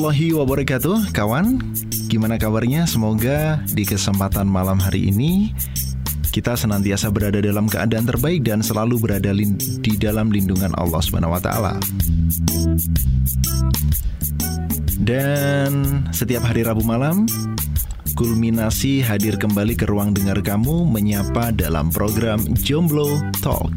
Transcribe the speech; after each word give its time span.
warahmatullahi 0.00 0.32
wabarakatuh 0.32 0.98
Kawan, 1.12 1.60
gimana 2.08 2.40
kabarnya? 2.40 2.88
Semoga 2.88 3.60
di 3.68 3.84
kesempatan 3.84 4.48
malam 4.48 4.80
hari 4.80 5.12
ini 5.12 5.52
Kita 6.32 6.56
senantiasa 6.56 7.12
berada 7.12 7.36
dalam 7.44 7.68
keadaan 7.68 8.08
terbaik 8.08 8.40
Dan 8.40 8.64
selalu 8.64 8.96
berada 8.96 9.28
di 9.36 9.92
dalam 10.00 10.32
lindungan 10.32 10.72
Allah 10.80 11.04
Subhanahu 11.04 11.36
wa 11.36 11.42
Ta'ala. 11.44 11.76
Dan 15.04 16.00
setiap 16.16 16.48
hari 16.48 16.64
Rabu 16.64 16.80
malam 16.80 17.28
Kulminasi 18.16 19.04
hadir 19.04 19.36
kembali 19.36 19.76
ke 19.76 19.84
ruang 19.84 20.16
dengar 20.16 20.40
kamu 20.40 20.88
Menyapa 20.88 21.52
dalam 21.52 21.92
program 21.92 22.40
Jomblo 22.56 23.20
Talk 23.44 23.76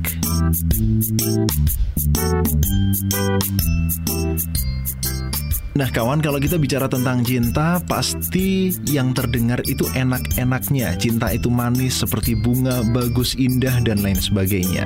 Nah 5.73 5.89
kawan 5.89 6.21
kalau 6.21 6.37
kita 6.37 6.61
bicara 6.61 6.85
tentang 6.85 7.25
cinta 7.25 7.81
Pasti 7.89 8.69
yang 8.85 9.17
terdengar 9.17 9.57
itu 9.65 9.89
enak-enaknya. 9.97 10.93
Cinta 11.01 11.33
itu 11.33 11.49
manis 11.49 11.97
seperti 11.97 12.37
bunga 12.37 12.85
Bagus, 12.93 13.33
indah 13.33 13.81
dan 13.81 14.05
lain 14.05 14.17
sebagainya. 14.17 14.85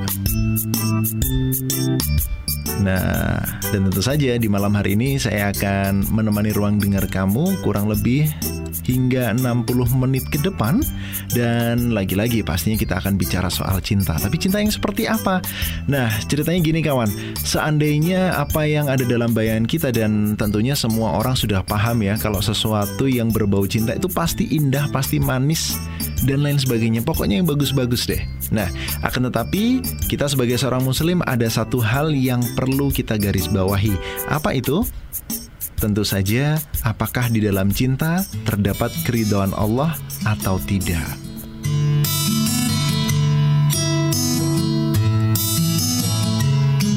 Nah 2.80 3.44
dan 3.68 3.80
tentu 3.92 4.00
saja 4.00 4.40
di 4.40 4.48
malam 4.48 4.72
hari 4.72 4.96
ini 4.96 5.20
Saya 5.20 5.52
akan 5.52 6.08
menemani 6.08 6.56
ruang 6.56 6.80
dengar 6.80 7.04
kamu. 7.04 7.60
Kurang 7.60 7.92
lebih 7.92 8.32
hingga 8.84 9.36
60 9.36 9.68
menit 10.00 10.24
ke 10.28 10.40
depan 10.40 10.80
dan 11.36 11.92
lagi-lagi 11.92 12.40
pastinya 12.40 12.78
kita 12.80 13.00
akan 13.00 13.20
bicara 13.20 13.52
soal 13.52 13.78
cinta. 13.84 14.16
Tapi 14.16 14.36
cinta 14.40 14.60
yang 14.62 14.72
seperti 14.72 15.04
apa? 15.04 15.44
Nah, 15.90 16.08
ceritanya 16.26 16.60
gini 16.60 16.80
kawan. 16.80 17.08
Seandainya 17.42 18.36
apa 18.36 18.64
yang 18.64 18.88
ada 18.88 19.04
dalam 19.04 19.36
bayangan 19.36 19.68
kita 19.68 19.88
dan 19.92 20.34
tentunya 20.36 20.72
semua 20.72 21.18
orang 21.18 21.36
sudah 21.36 21.60
paham 21.64 22.00
ya 22.04 22.16
kalau 22.16 22.40
sesuatu 22.40 23.04
yang 23.04 23.28
berbau 23.28 23.64
cinta 23.68 23.92
itu 23.92 24.08
pasti 24.08 24.48
indah, 24.48 24.88
pasti 24.88 25.20
manis 25.20 25.76
dan 26.24 26.42
lain 26.42 26.58
sebagainya. 26.58 27.04
Pokoknya 27.04 27.40
yang 27.40 27.48
bagus-bagus 27.48 28.08
deh. 28.08 28.22
Nah, 28.50 28.66
akan 29.04 29.28
tetapi 29.28 29.84
kita 30.08 30.26
sebagai 30.26 30.56
seorang 30.56 30.82
muslim 30.82 31.20
ada 31.28 31.46
satu 31.46 31.78
hal 31.78 32.10
yang 32.16 32.40
perlu 32.56 32.88
kita 32.88 33.20
garis 33.20 33.46
bawahi. 33.50 33.92
Apa 34.32 34.56
itu? 34.56 34.82
Tentu 35.78 36.02
saja, 36.02 36.58
apakah 36.82 37.30
di 37.30 37.38
dalam 37.38 37.70
cinta 37.70 38.26
terdapat 38.42 38.90
keridhaan 39.06 39.54
Allah 39.54 39.94
atau 40.26 40.58
tidak? 40.58 41.06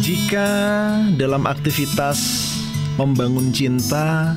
Jika 0.02 0.50
dalam 1.14 1.46
aktivitas 1.46 2.18
membangun 2.98 3.54
cinta 3.54 4.34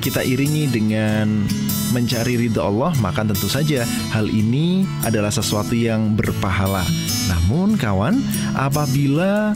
kita 0.00 0.24
iringi 0.24 0.64
dengan 0.72 1.44
mencari 1.92 2.40
ridho 2.40 2.64
Allah, 2.64 2.96
maka 3.04 3.20
tentu 3.20 3.52
saja 3.52 3.84
hal 4.16 4.32
ini 4.32 4.88
adalah 5.04 5.28
sesuatu 5.28 5.76
yang 5.76 6.16
berpahala. 6.16 6.88
Namun, 7.28 7.76
kawan, 7.76 8.16
apabila 8.56 9.52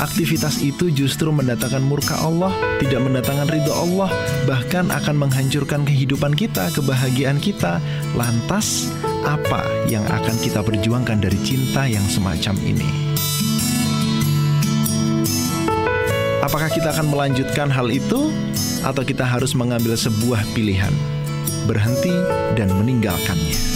aktivitas 0.00 0.64
itu 0.64 0.88
justru 0.90 1.28
mendatangkan 1.28 1.84
murka 1.84 2.16
Allah, 2.18 2.50
tidak 2.80 3.04
mendatangkan 3.04 3.52
ridho 3.52 3.70
Allah, 3.70 4.08
bahkan 4.48 4.88
akan 4.88 5.28
menghancurkan 5.28 5.84
kehidupan 5.84 6.32
kita, 6.32 6.72
kebahagiaan 6.72 7.36
kita. 7.38 7.78
Lantas, 8.16 8.88
apa 9.22 9.62
yang 9.86 10.02
akan 10.08 10.36
kita 10.40 10.64
perjuangkan 10.64 11.20
dari 11.20 11.36
cinta 11.44 11.84
yang 11.84 12.02
semacam 12.08 12.56
ini? 12.64 12.88
Apakah 16.40 16.72
kita 16.72 16.90
akan 16.96 17.12
melanjutkan 17.12 17.68
hal 17.68 17.92
itu, 17.92 18.32
atau 18.80 19.04
kita 19.04 19.22
harus 19.22 19.52
mengambil 19.52 19.92
sebuah 19.92 20.40
pilihan, 20.56 20.90
berhenti 21.68 22.16
dan 22.56 22.72
meninggalkannya? 22.74 23.69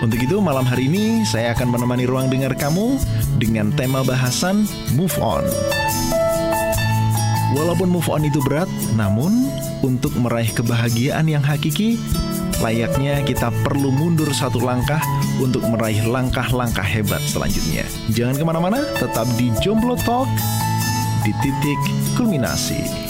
Untuk 0.00 0.16
itu 0.16 0.40
malam 0.40 0.64
hari 0.64 0.88
ini 0.88 1.28
saya 1.28 1.52
akan 1.52 1.76
menemani 1.76 2.08
ruang 2.08 2.32
dengar 2.32 2.56
kamu 2.56 2.96
dengan 3.36 3.68
tema 3.76 4.00
bahasan 4.00 4.64
move 4.96 5.12
on. 5.20 5.44
Walaupun 7.52 7.92
move 7.92 8.08
on 8.08 8.24
itu 8.24 8.40
berat, 8.40 8.70
namun 8.96 9.52
untuk 9.84 10.16
meraih 10.16 10.48
kebahagiaan 10.56 11.28
yang 11.28 11.44
hakiki, 11.44 12.00
layaknya 12.64 13.20
kita 13.28 13.52
perlu 13.60 13.92
mundur 13.92 14.32
satu 14.32 14.64
langkah 14.64 15.04
untuk 15.36 15.60
meraih 15.68 16.00
langkah-langkah 16.08 16.84
hebat 16.84 17.20
selanjutnya. 17.28 17.84
Jangan 18.16 18.40
ke 18.40 18.44
mana-mana, 18.46 18.80
tetap 18.96 19.28
di 19.36 19.52
Jomblo 19.60 20.00
Talk 20.00 20.30
di 21.28 21.36
titik 21.44 21.80
kulminasi. 22.16 23.09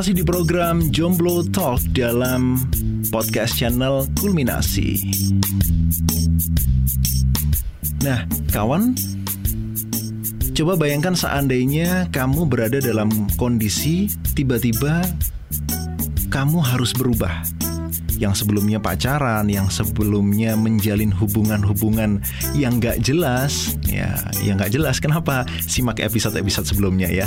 Masih 0.00 0.16
di 0.16 0.24
program 0.24 0.88
Jomblo 0.88 1.44
Talk 1.52 1.76
dalam 1.92 2.56
podcast 3.12 3.52
channel 3.52 4.08
Kulminasi. 4.16 4.96
Nah, 8.00 8.24
kawan, 8.48 8.96
coba 10.56 10.80
bayangkan 10.80 11.12
seandainya 11.12 12.08
kamu 12.16 12.48
berada 12.48 12.80
dalam 12.80 13.12
kondisi 13.36 14.08
tiba-tiba 14.32 15.04
kamu 16.32 16.64
harus 16.64 16.96
berubah. 16.96 17.44
Yang 18.16 18.40
sebelumnya 18.40 18.80
pacaran, 18.80 19.52
yang 19.52 19.68
sebelumnya 19.68 20.56
menjalin 20.56 21.12
hubungan-hubungan 21.12 22.24
yang 22.56 22.80
gak 22.80 23.04
jelas, 23.04 23.76
ya, 23.90 24.14
yang 24.46 24.56
gak 24.56 24.70
jelas. 24.70 25.02
Kenapa? 25.02 25.42
Simak 25.66 25.98
episode-episode 25.98 26.70
sebelumnya 26.70 27.10
ya. 27.10 27.26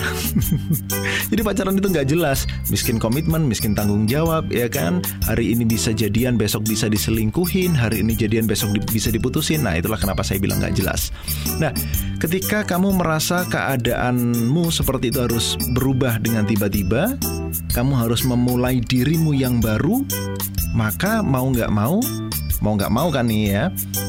Jadi 1.32 1.42
pacaran 1.44 1.76
itu 1.76 1.88
nggak 1.92 2.08
jelas, 2.10 2.48
miskin 2.72 2.98
komitmen, 2.98 3.46
miskin 3.46 3.76
tanggung 3.76 4.08
jawab, 4.08 4.48
ya 4.50 4.72
kan? 4.72 5.04
Hari 5.28 5.54
ini 5.54 5.68
bisa 5.68 5.92
jadian, 5.92 6.40
besok 6.40 6.66
bisa 6.68 6.88
diselingkuhin, 6.88 7.76
hari 7.76 8.02
ini 8.02 8.16
jadian, 8.16 8.48
besok 8.48 8.74
di- 8.76 8.84
bisa 8.90 9.12
diputusin. 9.12 9.68
Nah, 9.68 9.76
itulah 9.76 10.00
kenapa 10.00 10.24
saya 10.24 10.40
bilang 10.40 10.64
nggak 10.64 10.76
jelas. 10.80 11.12
Nah, 11.60 11.76
ketika 12.24 12.64
kamu 12.64 12.96
merasa 12.96 13.44
keadaanmu 13.48 14.72
seperti 14.72 15.12
itu 15.12 15.20
harus 15.24 15.60
berubah 15.76 16.18
dengan 16.24 16.48
tiba-tiba, 16.48 17.20
kamu 17.74 17.94
harus 17.98 18.24
memulai 18.24 18.80
dirimu 18.80 19.34
yang 19.36 19.60
baru, 19.60 20.06
maka 20.74 21.22
mau 21.22 21.50
nggak 21.50 21.72
mau, 21.74 22.02
mau 22.64 22.80
nggak 22.80 22.94
mau 22.96 23.12
kan 23.12 23.28
nih 23.28 23.44
ya, 23.52 23.64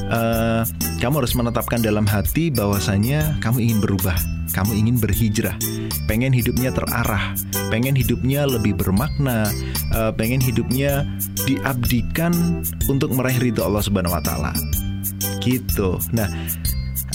eh, 0.08 0.62
kamu 1.02 1.26
harus 1.26 1.34
menetapkan 1.34 1.82
dalam 1.82 2.06
hati 2.06 2.54
bahwasanya 2.54 3.36
kamu 3.42 3.66
ingin 3.66 3.80
berubah. 3.82 4.16
kamu 4.54 4.70
ingin 4.86 4.96
berhijrah, 5.02 5.58
pengen 6.06 6.30
hidupnya 6.30 6.70
terarah, 6.70 7.34
pengen 7.74 7.98
hidupnya 7.98 8.46
lebih 8.46 8.78
bermakna, 8.78 9.50
uh, 9.90 10.14
pengen 10.14 10.38
hidupnya 10.38 11.02
diabdikan 11.42 12.62
untuk 12.86 13.10
meraih 13.18 13.50
ridho 13.50 13.66
Allah 13.66 13.82
Subhanahu 13.82 14.14
wa 14.14 14.22
taala. 14.22 14.54
Gitu. 15.42 15.98
Nah, 16.14 16.30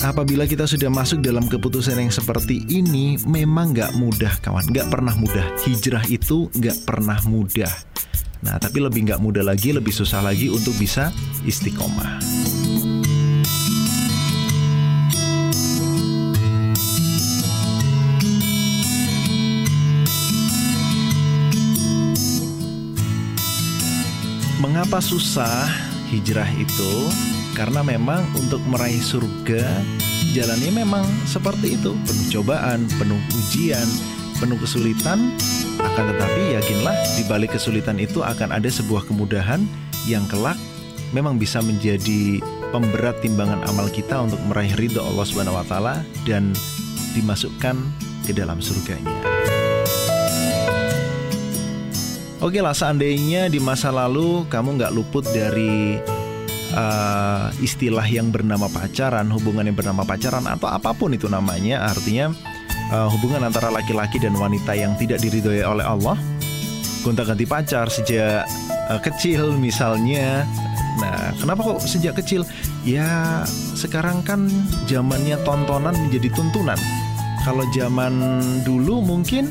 apabila 0.04 0.44
kita 0.52 0.68
sudah 0.68 0.92
masuk 0.92 1.24
dalam 1.24 1.48
keputusan 1.48 1.96
yang 1.96 2.12
seperti 2.12 2.68
ini, 2.68 3.16
memang 3.24 3.72
nggak 3.72 3.96
mudah, 3.96 4.36
kawan. 4.44 4.68
Nggak 4.68 4.92
pernah 4.92 5.16
mudah. 5.16 5.48
Hijrah 5.64 6.04
itu 6.12 6.52
nggak 6.60 6.84
pernah 6.84 7.24
mudah. 7.24 7.72
Nah, 8.40 8.56
tapi 8.56 8.80
lebih 8.80 9.04
nggak 9.04 9.20
mudah 9.20 9.44
lagi, 9.44 9.76
lebih 9.76 9.92
susah 9.92 10.24
lagi 10.24 10.48
untuk 10.48 10.72
bisa 10.80 11.12
istiqomah. 11.44 12.24
Mengapa 24.64 25.04
susah 25.04 25.68
hijrah 26.08 26.48
itu? 26.56 26.94
Karena 27.60 27.84
memang 27.84 28.24
untuk 28.40 28.64
meraih 28.72 29.04
surga 29.04 29.68
jalannya 30.32 30.86
memang 30.86 31.04
seperti 31.28 31.76
itu, 31.76 31.92
penuh 32.08 32.28
cobaan, 32.40 32.86
penuh 32.96 33.20
ujian, 33.36 33.88
penuh 34.40 34.56
kesulitan, 34.56 35.36
akan 35.78 36.04
tetapi 36.16 36.56
yakinlah 36.56 36.96
di 37.20 37.24
balik 37.28 37.54
kesulitan 37.54 38.00
itu 38.00 38.24
akan 38.24 38.56
ada 38.56 38.72
sebuah 38.72 39.04
kemudahan 39.06 39.60
yang 40.08 40.24
kelak 40.32 40.56
memang 41.12 41.36
bisa 41.36 41.60
menjadi 41.60 42.40
pemberat 42.72 43.20
timbangan 43.20 43.60
amal 43.68 43.92
kita 43.92 44.24
untuk 44.24 44.40
meraih 44.48 44.72
ridho 44.80 45.02
Allah 45.04 45.26
Subhanahu 45.28 45.60
wa 45.60 45.66
taala 45.68 45.96
dan 46.24 46.56
dimasukkan 47.18 47.76
ke 48.24 48.32
dalam 48.32 48.62
surganya. 48.64 49.12
Oke 52.40 52.64
lah, 52.64 52.72
seandainya 52.72 53.52
di 53.52 53.60
masa 53.60 53.92
lalu 53.92 54.48
kamu 54.48 54.80
nggak 54.80 54.96
luput 54.96 55.28
dari 55.28 56.00
uh, 56.72 57.52
istilah 57.60 58.08
yang 58.08 58.32
bernama 58.32 58.72
pacaran, 58.72 59.28
hubungan 59.28 59.68
yang 59.68 59.76
bernama 59.76 60.08
pacaran 60.08 60.48
atau 60.48 60.72
apa 60.72 60.96
pun 60.96 61.12
itu 61.12 61.28
namanya, 61.28 61.84
artinya 61.92 62.32
uh, 62.94 63.10
hubungan 63.10 63.46
antara 63.46 63.70
laki-laki 63.70 64.18
dan 64.22 64.36
wanita 64.36 64.74
yang 64.74 64.94
tidak 64.98 65.22
diridhoi 65.22 65.64
oleh 65.66 65.86
Allah. 65.86 66.18
Gonta-ganti 67.06 67.48
pacar 67.48 67.88
sejak 67.88 68.44
uh, 68.92 69.00
kecil 69.02 69.56
misalnya. 69.56 70.44
Nah 71.00 71.32
kenapa 71.40 71.64
kok 71.64 71.86
sejak 71.86 72.20
kecil? 72.20 72.44
Ya 72.84 73.42
sekarang 73.78 74.26
kan 74.26 74.52
zamannya 74.90 75.40
tontonan 75.48 75.96
menjadi 75.96 76.30
tuntunan. 76.36 76.80
Kalau 77.48 77.64
zaman 77.72 78.20
dulu 78.68 79.00
mungkin 79.00 79.48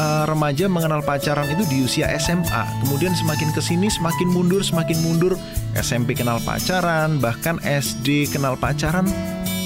uh, 0.00 0.24
remaja 0.24 0.64
mengenal 0.64 1.04
pacaran 1.04 1.44
itu 1.52 1.64
di 1.68 1.84
usia 1.84 2.08
SMA. 2.16 2.64
Kemudian 2.86 3.12
semakin 3.12 3.52
ke 3.52 3.60
sini 3.60 3.92
semakin 3.92 4.32
mundur, 4.32 4.64
semakin 4.64 4.96
mundur. 5.04 5.36
SMP 5.76 6.16
kenal 6.16 6.40
pacaran, 6.42 7.20
bahkan 7.20 7.60
SD 7.62 8.32
kenal 8.32 8.56
pacaran 8.56 9.06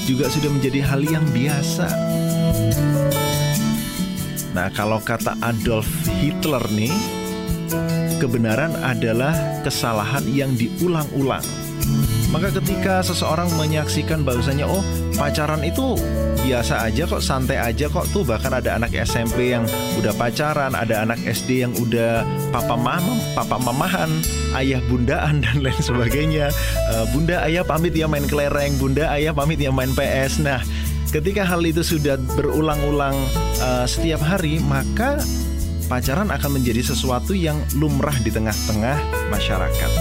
juga 0.05 0.27
sudah 0.27 0.51
menjadi 0.51 0.81
hal 0.83 1.01
yang 1.07 1.25
biasa. 1.31 1.89
Nah, 4.53 4.69
kalau 4.77 5.01
kata 5.01 5.39
Adolf 5.41 5.89
Hitler 6.21 6.61
nih, 6.75 6.93
kebenaran 8.21 8.77
adalah 8.85 9.33
kesalahan 9.65 10.23
yang 10.29 10.53
diulang-ulang. 10.55 11.45
Maka 12.33 12.49
ketika 12.61 13.05
seseorang 13.05 13.49
menyaksikan 13.61 14.25
bahwasanya 14.25 14.65
oh 14.65 14.85
pacaran 15.17 15.61
itu 15.65 15.97
biasa 16.43 16.91
aja 16.91 17.07
kok, 17.07 17.23
santai 17.23 17.59
aja 17.63 17.87
kok 17.87 18.11
tuh 18.11 18.27
bahkan 18.27 18.51
ada 18.51 18.75
anak 18.75 18.91
SMP 18.99 19.55
yang 19.55 19.63
udah 19.97 20.11
pacaran, 20.19 20.75
ada 20.75 21.07
anak 21.07 21.23
SD 21.23 21.63
yang 21.63 21.73
udah 21.79 22.27
papa 22.51 22.75
mama, 22.75 23.15
papa 23.39 23.57
mamahan, 23.63 24.11
ayah 24.59 24.83
bundaan 24.91 25.39
dan 25.47 25.63
lain 25.63 25.79
sebagainya. 25.79 26.51
Uh, 26.91 27.07
bunda 27.15 27.47
ayah 27.47 27.63
pamit 27.63 27.95
ya 27.95 28.11
main 28.11 28.27
kelereng, 28.27 28.75
bunda 28.77 29.07
ayah 29.15 29.31
pamit 29.31 29.63
ya 29.63 29.71
main 29.71 29.95
PS. 29.95 30.43
Nah, 30.43 30.59
ketika 31.15 31.47
hal 31.47 31.63
itu 31.63 31.87
sudah 31.87 32.19
berulang-ulang 32.35 33.15
uh, 33.63 33.87
setiap 33.87 34.19
hari, 34.21 34.59
maka 34.67 35.23
pacaran 35.87 36.29
akan 36.35 36.59
menjadi 36.59 36.83
sesuatu 36.83 37.39
yang 37.39 37.57
lumrah 37.79 38.15
di 38.21 38.35
tengah-tengah 38.35 38.99
masyarakat. 39.31 39.93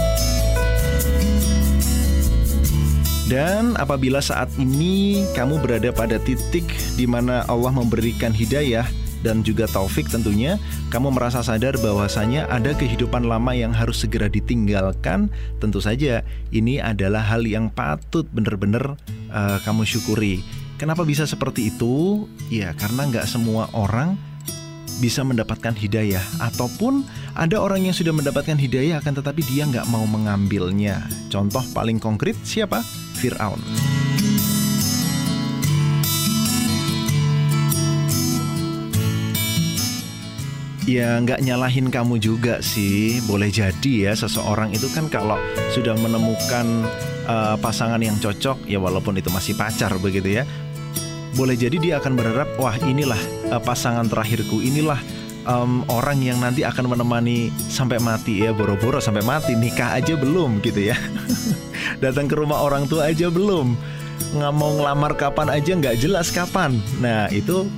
Dan 3.32 3.80
apabila 3.80 4.20
saat 4.20 4.52
ini 4.60 5.24
kamu 5.32 5.64
berada 5.64 5.88
pada 5.88 6.20
titik 6.20 6.68
di 7.00 7.08
mana 7.08 7.48
Allah 7.48 7.72
memberikan 7.72 8.28
hidayah 8.28 8.84
dan 9.24 9.40
juga 9.40 9.64
taufik 9.64 10.04
tentunya, 10.04 10.60
kamu 10.92 11.16
merasa 11.16 11.40
sadar 11.40 11.80
bahwasanya 11.80 12.44
ada 12.52 12.76
kehidupan 12.76 13.24
lama 13.24 13.56
yang 13.56 13.72
harus 13.72 14.04
segera 14.04 14.28
ditinggalkan, 14.28 15.32
tentu 15.64 15.80
saja 15.80 16.20
ini 16.52 16.76
adalah 16.76 17.24
hal 17.24 17.48
yang 17.48 17.72
patut 17.72 18.28
benar-benar 18.36 19.00
uh, 19.32 19.58
kamu 19.64 19.88
syukuri. 19.88 20.44
Kenapa 20.76 21.00
bisa 21.00 21.24
seperti 21.24 21.72
itu? 21.72 22.28
Ya 22.52 22.76
karena 22.76 23.08
nggak 23.08 23.24
semua 23.24 23.72
orang 23.72 24.20
bisa 25.02 25.26
mendapatkan 25.26 25.74
hidayah 25.74 26.22
ataupun 26.38 27.02
ada 27.34 27.58
orang 27.58 27.90
yang 27.90 27.96
sudah 27.96 28.14
mendapatkan 28.14 28.54
hidayah 28.54 29.02
akan 29.02 29.18
tetapi 29.18 29.42
dia 29.50 29.66
nggak 29.66 29.90
mau 29.90 30.06
mengambilnya. 30.06 31.02
Contoh 31.26 31.66
paling 31.74 31.98
konkret 31.98 32.38
siapa? 32.46 32.86
Fir'aun. 33.18 33.58
Ya 40.82 41.14
nggak 41.22 41.46
nyalahin 41.46 41.94
kamu 41.94 42.18
juga 42.18 42.58
sih 42.58 43.22
Boleh 43.22 43.54
jadi 43.54 44.10
ya 44.10 44.12
seseorang 44.18 44.74
itu 44.74 44.90
kan 44.90 45.06
kalau 45.06 45.38
sudah 45.70 45.94
menemukan 45.94 46.66
uh, 47.30 47.54
pasangan 47.62 48.02
yang 48.02 48.18
cocok 48.18 48.66
Ya 48.66 48.82
walaupun 48.82 49.14
itu 49.14 49.30
masih 49.30 49.54
pacar 49.54 49.94
begitu 50.02 50.42
ya 50.42 50.44
boleh 51.32 51.56
jadi 51.56 51.76
dia 51.80 51.94
akan 51.96 52.12
berharap 52.12 52.48
wah 52.60 52.76
inilah 52.84 53.18
uh, 53.52 53.60
pasangan 53.60 54.08
terakhirku. 54.08 54.60
Inilah 54.60 55.00
um, 55.48 55.82
orang 55.88 56.20
yang 56.20 56.38
nanti 56.40 56.62
akan 56.62 56.92
menemani 56.92 57.48
sampai 57.68 57.96
mati. 57.98 58.44
Ya 58.44 58.52
boro-boro 58.52 59.00
sampai 59.00 59.24
mati. 59.24 59.56
Nikah 59.56 59.96
aja 59.96 60.14
belum 60.14 60.60
gitu 60.60 60.92
ya. 60.92 60.96
Datang 62.04 62.28
ke 62.28 62.34
rumah 62.36 62.60
orang 62.60 62.84
tua 62.86 63.08
aja 63.08 63.32
belum. 63.32 63.74
Nggak 64.32 64.52
mau 64.54 64.72
ngelamar 64.76 65.12
kapan 65.16 65.48
aja 65.52 65.72
nggak 65.76 65.96
jelas 66.00 66.28
kapan. 66.32 66.76
Nah 67.00 67.28
itu 67.32 67.68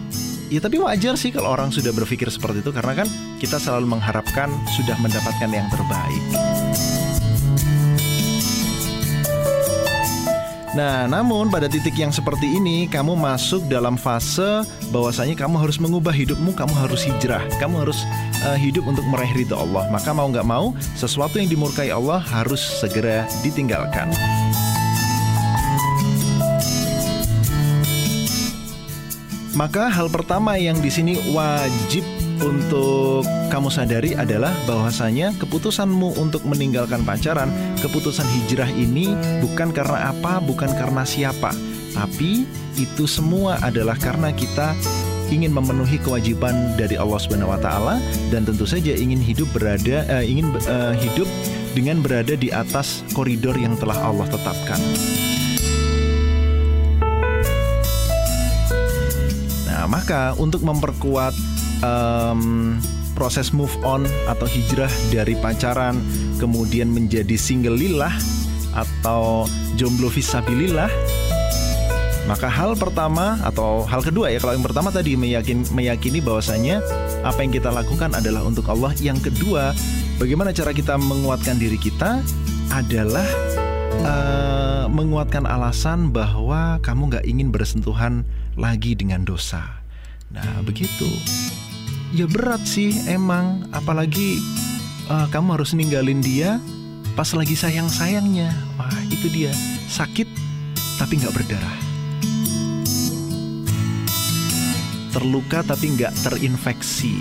ya 0.52 0.61
tapi 0.61 0.76
wajar 0.78 1.16
sih 1.16 1.32
kalau 1.32 1.50
orang 1.54 1.70
sudah 1.70 1.94
berpikir 1.94 2.26
seperti 2.30 2.62
itu. 2.62 2.70
Karena 2.75 3.04
kan 3.04 3.08
kita 3.38 3.58
selalu 3.62 3.99
mengharapkan 3.99 4.50
sudah 4.75 4.99
mendapatkan 4.99 5.50
yang 5.50 5.66
terbaik. 5.70 6.53
Nah, 10.74 11.06
namun 11.06 11.54
pada 11.54 11.70
titik 11.70 11.94
yang 11.94 12.10
seperti 12.10 12.58
ini, 12.58 12.90
kamu 12.90 13.14
masuk 13.14 13.62
dalam 13.70 13.94
fase 13.94 14.66
bahwasanya 14.90 15.38
kamu 15.38 15.62
harus 15.62 15.78
mengubah 15.78 16.10
hidupmu, 16.10 16.50
kamu 16.50 16.74
harus 16.74 17.06
hijrah, 17.06 17.46
kamu 17.62 17.86
harus 17.86 18.02
uh, 18.42 18.58
hidup 18.58 18.82
untuk 18.82 19.06
meraih 19.06 19.30
ridho 19.38 19.54
Allah. 19.54 19.86
Maka 19.94 20.10
mau 20.10 20.26
nggak 20.26 20.42
mau, 20.42 20.74
sesuatu 20.98 21.38
yang 21.38 21.46
dimurkai 21.46 21.94
Allah 21.94 22.18
harus 22.18 22.58
segera 22.58 23.22
ditinggalkan. 23.46 24.10
Maka 29.54 29.86
hal 29.86 30.10
pertama 30.10 30.58
yang 30.58 30.82
di 30.82 30.90
sini 30.90 31.14
wajib 31.30 32.02
untuk 32.42 33.22
kamu 33.52 33.68
sadari 33.70 34.18
adalah 34.18 34.50
bahwasanya 34.66 35.30
keputusanmu 35.38 36.18
untuk 36.18 36.42
meninggalkan 36.42 37.06
pacaran, 37.06 37.52
keputusan 37.78 38.26
hijrah 38.26 38.70
ini 38.74 39.14
bukan 39.38 39.70
karena 39.70 40.10
apa, 40.10 40.42
bukan 40.42 40.70
karena 40.74 41.06
siapa, 41.06 41.54
tapi 41.94 42.42
itu 42.74 43.06
semua 43.06 43.62
adalah 43.62 43.94
karena 43.94 44.34
kita 44.34 44.74
ingin 45.30 45.54
memenuhi 45.54 45.96
kewajiban 46.02 46.74
dari 46.76 46.98
Allah 47.00 47.16
Subhanahu 47.16 47.54
wa 47.54 47.60
taala 47.60 47.96
dan 48.28 48.44
tentu 48.44 48.68
saja 48.68 48.92
ingin 48.92 49.22
hidup 49.22 49.48
berada 49.56 50.04
uh, 50.10 50.24
ingin 50.24 50.52
uh, 50.68 50.92
hidup 50.94 51.26
dengan 51.72 52.02
berada 52.04 52.36
di 52.38 52.52
atas 52.52 53.02
koridor 53.16 53.56
yang 53.56 53.74
telah 53.80 53.98
Allah 53.98 54.28
tetapkan. 54.30 54.78
Nah, 59.66 59.84
maka 59.90 60.38
untuk 60.38 60.62
memperkuat 60.62 61.53
um, 61.84 62.80
proses 63.12 63.52
move 63.52 63.72
on 63.84 64.08
atau 64.26 64.48
hijrah 64.48 64.90
dari 65.12 65.36
pacaran 65.38 66.00
kemudian 66.40 66.90
menjadi 66.90 67.36
single 67.36 67.76
lillah 67.76 68.12
atau 68.74 69.46
jomblo 69.78 70.10
visabilillah 70.10 70.90
maka 72.24 72.48
hal 72.48 72.72
pertama 72.74 73.36
atau 73.44 73.84
hal 73.84 74.00
kedua 74.00 74.32
ya 74.32 74.40
kalau 74.40 74.56
yang 74.56 74.64
pertama 74.64 74.88
tadi 74.88 75.12
meyakin, 75.14 75.60
meyakini 75.76 76.24
bahwasanya 76.24 76.80
apa 77.20 77.44
yang 77.44 77.52
kita 77.52 77.68
lakukan 77.68 78.16
adalah 78.16 78.40
untuk 78.42 78.64
Allah 78.72 78.96
yang 78.98 79.20
kedua 79.20 79.76
bagaimana 80.16 80.50
cara 80.50 80.72
kita 80.72 80.96
menguatkan 80.96 81.60
diri 81.60 81.76
kita 81.76 82.24
adalah 82.72 83.28
uh, 84.02 84.84
menguatkan 84.88 85.44
alasan 85.44 86.10
bahwa 86.10 86.80
kamu 86.80 87.12
nggak 87.12 87.26
ingin 87.28 87.48
bersentuhan 87.52 88.24
lagi 88.56 88.96
dengan 88.96 89.26
dosa. 89.26 89.84
Nah, 90.30 90.62
begitu. 90.66 91.06
Ya 92.14 92.30
berat 92.30 92.62
sih 92.62 92.94
emang, 93.11 93.66
apalagi 93.75 94.38
uh, 95.11 95.26
kamu 95.35 95.59
harus 95.59 95.75
ninggalin 95.75 96.23
dia 96.23 96.62
pas 97.18 97.26
lagi 97.35 97.59
sayang-sayangnya. 97.59 98.54
Wah, 98.78 99.02
itu 99.11 99.26
dia. 99.35 99.50
Sakit 99.90 100.30
tapi 100.94 101.18
nggak 101.18 101.35
berdarah. 101.35 101.76
Terluka 105.11 105.66
tapi 105.66 105.99
nggak 105.99 106.14
terinfeksi. 106.23 107.18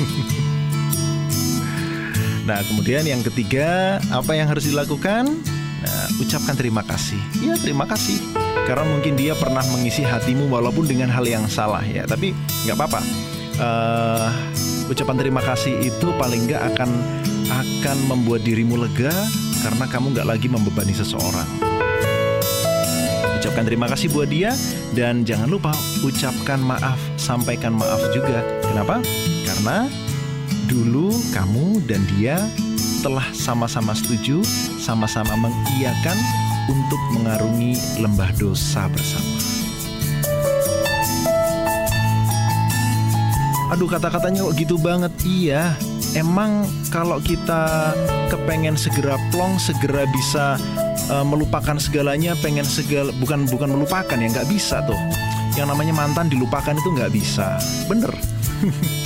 nah, 2.48 2.64
kemudian 2.72 3.04
yang 3.04 3.20
ketiga, 3.20 4.00
apa 4.08 4.32
yang 4.32 4.48
harus 4.48 4.64
dilakukan? 4.64 5.28
Nah, 5.84 6.06
ucapkan 6.16 6.56
terima 6.56 6.80
kasih. 6.88 7.20
Ya, 7.44 7.52
terima 7.60 7.84
kasih. 7.84 8.16
Karena 8.64 8.88
mungkin 8.88 9.20
dia 9.20 9.36
pernah 9.36 9.60
mengisi 9.76 10.08
hatimu 10.08 10.48
walaupun 10.48 10.88
dengan 10.88 11.12
hal 11.12 11.28
yang 11.28 11.44
salah 11.52 11.84
ya. 11.84 12.08
Tapi 12.08 12.32
nggak 12.64 12.80
apa-apa. 12.80 13.04
Uh, 13.60 14.32
ucapan 14.88 15.20
terima 15.20 15.44
kasih 15.44 15.84
itu 15.84 16.08
paling 16.16 16.48
nggak 16.48 16.64
akan 16.72 16.88
akan 17.52 17.96
membuat 18.08 18.40
dirimu 18.40 18.80
lega 18.80 19.12
karena 19.60 19.84
kamu 19.84 20.16
nggak 20.16 20.28
lagi 20.28 20.48
membebani 20.48 20.96
seseorang. 20.96 21.44
Ucapkan 23.36 23.64
terima 23.68 23.84
kasih 23.88 24.08
buat 24.16 24.32
dia 24.32 24.56
dan 24.96 25.28
jangan 25.28 25.52
lupa 25.52 25.76
ucapkan 26.00 26.60
maaf, 26.64 26.96
sampaikan 27.20 27.76
maaf 27.76 28.00
juga. 28.16 28.40
Kenapa? 28.64 29.04
Karena 29.44 29.88
dulu 30.64 31.12
kamu 31.36 31.84
dan 31.84 32.00
dia 32.16 32.40
telah 33.04 33.24
sama-sama 33.36 33.92
setuju, 33.92 34.40
sama-sama 34.80 35.36
mengiyakan 35.36 36.16
untuk 36.68 37.00
mengarungi 37.16 37.76
lembah 38.00 38.32
dosa 38.40 38.88
bersama. 38.88 39.49
Aduh 43.80 43.96
kata-katanya 43.96 44.44
kok 44.44 44.60
gitu 44.60 44.76
banget. 44.76 45.08
Iya 45.24 45.72
Emang 46.12 46.68
kalau 46.92 47.16
kita 47.16 47.96
kepengen 48.28 48.76
segera 48.76 49.16
plong 49.32 49.56
Segera 49.56 50.04
bisa 50.12 50.60
uh, 51.08 51.24
melupakan 51.24 51.80
segalanya 51.80 52.36
Pengen 52.44 52.68
segala 52.68 53.08
Bukan 53.16 53.48
bukan 53.48 53.72
melupakan 53.72 54.20
ya 54.20 54.28
nggak 54.28 54.52
bisa 54.52 54.84
tuh. 54.84 55.00
Yang 55.56 55.72
namanya 55.72 55.96
mantan 55.96 56.28
dilupakan 56.28 56.76
itu 56.76 56.92
nggak 56.92 57.08
bisa. 57.08 57.56
Bener 57.88 58.12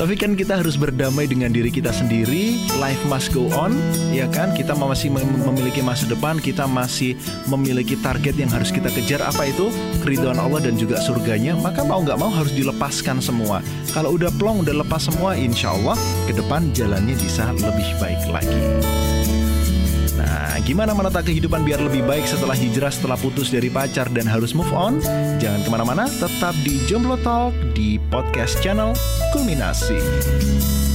Tapi 0.00 0.14
kan 0.18 0.32
kita 0.34 0.58
harus 0.58 0.80
berdamai 0.80 1.28
dengan 1.28 1.52
diri 1.52 1.68
kita 1.68 1.92
sendiri. 1.92 2.56
Life 2.80 3.02
must 3.06 3.30
go 3.30 3.52
on, 3.52 3.76
ya 4.10 4.24
kan? 4.32 4.56
Kita 4.56 4.72
masih 4.72 5.12
memiliki 5.14 5.84
masa 5.84 6.08
depan, 6.08 6.40
kita 6.40 6.64
masih 6.64 7.14
memiliki 7.46 7.94
target 8.00 8.34
yang 8.34 8.50
harus 8.50 8.72
kita 8.72 8.88
kejar. 8.90 9.20
Apa 9.22 9.48
itu? 9.52 9.68
Keridhaan 10.00 10.40
Allah 10.40 10.64
dan 10.64 10.80
juga 10.80 10.98
surganya. 11.04 11.54
Maka 11.60 11.84
mau 11.84 12.00
nggak 12.00 12.18
mau 12.18 12.32
harus 12.32 12.52
dilepaskan 12.56 13.20
semua. 13.20 13.60
Kalau 13.92 14.16
udah 14.16 14.32
plong, 14.40 14.64
udah 14.64 14.80
lepas 14.80 15.06
semua, 15.06 15.36
insya 15.36 15.76
Allah 15.76 15.94
ke 16.24 16.32
depan 16.32 16.72
jalannya 16.72 17.14
bisa 17.20 17.52
lebih 17.52 17.88
baik 18.00 18.22
lagi. 18.32 18.60
Nah, 20.22 20.54
gimana 20.62 20.94
menata 20.94 21.18
kehidupan 21.18 21.66
biar 21.66 21.82
lebih 21.82 22.06
baik 22.06 22.22
setelah 22.30 22.54
hijrah, 22.54 22.94
setelah 22.94 23.18
putus 23.18 23.50
dari 23.50 23.66
pacar 23.66 24.06
dan 24.14 24.30
harus 24.30 24.54
move 24.54 24.70
on? 24.70 25.02
Jangan 25.42 25.66
ke 25.66 25.70
mana-mana, 25.70 26.06
tetap 26.06 26.54
di 26.62 26.78
Jomblo 26.86 27.18
Talk 27.26 27.50
di 27.74 27.98
podcast 28.06 28.62
channel 28.62 28.94
Kulminasi. 29.34 30.91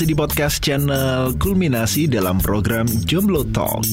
Masih 0.00 0.16
di 0.16 0.22
podcast 0.24 0.64
channel 0.64 1.36
Kulminasi 1.36 2.08
dalam 2.08 2.40
program 2.40 2.88
Jomblo 3.04 3.44
Talk. 3.44 3.84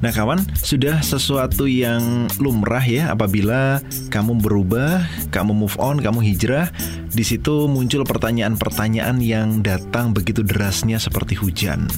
Nah 0.00 0.08
kawan, 0.08 0.40
sudah 0.56 1.04
sesuatu 1.04 1.68
yang 1.68 2.32
lumrah 2.40 2.80
ya 2.80 3.12
apabila 3.12 3.84
kamu 4.08 4.40
berubah, 4.40 5.04
kamu 5.28 5.52
move 5.52 5.76
on, 5.76 6.00
kamu 6.00 6.32
hijrah, 6.32 6.72
di 7.12 7.20
situ 7.20 7.68
muncul 7.68 8.08
pertanyaan-pertanyaan 8.08 9.20
yang 9.20 9.60
datang 9.60 10.16
begitu 10.16 10.40
derasnya 10.40 10.96
seperti 10.96 11.36
hujan. 11.36 11.92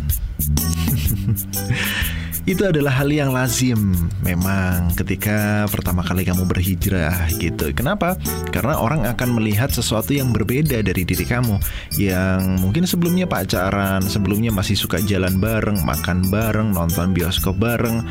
Itu 2.52 2.68
adalah 2.68 2.92
hal 2.92 3.08
yang 3.08 3.32
lazim 3.32 3.96
memang 4.20 4.92
ketika 4.92 5.64
pertama 5.72 6.04
kali 6.04 6.20
kamu 6.28 6.44
berhijrah 6.44 7.32
gitu. 7.40 7.72
Kenapa? 7.72 8.20
Karena 8.52 8.76
orang 8.76 9.08
akan 9.08 9.40
melihat 9.40 9.72
sesuatu 9.72 10.12
yang 10.12 10.36
berbeda 10.36 10.84
dari 10.84 11.02
diri 11.08 11.24
kamu 11.24 11.56
yang 11.96 12.60
mungkin 12.60 12.84
sebelumnya 12.84 13.24
pacaran, 13.24 14.04
sebelumnya 14.04 14.52
masih 14.52 14.76
suka 14.76 15.00
jalan 15.00 15.40
bareng, 15.40 15.80
makan 15.80 16.28
bareng, 16.28 16.76
nonton 16.76 17.16
bioskop 17.16 17.56
bareng, 17.56 18.04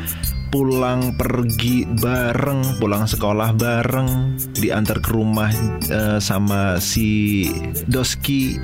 pulang 0.50 1.14
pergi 1.14 1.86
bareng, 2.02 2.82
pulang 2.82 3.06
sekolah 3.06 3.54
bareng, 3.54 4.36
diantar 4.58 4.98
ke 4.98 5.10
rumah 5.14 5.54
uh, 5.88 6.18
sama 6.18 6.82
si 6.82 7.46
Doski 7.86 8.58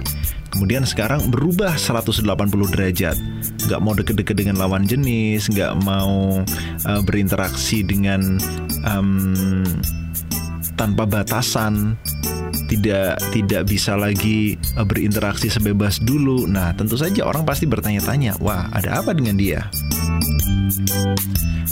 Kemudian 0.48 0.84
sekarang 0.88 1.28
berubah 1.28 1.76
180 1.76 2.24
derajat 2.72 3.16
Gak 3.68 3.80
mau 3.84 3.92
deket-deket 3.92 4.36
dengan 4.36 4.56
lawan 4.56 4.88
jenis 4.88 5.52
Gak 5.52 5.76
mau 5.84 6.40
uh, 6.88 7.02
berinteraksi 7.04 7.84
dengan 7.84 8.40
um, 8.84 9.62
tanpa 10.78 11.04
batasan 11.10 11.98
tidak 12.68 13.16
tidak 13.32 13.64
bisa 13.66 13.96
lagi 13.96 14.54
uh, 14.76 14.84
berinteraksi 14.84 15.48
sebebas 15.48 15.98
dulu. 16.04 16.44
Nah, 16.44 16.76
tentu 16.76 17.00
saja 17.00 17.24
orang 17.24 17.48
pasti 17.48 17.64
bertanya-tanya, 17.64 18.36
"Wah, 18.44 18.68
ada 18.70 19.00
apa 19.00 19.16
dengan 19.16 19.40
dia?" 19.40 19.66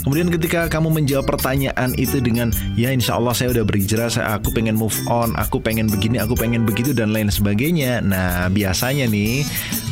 Kemudian 0.07 0.31
ketika 0.31 0.71
kamu 0.71 1.03
menjawab 1.03 1.27
pertanyaan 1.27 1.91
itu 1.99 2.23
dengan 2.23 2.55
ya 2.79 2.95
insya 2.95 3.19
Allah 3.19 3.35
saya 3.35 3.51
udah 3.51 3.67
berhijrah, 3.67 4.07
saya 4.07 4.39
aku 4.39 4.55
pengen 4.55 4.79
move 4.79 4.95
on, 5.11 5.35
aku 5.35 5.59
pengen 5.59 5.91
begini, 5.91 6.15
aku 6.15 6.31
pengen 6.31 6.63
begitu 6.63 6.95
dan 6.95 7.11
lain 7.11 7.27
sebagainya. 7.27 7.99
Nah 7.99 8.47
biasanya 8.47 9.03
nih 9.11 9.43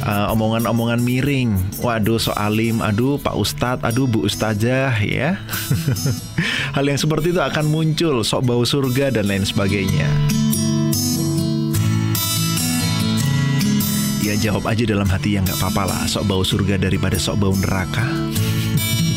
uh, 0.07 0.31
omongan-omongan 0.31 1.03
miring, 1.03 1.59
waduh 1.83 2.15
soalim, 2.15 2.79
aduh 2.79 3.19
Pak 3.19 3.35
Ustadz, 3.35 3.83
aduh 3.83 4.07
Bu 4.07 4.23
Ustazah 4.23 4.95
ya. 5.03 5.35
Hal 6.79 6.87
yang 6.87 6.95
seperti 6.95 7.35
itu 7.35 7.43
akan 7.43 7.67
muncul, 7.67 8.23
sok 8.23 8.47
bau 8.47 8.63
surga 8.63 9.11
dan 9.11 9.27
lain 9.27 9.43
sebagainya. 9.43 10.07
Ya 14.25 14.33
jawab 14.33 14.65
aja 14.65 14.89
dalam 14.89 15.05
hati 15.05 15.37
yang 15.37 15.45
nggak 15.45 15.61
apa-apa 15.61 15.83
lah, 15.85 16.01
sok 16.09 16.25
bau 16.25 16.41
surga 16.41 16.81
daripada 16.81 17.13
sok 17.13 17.45
bau 17.45 17.53
neraka. 17.53 18.09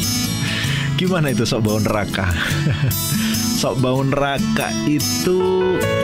Gimana 1.00 1.32
itu 1.32 1.48
sok 1.48 1.64
bau 1.64 1.80
neraka? 1.80 2.28
sok 3.64 3.80
bau 3.80 4.04
neraka 4.04 4.68
itu 4.84 5.40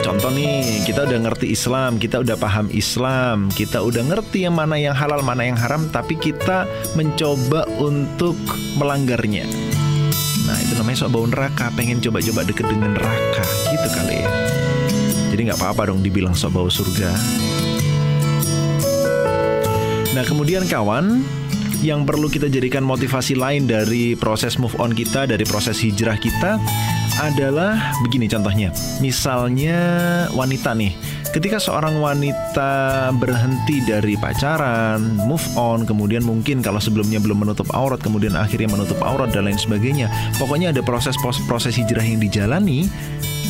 contoh 0.01 0.33
nih, 0.33 0.81
kita 0.89 1.05
udah 1.05 1.21
ngerti 1.21 1.53
Islam, 1.53 2.01
kita 2.01 2.25
udah 2.25 2.33
paham 2.33 2.65
Islam, 2.73 3.53
kita 3.53 3.85
udah 3.85 4.09
ngerti 4.09 4.49
yang 4.49 4.57
mana 4.57 4.73
yang 4.73 4.97
halal, 4.97 5.21
mana 5.21 5.53
yang 5.53 5.59
haram, 5.61 5.85
tapi 5.93 6.17
kita 6.17 6.65
mencoba 6.97 7.69
untuk 7.77 8.33
melanggarnya. 8.81 9.45
Nah 10.49 10.57
itu 10.65 10.81
namanya 10.81 11.05
sok 11.05 11.13
bau 11.13 11.29
neraka, 11.29 11.69
pengen 11.77 12.01
coba-coba 12.01 12.41
deket 12.41 12.65
dengan 12.73 12.97
neraka, 12.97 13.45
gitu 13.69 13.87
kali 14.01 14.25
ya. 14.25 14.29
Jadi 15.29 15.41
nggak 15.45 15.61
apa-apa 15.61 15.93
dong 15.93 16.01
dibilang 16.01 16.33
sok 16.33 16.57
bau 16.57 16.73
surga. 16.73 17.44
Nah 20.15 20.23
kemudian 20.23 20.63
kawan, 20.63 21.27
yang 21.83 22.07
perlu 22.07 22.31
kita 22.31 22.47
jadikan 22.47 22.87
motivasi 22.87 23.35
lain 23.35 23.67
dari 23.67 24.15
proses 24.15 24.55
move 24.55 24.71
on 24.79 24.95
kita, 24.95 25.27
dari 25.27 25.43
proses 25.43 25.75
hijrah 25.83 26.15
kita 26.15 26.55
adalah 27.19 27.91
begini 27.99 28.31
contohnya. 28.31 28.71
Misalnya 29.03 29.75
wanita 30.31 30.71
nih, 30.71 30.95
ketika 31.35 31.59
seorang 31.59 31.99
wanita 31.99 33.11
berhenti 33.19 33.83
dari 33.83 34.15
pacaran, 34.15 35.19
move 35.27 35.43
on, 35.59 35.83
kemudian 35.83 36.23
mungkin 36.23 36.63
kalau 36.63 36.79
sebelumnya 36.79 37.19
belum 37.19 37.43
menutup 37.43 37.67
aurat, 37.75 37.99
kemudian 37.99 38.39
akhirnya 38.39 38.71
menutup 38.71 38.97
aurat 39.03 39.35
dan 39.35 39.51
lain 39.51 39.59
sebagainya. 39.59 40.07
Pokoknya 40.39 40.71
ada 40.71 40.79
proses 40.79 41.19
proses 41.19 41.75
hijrah 41.75 42.07
yang 42.07 42.23
dijalani. 42.23 42.87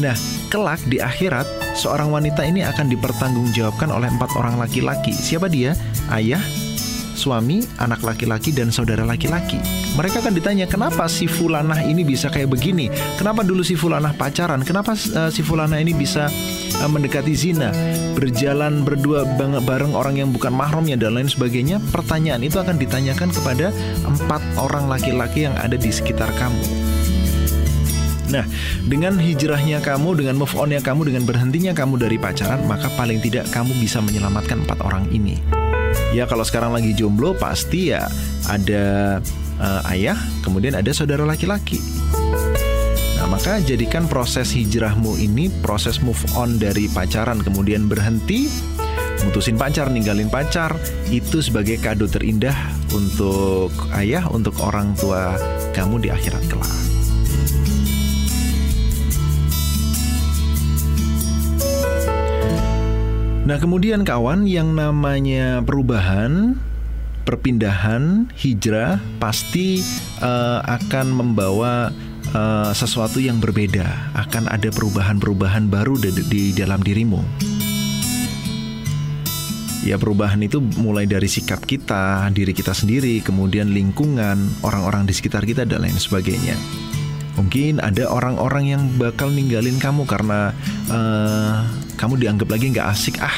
Nah, 0.04 0.16
kelak 0.52 0.84
di 0.92 1.00
akhirat, 1.00 1.48
seorang 1.80 2.12
wanita 2.12 2.44
ini 2.44 2.68
akan 2.68 2.92
dipertanggungjawabkan 2.92 3.88
oleh 3.88 4.12
empat 4.12 4.36
orang 4.36 4.60
laki-laki. 4.60 5.16
Siapa 5.16 5.48
dia? 5.48 5.72
Ayah, 6.12 6.44
suami, 7.16 7.64
anak 7.80 8.04
laki-laki, 8.04 8.52
dan 8.52 8.76
saudara 8.76 9.08
laki-laki. 9.08 9.56
Mereka 9.96 10.20
akan 10.20 10.36
ditanya, 10.36 10.68
kenapa 10.68 11.08
si 11.08 11.32
Fulanah 11.32 11.80
ini 11.88 12.04
bisa 12.04 12.28
kayak 12.28 12.52
begini? 12.52 12.92
Kenapa 13.16 13.48
dulu 13.48 13.64
si 13.64 13.80
Fulanah 13.80 14.12
pacaran? 14.20 14.68
Kenapa 14.68 15.00
uh, 15.00 15.32
si 15.32 15.40
Fulanah 15.40 15.80
ini 15.80 15.96
bisa 15.96 16.28
uh, 16.84 16.90
mendekati 16.92 17.32
zina? 17.32 17.72
Berjalan 18.20 18.84
berdua 18.84 19.24
bareng 19.64 19.96
orang 19.96 20.20
yang 20.20 20.30
bukan 20.36 20.52
mahramnya 20.52 21.00
dan 21.00 21.16
lain 21.16 21.32
sebagainya? 21.32 21.80
Pertanyaan 21.96 22.44
itu 22.44 22.60
akan 22.60 22.76
ditanyakan 22.76 23.32
kepada 23.32 23.72
empat 24.04 24.44
orang 24.60 24.92
laki-laki 24.92 25.48
yang 25.48 25.56
ada 25.56 25.80
di 25.80 25.88
sekitar 25.88 26.36
kamu. 26.36 26.85
Nah, 28.36 28.44
dengan 28.84 29.16
hijrahnya 29.16 29.80
kamu, 29.80 30.20
dengan 30.20 30.36
move 30.36 30.52
onnya 30.60 30.84
kamu, 30.84 31.08
dengan 31.08 31.24
berhentinya 31.24 31.72
kamu 31.72 31.96
dari 31.96 32.20
pacaran, 32.20 32.68
maka 32.68 32.92
paling 33.00 33.24
tidak 33.24 33.48
kamu 33.56 33.72
bisa 33.80 34.04
menyelamatkan 34.04 34.68
empat 34.68 34.84
orang 34.84 35.08
ini. 35.16 35.40
Ya 36.12 36.28
kalau 36.28 36.44
sekarang 36.44 36.76
lagi 36.76 36.92
jomblo 36.92 37.32
pasti 37.32 37.96
ya 37.96 38.12
ada 38.52 39.20
uh, 39.64 39.92
ayah, 39.96 40.20
kemudian 40.44 40.76
ada 40.76 40.92
saudara 40.92 41.24
laki-laki. 41.24 41.80
Nah, 43.16 43.32
maka 43.32 43.64
jadikan 43.64 44.04
proses 44.12 44.52
hijrahmu 44.52 45.16
ini 45.16 45.48
proses 45.64 46.04
move 46.04 46.20
on 46.36 46.60
dari 46.60 46.92
pacaran 46.92 47.40
kemudian 47.40 47.88
berhenti 47.88 48.52
mutusin 49.24 49.56
pacar, 49.56 49.88
ninggalin 49.88 50.28
pacar 50.28 50.76
itu 51.08 51.40
sebagai 51.40 51.80
kado 51.80 52.12
terindah 52.12 52.56
untuk 52.92 53.72
ayah, 53.96 54.28
untuk 54.28 54.60
orang 54.60 54.92
tua 55.00 55.40
kamu 55.72 56.04
di 56.04 56.10
akhirat 56.12 56.44
kelak. 56.52 56.95
Nah, 63.46 63.62
kemudian 63.62 64.02
kawan 64.02 64.50
yang 64.50 64.74
namanya 64.74 65.62
perubahan, 65.62 66.58
perpindahan, 67.30 68.26
hijrah 68.34 68.98
pasti 69.22 69.86
uh, 70.18 70.66
akan 70.66 71.14
membawa 71.14 71.94
uh, 72.34 72.74
sesuatu 72.74 73.22
yang 73.22 73.38
berbeda. 73.38 73.86
Akan 74.18 74.50
ada 74.50 74.74
perubahan-perubahan 74.74 75.70
baru 75.70 75.94
di, 75.94 76.10
di 76.26 76.44
dalam 76.58 76.82
dirimu. 76.82 77.22
Ya 79.86 80.02
perubahan 80.02 80.42
itu 80.42 80.58
mulai 80.82 81.06
dari 81.06 81.30
sikap 81.30 81.70
kita, 81.70 82.26
diri 82.34 82.50
kita 82.50 82.74
sendiri, 82.74 83.22
kemudian 83.22 83.70
lingkungan, 83.70 84.42
orang-orang 84.66 85.06
di 85.06 85.14
sekitar 85.14 85.46
kita 85.46 85.70
dan 85.70 85.86
lain 85.86 85.94
sebagainya. 85.94 86.58
Mungkin 87.36 87.84
ada 87.84 88.08
orang-orang 88.08 88.66
yang 88.72 88.82
bakal 88.96 89.32
ninggalin 89.32 89.76
kamu 89.80 90.08
karena 90.08 90.56
uh, 90.88 91.68
kamu 92.00 92.20
dianggap 92.20 92.48
lagi 92.52 92.72
nggak 92.72 92.88
asik. 92.88 93.16
Ah. 93.20 93.38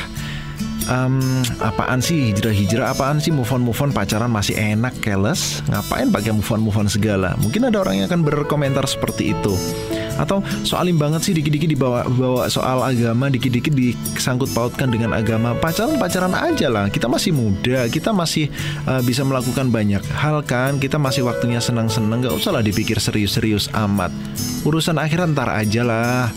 Um, 0.88 1.44
apaan 1.60 2.00
sih? 2.00 2.32
Hijrah-hijrah 2.32 2.96
apaan 2.96 3.20
sih? 3.20 3.36
Move 3.36 3.52
on 3.52 3.60
move 3.60 3.82
on. 3.84 3.92
Pacaran 3.92 4.32
masih 4.32 4.56
enak 4.56 4.96
keles. 5.04 5.60
Ngapain 5.68 6.08
pakai 6.14 6.32
move 6.32 6.48
on 6.48 6.62
move 6.64 6.80
on 6.80 6.88
segala? 6.88 7.36
Mungkin 7.44 7.68
ada 7.68 7.84
orang 7.84 8.00
yang 8.00 8.08
akan 8.08 8.24
berkomentar 8.24 8.88
seperti 8.88 9.36
itu 9.36 9.54
atau 10.17 10.41
soalim 10.65 10.97
banget 10.97 11.21
sih 11.23 11.34
dikit-dikit 11.38 11.69
dibawa 11.69 12.06
bawa 12.06 12.49
soal 12.49 12.82
agama 12.82 13.30
dikit-dikit 13.30 13.73
disangkut 13.73 14.49
pautkan 14.51 14.89
dengan 14.89 15.13
agama. 15.13 15.53
Pacaran 15.58 15.97
pacaran 16.01 16.34
aja 16.34 16.67
lah. 16.67 16.89
Kita 16.89 17.06
masih 17.10 17.32
muda 17.34 17.86
kita 17.88 18.12
masih 18.12 18.49
uh, 18.89 19.01
bisa 19.06 19.21
melakukan 19.23 19.69
banyak 19.69 20.01
hal 20.13 20.41
kan. 20.43 20.82
Kita 20.82 20.97
masih 20.97 21.25
waktunya 21.25 21.62
senang-senang 21.62 22.25
gak 22.25 22.36
usah 22.36 22.51
lah 22.58 22.63
dipikir 22.65 22.97
serius-serius 22.97 23.69
amat. 23.73 24.10
Urusan 24.65 24.97
akhirat 24.97 25.34
ntar 25.34 25.49
aja 25.53 25.82
lah. 25.86 26.30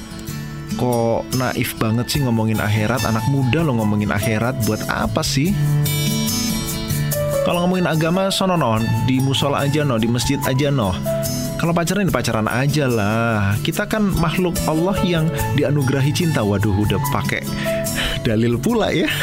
Kok 0.78 1.36
naif 1.36 1.76
banget 1.76 2.08
sih 2.08 2.20
ngomongin 2.24 2.56
akhirat? 2.62 3.04
Anak 3.04 3.26
muda 3.28 3.60
lo 3.60 3.76
ngomongin 3.76 4.12
akhirat. 4.14 4.64
Buat 4.64 4.86
apa 4.88 5.20
sih? 5.20 5.52
Kalau 7.44 7.66
ngomongin 7.66 7.88
agama 7.88 8.28
sono 8.28 8.54
no 8.54 8.78
di 9.08 9.16
musola 9.18 9.64
aja 9.64 9.80
no 9.82 9.96
di 9.96 10.06
masjid 10.06 10.36
aja 10.44 10.68
no 10.68 10.92
kalau 11.60 11.76
pacaran 11.76 12.08
di 12.08 12.14
pacaran 12.14 12.48
aja 12.48 12.88
lah. 12.88 13.52
Kita 13.60 13.84
kan 13.84 14.08
makhluk 14.16 14.56
Allah 14.64 14.96
yang 15.04 15.28
dianugerahi 15.60 16.08
cinta. 16.08 16.40
Waduh 16.40 16.72
udah 16.72 16.96
pakai 17.12 17.44
dalil 18.24 18.56
pula 18.56 18.88
ya. 18.88 19.04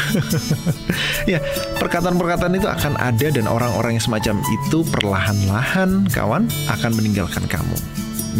Ya 1.28 1.44
perkataan-perkataan 1.76 2.56
itu 2.56 2.64
akan 2.64 2.96
ada 2.96 3.28
dan 3.28 3.44
orang-orang 3.44 4.00
yang 4.00 4.04
semacam 4.06 4.40
itu 4.48 4.80
perlahan-lahan 4.88 6.08
kawan 6.08 6.48
akan 6.72 6.90
meninggalkan 6.96 7.44
kamu. 7.44 7.76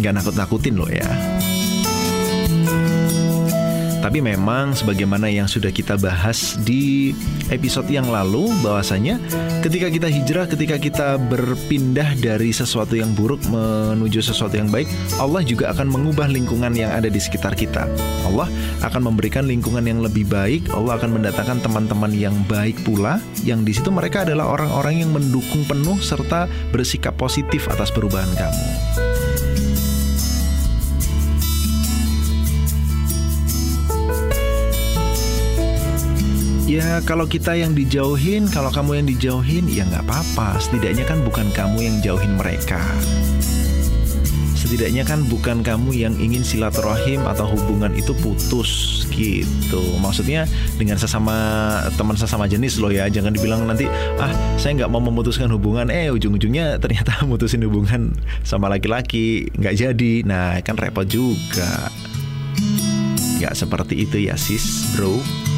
Nggak 0.01 0.13
nakut-nakutin 0.17 0.73
loh 0.73 0.89
ya 0.89 1.05
tapi 3.99 4.23
memang 4.23 4.71
sebagaimana 4.71 5.27
yang 5.27 5.45
sudah 5.45 5.69
kita 5.69 5.99
bahas 5.99 6.55
di 6.63 7.11
episode 7.51 7.91
yang 7.91 8.07
lalu 8.07 8.47
bahwasanya 8.63 9.19
ketika 9.59 9.91
kita 9.91 10.07
hijrah, 10.07 10.45
ketika 10.47 10.75
kita 10.79 11.07
berpindah 11.19 12.15
dari 12.19 12.55
sesuatu 12.55 12.95
yang 12.95 13.11
buruk 13.13 13.43
menuju 13.51 14.23
sesuatu 14.23 14.55
yang 14.55 14.71
baik, 14.71 14.87
Allah 15.19 15.43
juga 15.43 15.71
akan 15.75 15.91
mengubah 15.91 16.31
lingkungan 16.31 16.71
yang 16.73 16.95
ada 16.95 17.11
di 17.11 17.19
sekitar 17.19 17.53
kita. 17.59 17.85
Allah 18.23 18.47
akan 18.85 19.11
memberikan 19.11 19.43
lingkungan 19.43 19.83
yang 19.83 19.99
lebih 19.99 20.23
baik, 20.31 20.71
Allah 20.71 20.95
akan 20.95 21.19
mendatangkan 21.19 21.59
teman-teman 21.59 22.11
yang 22.15 22.35
baik 22.47 22.79
pula 22.87 23.19
yang 23.43 23.67
di 23.67 23.75
situ 23.75 23.91
mereka 23.91 24.23
adalah 24.23 24.55
orang-orang 24.55 25.03
yang 25.03 25.11
mendukung 25.11 25.67
penuh 25.67 25.99
serta 25.99 26.47
bersikap 26.71 27.19
positif 27.19 27.67
atas 27.67 27.91
perubahan 27.91 28.29
kamu. 28.39 29.08
Ya 36.69 37.01
kalau 37.01 37.25
kita 37.25 37.57
yang 37.57 37.73
dijauhin, 37.73 38.45
kalau 38.45 38.69
kamu 38.69 39.01
yang 39.01 39.07
dijauhin, 39.09 39.65
ya 39.65 39.89
nggak 39.89 40.05
apa-apa. 40.05 40.61
Setidaknya 40.61 41.01
kan 41.01 41.17
bukan 41.25 41.49
kamu 41.49 41.81
yang 41.81 41.97
jauhin 42.05 42.37
mereka. 42.37 42.77
Setidaknya 44.53 45.01
kan 45.01 45.25
bukan 45.25 45.65
kamu 45.65 45.97
yang 45.97 46.13
ingin 46.21 46.45
silaturahim 46.45 47.25
atau 47.25 47.49
hubungan 47.49 47.89
itu 47.97 48.13
putus 48.21 49.01
gitu. 49.09 49.81
Maksudnya 49.97 50.45
dengan 50.77 51.01
sesama 51.01 51.33
teman 51.97 52.13
sesama 52.13 52.45
jenis 52.45 52.77
loh 52.77 52.93
ya. 52.93 53.09
Jangan 53.09 53.33
dibilang 53.33 53.65
nanti 53.65 53.89
ah 54.21 54.29
saya 54.61 54.77
nggak 54.77 54.93
mau 54.93 55.01
memutuskan 55.01 55.49
hubungan, 55.49 55.89
eh 55.89 56.13
ujung-ujungnya 56.13 56.77
ternyata 56.77 57.17
mutusin 57.29 57.65
hubungan 57.65 58.13
sama 58.45 58.69
laki-laki 58.69 59.49
nggak 59.57 59.73
jadi. 59.73 60.13
Nah 60.21 60.61
kan 60.61 60.77
repot 60.77 61.09
juga. 61.09 61.89
Nggak 63.41 63.57
seperti 63.57 64.05
itu 64.05 64.29
ya 64.29 64.37
sis, 64.37 64.93
bro. 64.93 65.48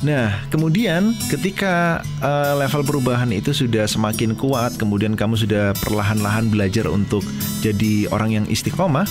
Nah, 0.00 0.32
kemudian 0.48 1.12
ketika 1.28 2.00
uh, 2.24 2.56
level 2.56 2.80
perubahan 2.88 3.28
itu 3.36 3.52
sudah 3.52 3.84
semakin 3.84 4.32
kuat, 4.32 4.80
kemudian 4.80 5.12
kamu 5.12 5.36
sudah 5.36 5.76
perlahan-lahan 5.84 6.48
belajar 6.48 6.88
untuk 6.88 7.20
jadi 7.60 8.08
orang 8.08 8.32
yang 8.32 8.46
istiqomah, 8.48 9.04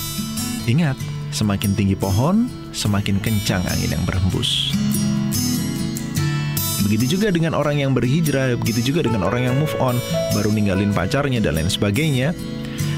ingat, 0.65 0.97
semakin 1.30 1.78
tinggi 1.78 1.93
pohon, 1.93 2.49
semakin 2.73 3.21
kencang 3.21 3.62
angin 3.69 3.93
yang 3.93 4.02
berhembus. 4.10 4.73
Begitu 6.89 7.21
juga 7.21 7.30
dengan 7.30 7.54
orang 7.54 7.86
yang 7.86 7.93
berhijrah, 7.93 8.58
begitu 8.58 8.89
juga 8.89 9.06
dengan 9.06 9.30
orang 9.30 9.45
yang 9.45 9.56
move 9.62 9.78
on, 9.78 9.93
baru 10.34 10.49
ninggalin 10.49 10.89
pacarnya 10.89 11.38
dan 11.38 11.62
lain 11.62 11.69
sebagainya. 11.69 12.34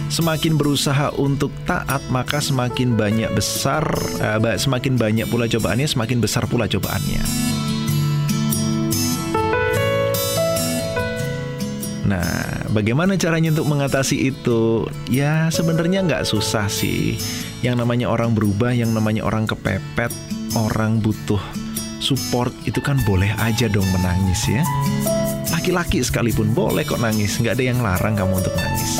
Semakin 0.07 0.55
berusaha 0.55 1.11
untuk 1.19 1.51
taat, 1.67 1.99
maka 2.07 2.39
semakin 2.39 2.95
banyak 2.95 3.35
besar, 3.35 3.83
uh, 4.23 4.39
semakin 4.55 4.95
banyak 4.95 5.27
pula 5.27 5.43
cobaannya, 5.51 5.91
semakin 5.91 6.23
besar 6.23 6.47
pula 6.47 6.71
cobaannya. 6.71 7.51
Nah, 12.11 12.67
bagaimana 12.75 13.15
caranya 13.15 13.55
untuk 13.55 13.71
mengatasi 13.71 14.35
itu? 14.35 14.83
Ya, 15.07 15.47
sebenarnya 15.47 16.03
nggak 16.03 16.27
susah 16.27 16.67
sih. 16.67 17.15
Yang 17.63 17.87
namanya 17.87 18.11
orang 18.11 18.35
berubah, 18.35 18.75
yang 18.75 18.91
namanya 18.91 19.23
orang 19.23 19.47
kepepet, 19.47 20.11
orang 20.59 20.99
butuh 20.99 21.39
support 22.03 22.51
itu 22.67 22.83
kan 22.83 22.99
boleh 23.07 23.31
aja 23.39 23.71
dong 23.71 23.87
menangis 23.95 24.43
ya. 24.51 24.59
Laki-laki 25.55 26.03
sekalipun 26.03 26.51
boleh 26.51 26.83
kok 26.83 26.99
nangis, 26.99 27.39
nggak 27.39 27.55
ada 27.55 27.63
yang 27.63 27.79
larang 27.79 28.19
kamu 28.19 28.43
untuk 28.43 28.55
nangis. 28.59 28.99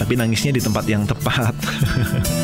Tapi 0.00 0.12
nangisnya 0.16 0.56
di 0.56 0.62
tempat 0.64 0.84
yang 0.88 1.04
tepat. 1.04 1.52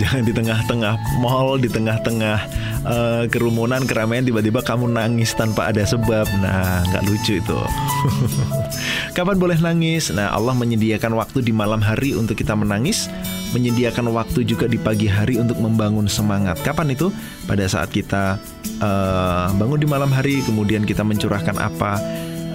Jangan 0.00 0.24
di 0.24 0.32
tengah-tengah 0.32 0.94
mall, 1.20 1.60
di 1.60 1.68
tengah-tengah 1.68 2.38
uh, 2.88 3.24
kerumunan 3.28 3.84
keramaian 3.84 4.24
tiba-tiba 4.24 4.64
kamu 4.64 4.88
nangis 4.88 5.36
tanpa 5.36 5.68
ada 5.68 5.84
sebab. 5.84 6.24
Nah 6.40 6.80
nggak 6.88 7.04
lucu 7.04 7.36
itu. 7.36 7.60
Kapan 9.16 9.36
boleh 9.36 9.60
nangis? 9.60 10.08
Nah 10.08 10.32
Allah 10.32 10.56
menyediakan 10.56 11.12
waktu 11.20 11.44
di 11.44 11.52
malam 11.52 11.84
hari 11.84 12.16
untuk 12.16 12.40
kita 12.40 12.56
menangis 12.56 13.12
menyediakan 13.50 14.14
waktu 14.14 14.46
juga 14.46 14.70
di 14.70 14.78
pagi 14.78 15.10
hari 15.10 15.36
untuk 15.36 15.58
membangun 15.60 16.06
semangat. 16.06 16.56
Kapan 16.62 16.94
itu? 16.94 17.12
Pada 17.44 17.66
saat 17.66 17.90
kita 17.92 18.38
uh, 18.80 19.46
bangun 19.58 19.82
di 19.82 19.88
malam 19.90 20.08
hari 20.08 20.40
kemudian 20.46 20.86
kita 20.86 21.02
mencurahkan 21.04 21.58
apa 21.58 21.98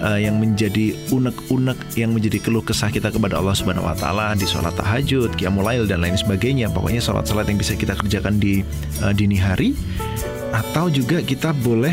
uh, 0.06 0.18
yang 0.20 0.38
menjadi 0.38 0.94
unek-unek 1.10 1.98
yang 1.98 2.14
menjadi 2.14 2.38
keluh 2.38 2.62
kesah 2.62 2.88
kita 2.88 3.10
kepada 3.10 3.42
Allah 3.42 3.58
Subhanahu 3.58 3.90
wa 3.90 3.96
taala 3.98 4.38
di 4.38 4.46
sholat 4.46 4.78
tahajud, 4.78 5.34
qiyamul 5.34 5.66
dan 5.90 5.98
lain 5.98 6.14
sebagainya. 6.14 6.70
Pokoknya 6.70 7.02
sholat-sholat 7.02 7.50
yang 7.50 7.58
bisa 7.58 7.74
kita 7.74 7.98
kerjakan 7.98 8.38
di 8.38 8.62
uh, 9.02 9.10
dini 9.10 9.34
hari 9.34 9.74
atau 10.54 10.86
juga 10.86 11.20
kita 11.20 11.50
boleh 11.50 11.92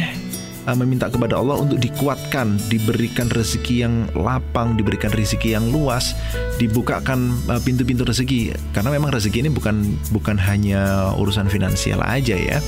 uh, 0.69 0.77
meminta 0.77 1.09
kepada 1.09 1.41
Allah 1.41 1.57
untuk 1.57 1.81
dikuatkan, 1.81 2.61
diberikan 2.69 3.27
rezeki 3.33 3.75
yang 3.81 4.05
lapang, 4.13 4.77
diberikan 4.77 5.09
rezeki 5.09 5.57
yang 5.57 5.65
luas, 5.73 6.13
dibukakan 6.61 7.33
pintu-pintu 7.65 8.05
rezeki. 8.05 8.53
Karena 8.77 8.93
memang 8.93 9.09
rezeki 9.09 9.49
ini 9.49 9.51
bukan 9.51 9.97
bukan 10.13 10.37
hanya 10.37 11.11
urusan 11.17 11.49
finansial 11.49 12.05
aja 12.05 12.37
ya, 12.37 12.61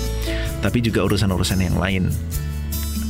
tapi 0.65 0.81
juga 0.81 1.05
urusan-urusan 1.05 1.61
yang 1.61 1.77
lain. 1.77 2.09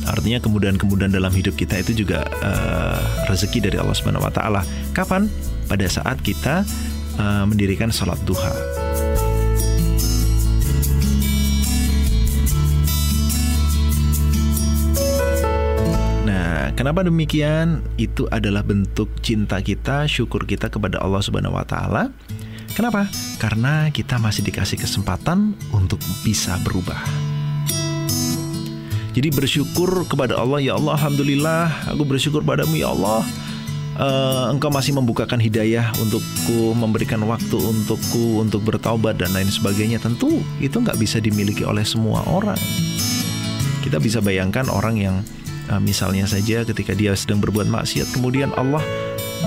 Artinya 0.06 0.38
kemudahan-kemudahan 0.38 1.12
dalam 1.12 1.34
hidup 1.34 1.58
kita 1.58 1.82
itu 1.82 2.06
juga 2.06 2.22
uh, 2.42 3.02
rezeki 3.26 3.70
dari 3.70 3.76
Allah 3.76 3.94
Subhanahu 3.94 4.24
wa 4.24 4.32
taala. 4.32 4.62
Kapan? 4.94 5.26
Pada 5.66 5.86
saat 5.90 6.22
kita 6.22 6.62
uh, 7.18 7.44
mendirikan 7.44 7.90
sholat 7.90 8.18
duha. 8.22 8.54
Kenapa 16.76 17.08
demikian? 17.08 17.80
Itu 17.96 18.28
adalah 18.28 18.60
bentuk 18.60 19.08
cinta 19.24 19.58
kita, 19.64 20.04
syukur 20.04 20.44
kita 20.44 20.68
kepada 20.68 21.00
Allah 21.00 21.24
Subhanahu 21.24 21.56
wa 21.56 21.64
taala. 21.64 22.12
Kenapa? 22.76 23.08
Karena 23.40 23.88
kita 23.88 24.20
masih 24.20 24.44
dikasih 24.44 24.76
kesempatan 24.84 25.56
untuk 25.72 25.96
bisa 26.20 26.60
berubah. 26.60 27.25
Jadi 29.16 29.32
bersyukur 29.32 30.04
kepada 30.04 30.36
Allah, 30.36 30.60
ya 30.60 30.76
Allah, 30.76 30.92
alhamdulillah, 31.00 31.88
aku 31.88 32.04
bersyukur 32.04 32.44
padamu 32.44 32.76
ya 32.76 32.92
Allah. 32.92 33.24
Uh, 33.96 34.52
engkau 34.52 34.68
masih 34.68 34.92
membukakan 34.92 35.40
hidayah 35.40 35.88
untukku, 35.96 36.76
memberikan 36.76 37.24
waktu 37.24 37.56
untukku 37.56 38.44
untuk 38.44 38.60
bertaubat 38.68 39.16
dan 39.16 39.32
lain 39.32 39.48
sebagainya. 39.48 39.96
Tentu 39.96 40.44
itu 40.60 40.76
nggak 40.76 41.00
bisa 41.00 41.16
dimiliki 41.16 41.64
oleh 41.64 41.80
semua 41.80 42.20
orang. 42.28 42.60
Kita 43.80 43.96
bisa 43.96 44.20
bayangkan 44.20 44.68
orang 44.68 45.00
yang 45.00 45.16
Uh, 45.66 45.82
misalnya 45.82 46.22
saja 46.30 46.62
ketika 46.62 46.94
dia 46.94 47.10
sedang 47.18 47.42
berbuat 47.42 47.66
maksiat, 47.66 48.14
kemudian 48.14 48.54
Allah 48.54 48.78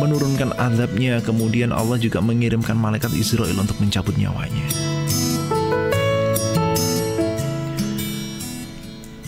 menurunkan 0.04 0.52
azabnya, 0.60 1.24
kemudian 1.24 1.72
Allah 1.72 1.96
juga 1.96 2.20
mengirimkan 2.20 2.76
malaikat 2.76 3.16
Israel 3.16 3.56
untuk 3.56 3.80
mencabut 3.80 4.20
nyawanya. 4.20 4.99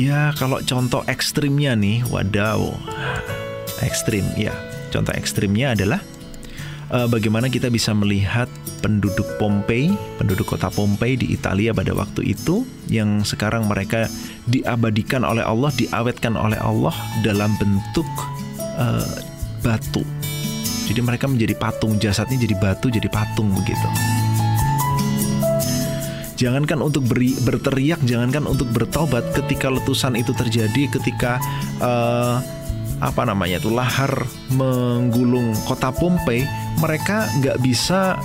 Ya, 0.01 0.33
kalau 0.33 0.57
contoh 0.65 1.05
ekstrimnya 1.05 1.77
nih, 1.77 2.01
wadaw, 2.09 2.73
ekstrim, 3.85 4.25
ya. 4.33 4.49
Contoh 4.89 5.13
ekstrimnya 5.13 5.77
adalah 5.77 6.01
uh, 6.89 7.05
bagaimana 7.05 7.53
kita 7.53 7.69
bisa 7.69 7.93
melihat 7.93 8.49
penduduk 8.81 9.29
Pompei, 9.37 9.93
penduduk 10.17 10.57
kota 10.57 10.73
Pompei 10.73 11.21
di 11.21 11.29
Italia 11.29 11.69
pada 11.69 11.93
waktu 11.93 12.33
itu 12.33 12.65
yang 12.89 13.21
sekarang 13.21 13.69
mereka 13.69 14.09
diabadikan 14.49 15.21
oleh 15.21 15.45
Allah, 15.45 15.69
diawetkan 15.77 16.33
oleh 16.33 16.57
Allah 16.57 16.97
dalam 17.21 17.53
bentuk 17.61 18.09
uh, 18.81 19.05
batu. 19.61 20.01
Jadi 20.89 20.97
mereka 21.05 21.29
menjadi 21.29 21.53
patung, 21.61 22.01
jasadnya 22.01 22.41
jadi 22.41 22.57
batu, 22.57 22.89
jadi 22.89 23.05
patung 23.05 23.53
begitu. 23.53 23.85
Jangankan 26.41 26.81
untuk 26.81 27.05
beri, 27.05 27.37
berteriak, 27.45 28.01
jangankan 28.01 28.49
untuk 28.49 28.65
bertobat 28.73 29.21
ketika 29.37 29.69
letusan 29.69 30.17
itu 30.17 30.33
terjadi, 30.33 30.89
ketika 30.89 31.37
uh, 31.77 32.41
apa 32.97 33.21
namanya 33.29 33.61
itu 33.61 33.69
lahar 33.69 34.09
menggulung 34.49 35.53
kota 35.69 35.93
Pompei, 35.93 36.41
mereka 36.81 37.29
nggak 37.37 37.61
bisa 37.61 38.17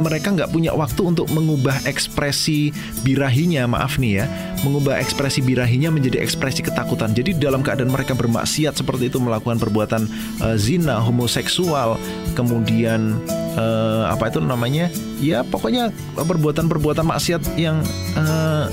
mereka 0.00 0.32
nggak 0.32 0.50
punya 0.52 0.70
waktu 0.76 1.02
untuk 1.02 1.26
mengubah 1.32 1.82
ekspresi 1.88 2.70
birahinya, 3.02 3.66
maaf 3.66 3.96
nih 3.96 4.22
ya, 4.22 4.26
mengubah 4.62 5.00
ekspresi 5.00 5.42
birahinya 5.42 5.90
menjadi 5.90 6.20
ekspresi 6.22 6.64
ketakutan. 6.64 7.12
Jadi 7.16 7.36
dalam 7.36 7.64
keadaan 7.64 7.90
mereka 7.90 8.12
bermaksiat 8.14 8.76
seperti 8.76 9.08
itu 9.10 9.18
melakukan 9.18 9.58
perbuatan 9.58 10.06
uh, 10.44 10.56
zina, 10.56 11.00
homoseksual, 11.00 11.96
kemudian 12.38 13.18
uh, 13.58 14.08
apa 14.12 14.30
itu 14.30 14.38
namanya? 14.42 14.92
Ya 15.18 15.42
pokoknya 15.42 15.90
perbuatan-perbuatan 16.16 17.06
maksiat 17.06 17.42
yang 17.58 17.82
uh, 18.16 18.68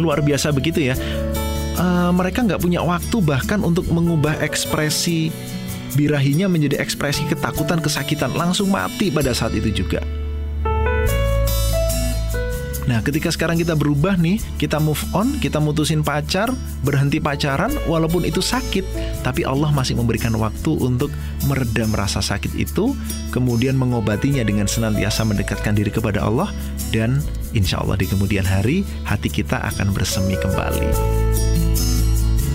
luar 0.00 0.24
biasa 0.24 0.48
begitu 0.50 0.80
ya 0.90 0.96
uh, 1.80 2.10
mereka 2.12 2.44
nggak 2.44 2.60
punya 2.60 2.80
waktu 2.84 3.16
bahkan 3.24 3.64
untuk 3.64 3.88
mengubah 3.88 4.36
ekspresi 4.44 5.32
birahinya 5.94 6.46
menjadi 6.50 6.78
ekspresi 6.82 7.26
ketakutan, 7.30 7.82
kesakitan, 7.82 8.34
langsung 8.34 8.70
mati 8.70 9.10
pada 9.10 9.34
saat 9.34 9.54
itu 9.54 9.84
juga. 9.84 10.02
Nah, 12.90 12.98
ketika 13.06 13.30
sekarang 13.30 13.54
kita 13.54 13.78
berubah 13.78 14.18
nih, 14.18 14.42
kita 14.58 14.82
move 14.82 14.98
on, 15.14 15.38
kita 15.38 15.62
mutusin 15.62 16.02
pacar, 16.02 16.50
berhenti 16.82 17.22
pacaran, 17.22 17.70
walaupun 17.86 18.26
itu 18.26 18.42
sakit, 18.42 18.82
tapi 19.22 19.46
Allah 19.46 19.70
masih 19.70 19.94
memberikan 19.94 20.34
waktu 20.34 20.74
untuk 20.74 21.14
meredam 21.46 21.94
rasa 21.94 22.18
sakit 22.18 22.50
itu, 22.58 22.90
kemudian 23.30 23.78
mengobatinya 23.78 24.42
dengan 24.42 24.66
senantiasa 24.66 25.22
mendekatkan 25.22 25.78
diri 25.78 25.94
kepada 25.94 26.26
Allah, 26.26 26.50
dan 26.90 27.22
insya 27.54 27.78
Allah 27.78 27.94
di 27.94 28.10
kemudian 28.10 28.42
hari, 28.42 28.82
hati 29.06 29.30
kita 29.30 29.62
akan 29.70 29.94
bersemi 29.94 30.34
kembali 30.34 31.19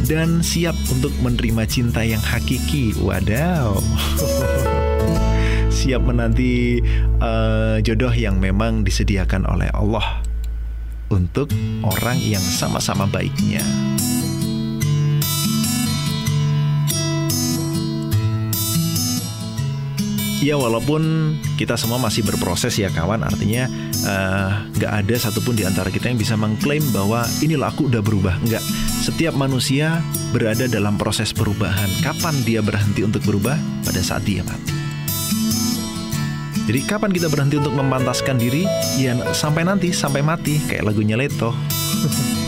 dan 0.06 0.46
siap 0.46 0.78
untuk 0.94 1.12
menerima 1.22 1.65
cinta 1.65 2.06
yang 2.06 2.22
hakiki. 2.22 2.94
Wadaw. 3.02 3.78
siap 5.86 6.02
menanti 6.02 6.82
uh, 7.22 7.78
jodoh 7.84 8.10
yang 8.10 8.41
memang 8.41 8.82
disediakan 8.82 9.46
oleh 9.46 9.70
Allah 9.70 10.24
untuk 11.13 11.54
orang 11.86 12.18
yang 12.18 12.41
sama-sama 12.41 13.06
baiknya. 13.06 13.62
Ya 20.43 20.60
walaupun 20.60 21.32
kita 21.56 21.80
semua 21.80 21.95
masih 21.95 22.28
berproses 22.28 22.76
ya 22.76 22.91
kawan 22.91 23.24
Artinya 23.24 23.71
eh, 24.04 24.52
nggak 24.76 24.91
uh, 24.91 25.00
ada 25.00 25.15
satupun 25.15 25.56
di 25.56 25.63
antara 25.63 25.88
kita 25.88 26.12
yang 26.12 26.19
bisa 26.19 26.36
mengklaim 26.36 26.84
bahwa 26.91 27.24
inilah 27.39 27.71
aku 27.71 27.88
udah 27.88 28.04
berubah 28.04 28.36
Enggak, 28.43 28.60
setiap 29.00 29.32
manusia 29.39 30.04
berada 30.36 30.67
dalam 30.67 31.00
proses 31.00 31.32
perubahan 31.32 31.88
Kapan 32.04 32.36
dia 32.43 32.60
berhenti 32.60 33.08
untuk 33.08 33.24
berubah? 33.24 33.56
Pada 33.88 34.04
saat 34.04 34.28
dia 34.28 34.43
mati 34.43 34.76
Jadi 36.65 36.80
kapan 36.84 37.13
kita 37.15 37.32
berhenti 37.32 37.56
untuk 37.62 37.78
memantaskan 37.78 38.36
diri? 38.36 38.67
Ya 39.00 39.15
sampai 39.32 39.63
nanti, 39.63 39.93
sampai 39.93 40.26
mati, 40.26 40.58
kayak 40.65 40.89
lagunya 40.89 41.13
Leto. 41.13 41.54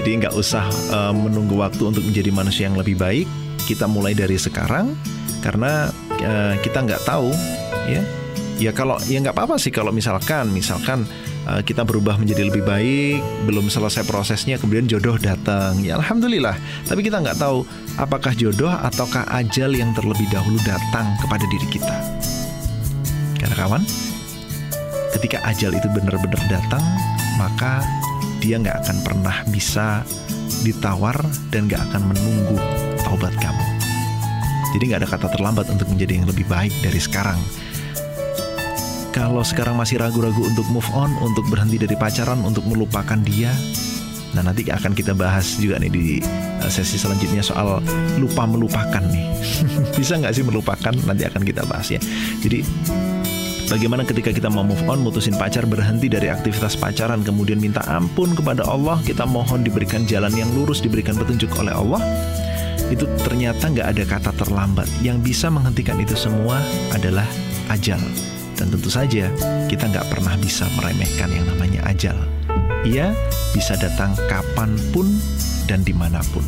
Jadi 0.00 0.18
nggak 0.18 0.32
usah 0.32 0.66
uh, 0.88 1.12
menunggu 1.12 1.60
waktu 1.60 1.84
untuk 1.84 2.02
menjadi 2.02 2.32
manusia 2.32 2.64
yang 2.64 2.80
lebih 2.80 2.96
baik. 2.96 3.28
Kita 3.68 3.84
mulai 3.86 4.16
dari 4.16 4.40
sekarang, 4.40 4.96
karena 5.42 5.90
uh, 6.22 6.54
kita 6.62 6.86
nggak 6.86 7.02
tahu, 7.02 7.34
ya. 7.90 8.02
Ya 8.62 8.70
kalau 8.70 8.94
ya 9.10 9.18
nggak 9.18 9.34
apa-apa 9.34 9.58
sih 9.58 9.74
kalau 9.74 9.90
misalkan, 9.90 10.54
misalkan 10.54 11.02
uh, 11.50 11.58
kita 11.66 11.82
berubah 11.82 12.14
menjadi 12.14 12.46
lebih 12.46 12.62
baik, 12.62 13.18
belum 13.42 13.66
selesai 13.66 14.06
prosesnya, 14.06 14.54
kemudian 14.54 14.86
jodoh 14.86 15.18
datang. 15.18 15.82
Ya 15.82 15.98
alhamdulillah. 15.98 16.54
Tapi 16.86 17.02
kita 17.02 17.18
nggak 17.18 17.42
tahu 17.42 17.66
apakah 17.98 18.30
jodoh 18.38 18.70
ataukah 18.70 19.26
ajal 19.34 19.74
yang 19.74 19.90
terlebih 19.98 20.30
dahulu 20.30 20.62
datang 20.62 21.10
kepada 21.18 21.42
diri 21.50 21.66
kita. 21.74 21.96
Karena 23.42 23.54
kawan, 23.58 23.82
ketika 25.18 25.42
ajal 25.50 25.74
itu 25.74 25.88
benar-benar 25.90 26.42
datang, 26.46 26.84
maka 27.42 27.82
dia 28.38 28.62
nggak 28.62 28.86
akan 28.86 28.96
pernah 29.02 29.36
bisa 29.50 30.06
ditawar 30.62 31.18
dan 31.50 31.66
nggak 31.66 31.82
akan 31.90 32.14
menunggu 32.14 32.58
taubat 33.02 33.34
kamu. 33.42 33.71
Jadi 34.72 34.82
nggak 34.88 35.00
ada 35.04 35.08
kata 35.08 35.28
terlambat 35.36 35.68
untuk 35.68 35.88
menjadi 35.92 36.20
yang 36.20 36.26
lebih 36.28 36.48
baik 36.48 36.72
dari 36.80 37.00
sekarang. 37.00 37.36
Kalau 39.12 39.44
sekarang 39.44 39.76
masih 39.76 40.00
ragu-ragu 40.00 40.40
untuk 40.40 40.64
move 40.72 40.88
on, 40.96 41.12
untuk 41.20 41.44
berhenti 41.52 41.76
dari 41.76 41.92
pacaran, 42.00 42.40
untuk 42.48 42.64
melupakan 42.64 43.20
dia, 43.20 43.52
nah 44.32 44.40
nanti 44.40 44.64
akan 44.72 44.96
kita 44.96 45.12
bahas 45.12 45.60
juga 45.60 45.76
nih 45.76 45.92
di 45.92 46.06
uh, 46.64 46.70
sesi 46.72 46.96
selanjutnya 46.96 47.44
soal 47.44 47.84
lupa 48.16 48.48
melupakan 48.48 49.04
nih. 49.04 49.28
Bisa 50.00 50.16
nggak 50.16 50.32
sih 50.32 50.40
melupakan? 50.40 50.96
Nanti 51.04 51.28
akan 51.28 51.44
kita 51.44 51.68
bahas 51.68 51.92
ya. 51.92 52.00
Jadi 52.40 52.64
Bagaimana 53.72 54.04
ketika 54.04 54.28
kita 54.36 54.52
mau 54.52 54.60
move 54.68 54.84
on, 54.84 55.00
mutusin 55.00 55.32
pacar, 55.32 55.64
berhenti 55.64 56.04
dari 56.04 56.28
aktivitas 56.28 56.76
pacaran, 56.76 57.24
kemudian 57.24 57.56
minta 57.56 57.80
ampun 57.88 58.36
kepada 58.36 58.68
Allah, 58.68 59.00
kita 59.00 59.24
mohon 59.24 59.64
diberikan 59.64 60.04
jalan 60.04 60.28
yang 60.36 60.52
lurus, 60.52 60.84
diberikan 60.84 61.16
petunjuk 61.16 61.48
oleh 61.56 61.72
Allah. 61.72 61.96
Itu 62.92 63.08
ternyata 63.24 63.72
nggak 63.72 63.88
ada 63.96 64.04
kata 64.04 64.30
terlambat. 64.36 64.84
Yang 65.00 65.32
bisa 65.32 65.48
menghentikan 65.48 65.96
itu 65.96 66.12
semua 66.12 66.60
adalah 66.92 67.24
ajal. 67.72 67.98
Dan 68.60 68.68
tentu 68.68 68.92
saja 68.92 69.32
kita 69.72 69.88
nggak 69.88 70.12
pernah 70.12 70.36
bisa 70.36 70.68
meremehkan 70.76 71.32
yang 71.32 71.48
namanya 71.48 71.80
ajal. 71.88 72.14
Ia 72.84 73.16
bisa 73.56 73.80
datang 73.80 74.12
kapan 74.28 74.76
pun 74.92 75.08
dan 75.64 75.80
di 75.80 75.96
mana 75.96 76.20
pun. 76.36 76.44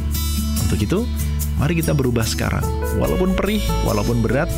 Untuk 0.61 0.85
itu, 0.85 1.09
mari 1.57 1.81
kita 1.81 1.97
berubah 1.97 2.29
sekarang. 2.29 2.65
Walaupun 3.01 3.33
perih, 3.33 3.65
walaupun 3.89 4.21
berat, 4.21 4.53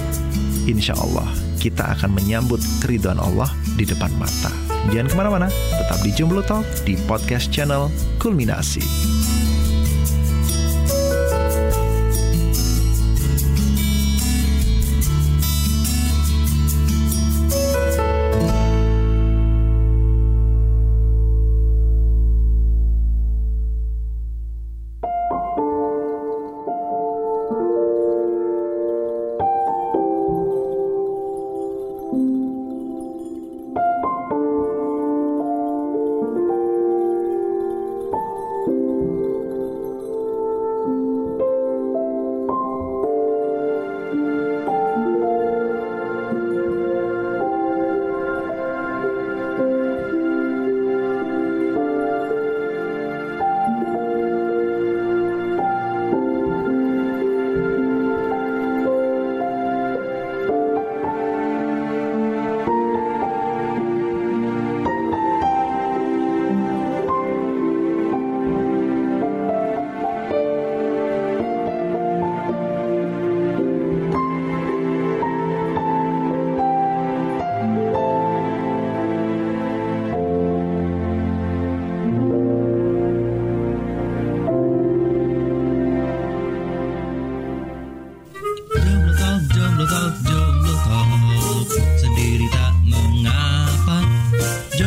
insya 0.67 0.99
Allah 0.99 1.31
kita 1.63 1.95
akan 1.95 2.11
menyambut 2.13 2.59
keriduan 2.83 3.23
Allah 3.23 3.49
di 3.79 3.87
depan 3.87 4.11
mata. 4.19 4.51
Jangan 4.91 5.09
ke 5.11 5.17
mana-mana, 5.19 5.49
tetap 5.51 5.99
di 6.03 6.11
Jomblo 6.15 6.43
Talk 6.43 6.67
di 6.87 6.99
podcast 7.07 7.51
channel 7.51 7.91
Kulminasi. 8.23 8.83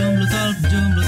Jomblo 0.10 0.26
talk, 0.26 0.99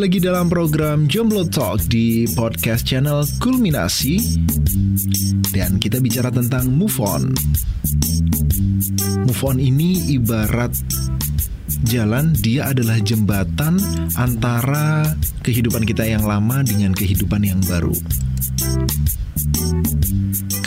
Lagi 0.00 0.16
dalam 0.16 0.48
program 0.48 1.04
Jomblo 1.04 1.44
Talk 1.44 1.84
di 1.84 2.24
podcast 2.32 2.88
channel 2.88 3.20
Kulminasi. 3.36 4.16
Dan 5.52 5.76
kita 5.76 6.00
bicara 6.00 6.32
tentang 6.32 6.72
move 6.72 6.96
on. 7.04 7.36
Move 9.28 9.42
on 9.44 9.60
ini 9.60 10.16
ibarat 10.16 10.72
jalan 11.84 12.32
Dia 12.32 12.72
adalah 12.72 12.96
jembatan 13.04 13.76
antara 14.16 15.04
kehidupan 15.44 15.84
kita 15.84 16.08
yang 16.08 16.24
lama 16.24 16.64
dengan 16.64 16.96
kehidupan 16.96 17.44
yang 17.44 17.60
baru 17.68 17.92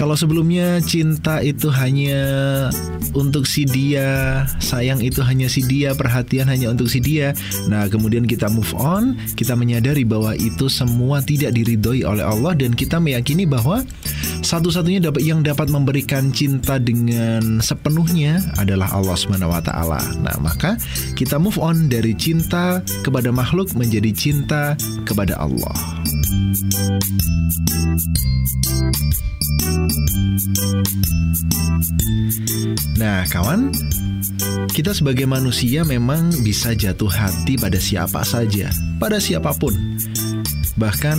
kalau 0.03 0.19
sebelumnya 0.19 0.83
cinta 0.83 1.39
itu 1.39 1.71
hanya 1.71 2.19
untuk 3.15 3.47
si 3.47 3.63
dia, 3.63 4.43
sayang 4.59 4.99
itu 4.99 5.23
hanya 5.23 5.47
si 5.47 5.63
dia, 5.63 5.95
perhatian 5.95 6.51
hanya 6.51 6.75
untuk 6.75 6.91
si 6.91 6.99
dia. 6.99 7.31
Nah, 7.71 7.87
kemudian 7.87 8.27
kita 8.27 8.51
move 8.51 8.67
on, 8.75 9.15
kita 9.39 9.55
menyadari 9.55 10.03
bahwa 10.03 10.35
itu 10.35 10.67
semua 10.67 11.23
tidak 11.23 11.55
diridhoi 11.55 12.03
oleh 12.03 12.19
Allah 12.19 12.51
dan 12.51 12.75
kita 12.75 12.99
meyakini 12.99 13.47
bahwa 13.47 13.79
satu-satunya 14.43 14.99
yang 15.23 15.41
dapat 15.41 15.71
memberikan 15.71 16.29
cinta 16.35 16.75
dengan 16.77 17.63
sepenuhnya 17.63 18.43
adalah 18.59 18.91
Allah 18.91 19.15
Subhanahu 19.15 19.55
wa 19.55 19.63
taala. 19.63 20.03
Nah, 20.19 20.35
maka 20.43 20.75
kita 21.15 21.39
move 21.39 21.55
on 21.57 21.87
dari 21.87 22.11
cinta 22.13 22.83
kepada 23.07 23.31
makhluk 23.31 23.71
menjadi 23.73 24.11
cinta 24.11 24.75
kepada 25.07 25.39
Allah. 25.39 25.73
Nah, 32.99 33.23
kawan, 33.31 33.69
kita 34.73 34.89
sebagai 34.89 35.29
manusia 35.29 35.85
memang 35.85 36.33
bisa 36.41 36.73
jatuh 36.73 37.05
hati 37.05 37.61
pada 37.61 37.77
siapa 37.77 38.25
saja, 38.25 38.73
pada 38.97 39.21
siapa 39.21 39.53
pun. 39.53 39.73
Bahkan 40.81 41.17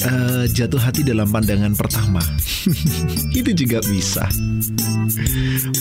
eh, 0.00 0.44
jatuh 0.48 0.80
hati 0.80 1.04
dalam 1.04 1.28
pandangan 1.28 1.76
pertama. 1.76 2.23
Itu 3.38 3.50
juga 3.52 3.78
bisa. 3.84 4.24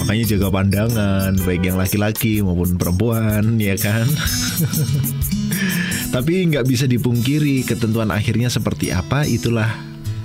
Makanya 0.03 0.25
jaga 0.35 0.47
pandangan, 0.51 1.31
baik 1.43 1.63
yang 1.63 1.77
laki-laki 1.79 2.43
maupun 2.43 2.75
perempuan, 2.75 3.57
ya 3.59 3.75
kan? 3.79 4.07
Tapi 6.13 6.33
nggak 6.53 6.65
bisa 6.69 6.85
dipungkiri 6.85 7.65
ketentuan 7.65 8.13
akhirnya 8.13 8.51
seperti 8.51 8.93
apa, 8.93 9.25
itulah 9.25 9.69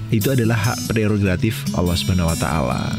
itu 0.08 0.32
adalah 0.32 0.56
hak 0.56 0.88
prerogatif 0.88 1.64
Allah 1.76 1.96
Subhanahu 1.96 2.32
taala. 2.36 2.92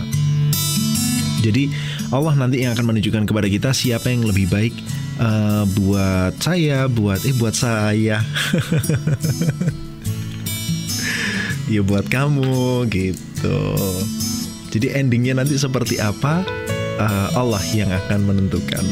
Jadi 1.39 1.71
Allah 2.11 2.33
nanti 2.35 2.65
yang 2.65 2.75
akan 2.75 2.95
menunjukkan 2.95 3.23
kepada 3.29 3.47
kita 3.47 3.69
siapa 3.71 4.11
yang 4.11 4.27
lebih 4.27 4.49
baik 4.49 4.73
uh, 5.21 5.63
buat 5.77 6.35
saya, 6.41 6.89
buat 6.89 7.21
eh 7.23 7.35
buat 7.37 7.55
saya. 7.55 8.21
ya 11.69 11.85
buat 11.85 12.09
kamu 12.09 12.89
gitu. 12.89 13.61
Jadi 14.73 14.89
endingnya 14.97 15.37
nanti 15.37 15.55
seperti 15.55 16.01
apa 16.01 16.41
uh, 16.97 17.29
Allah 17.37 17.61
yang 17.73 17.89
akan 17.93 18.19
menentukan. 18.25 18.83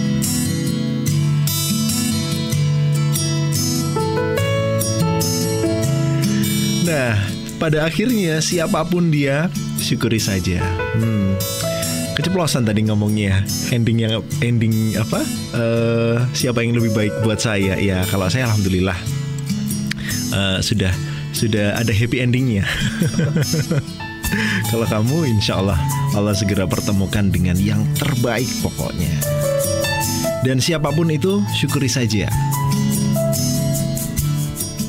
Nah, 6.87 7.19
pada 7.59 7.83
akhirnya 7.83 8.39
siapa 8.39 8.79
pun 8.87 9.11
dia, 9.11 9.51
syukuri 9.81 10.23
saja. 10.23 10.63
Hmm, 10.95 11.35
keceplosan 12.15 12.63
tadi 12.63 12.87
ngomongnya. 12.87 13.43
Ending 13.75 14.07
yang 14.07 14.23
ending 14.39 14.95
apa? 14.95 15.19
Uh, 15.51 16.15
siapa 16.31 16.63
yang 16.63 16.79
lebih 16.79 16.95
baik 16.95 17.13
buat 17.27 17.43
saya? 17.43 17.75
Ya, 17.75 18.07
kalau 18.07 18.31
saya 18.31 18.47
alhamdulillah 18.47 18.95
uh, 20.31 20.57
sudah 20.63 20.95
sudah 21.33 21.75
ada 21.79 21.91
happy 21.91 22.23
endingnya. 22.23 22.63
kalau 24.71 24.85
kamu, 24.87 25.37
insya 25.37 25.59
Allah 25.59 25.79
Allah 26.13 26.35
segera 26.35 26.67
pertemukan 26.67 27.31
dengan 27.31 27.55
yang 27.59 27.83
terbaik 27.95 28.49
pokoknya. 28.63 29.11
Dan 30.45 30.61
siapa 30.63 30.93
pun 30.93 31.11
itu, 31.11 31.43
syukuri 31.55 31.91
saja 31.91 32.29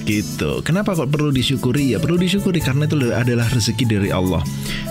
gitu. 0.08 0.64
Kenapa 0.64 0.96
kok 0.96 1.12
perlu 1.12 1.28
disyukuri? 1.28 1.92
Ya 1.92 2.00
perlu 2.00 2.16
disyukuri 2.16 2.64
karena 2.64 2.88
itu 2.88 2.96
adalah 3.12 3.44
rezeki 3.52 3.84
dari 3.84 4.08
Allah. 4.08 4.40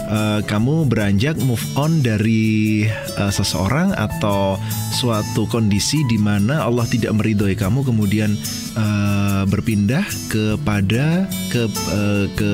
Uh, 0.07 0.39
kamu 0.47 0.87
beranjak 0.87 1.35
move 1.43 1.59
on 1.75 1.99
dari 1.99 2.87
uh, 3.19 3.27
seseorang 3.27 3.91
atau 3.91 4.55
suatu 4.95 5.43
kondisi 5.51 5.99
di 6.07 6.15
mana 6.15 6.63
Allah 6.63 6.87
tidak 6.87 7.11
meridhoi 7.19 7.59
kamu 7.59 7.83
kemudian 7.83 8.31
uh, 8.79 9.43
berpindah 9.51 10.07
kepada 10.31 11.27
ke 11.51 11.67
uh, 11.91 12.25
ke 12.39 12.51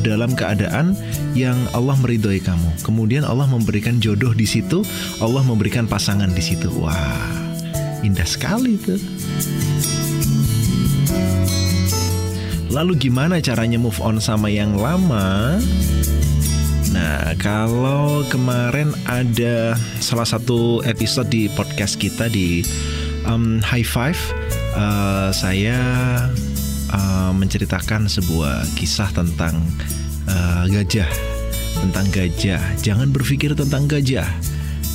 dalam 0.00 0.32
keadaan 0.32 0.96
yang 1.36 1.56
Allah 1.76 2.00
meridhoi 2.00 2.40
kamu. 2.40 2.80
Kemudian 2.80 3.28
Allah 3.28 3.44
memberikan 3.44 4.00
jodoh 4.00 4.32
di 4.32 4.48
situ, 4.48 4.80
Allah 5.20 5.44
memberikan 5.44 5.84
pasangan 5.84 6.32
di 6.32 6.40
situ. 6.40 6.72
Wah, 6.80 7.28
indah 8.00 8.24
sekali 8.24 8.80
tuh. 8.80 8.96
Lalu 12.72 13.08
gimana 13.08 13.40
caranya 13.40 13.80
move 13.80 14.00
on 14.04 14.20
sama 14.20 14.52
yang 14.52 14.76
lama? 14.76 15.56
Nah, 16.96 17.36
kalau 17.36 18.24
kemarin 18.32 18.88
ada 19.04 19.76
salah 20.00 20.24
satu 20.24 20.80
episode 20.88 21.28
di 21.28 21.44
podcast 21.52 22.00
kita 22.00 22.32
di 22.32 22.64
um, 23.28 23.60
High 23.60 23.84
Five, 23.84 24.16
uh, 24.72 25.28
saya 25.28 25.76
uh, 26.88 27.36
menceritakan 27.36 28.08
sebuah 28.08 28.64
kisah 28.80 29.12
tentang 29.12 29.60
uh, 30.24 30.64
gajah, 30.72 31.04
tentang 31.84 32.08
gajah. 32.08 32.64
Jangan 32.80 33.12
berpikir 33.12 33.52
tentang 33.52 33.84
gajah. 33.84 34.24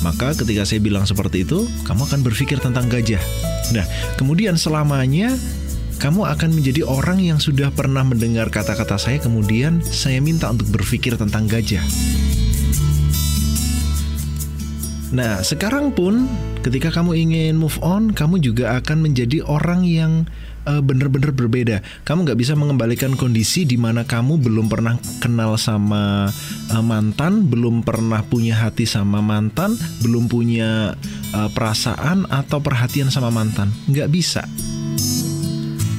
Maka 0.02 0.34
ketika 0.34 0.66
saya 0.66 0.82
bilang 0.82 1.06
seperti 1.06 1.46
itu, 1.46 1.70
kamu 1.86 2.02
akan 2.10 2.20
berpikir 2.26 2.58
tentang 2.58 2.90
gajah. 2.90 3.22
Nah, 3.70 3.86
kemudian 4.18 4.58
selamanya 4.58 5.30
kamu 6.02 6.26
akan 6.26 6.50
menjadi 6.58 6.82
orang 6.82 7.22
yang 7.22 7.38
sudah 7.38 7.70
pernah 7.70 8.02
mendengar 8.02 8.50
kata-kata 8.50 8.98
saya, 8.98 9.22
kemudian 9.22 9.78
saya 9.86 10.18
minta 10.18 10.50
untuk 10.50 10.66
berpikir 10.74 11.14
tentang 11.14 11.46
gajah. 11.46 11.78
Nah, 15.14 15.46
sekarang 15.46 15.94
pun 15.94 16.26
ketika 16.66 16.90
kamu 16.90 17.14
ingin 17.14 17.54
move 17.54 17.78
on, 17.86 18.10
kamu 18.10 18.42
juga 18.42 18.74
akan 18.82 18.98
menjadi 18.98 19.46
orang 19.46 19.86
yang 19.86 20.26
uh, 20.66 20.82
benar-benar 20.82 21.30
berbeda. 21.30 21.86
Kamu 22.02 22.26
nggak 22.26 22.40
bisa 22.40 22.58
mengembalikan 22.58 23.14
kondisi 23.14 23.62
di 23.62 23.78
mana 23.78 24.02
kamu 24.02 24.42
belum 24.42 24.66
pernah 24.66 24.98
kenal 25.22 25.54
sama 25.54 26.26
uh, 26.74 26.82
mantan, 26.82 27.46
belum 27.46 27.86
pernah 27.86 28.26
punya 28.26 28.58
hati 28.58 28.90
sama 28.90 29.22
mantan, 29.22 29.78
belum 30.02 30.26
punya 30.26 30.98
uh, 31.30 31.48
perasaan 31.54 32.26
atau 32.26 32.58
perhatian 32.58 33.06
sama 33.06 33.30
mantan. 33.30 33.70
Nggak 33.86 34.10
bisa. 34.10 34.42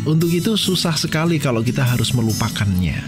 Untuk 0.03 0.35
itu 0.35 0.59
susah 0.59 0.99
sekali 0.99 1.39
kalau 1.39 1.63
kita 1.63 1.79
harus 1.79 2.11
melupakannya. 2.11 2.99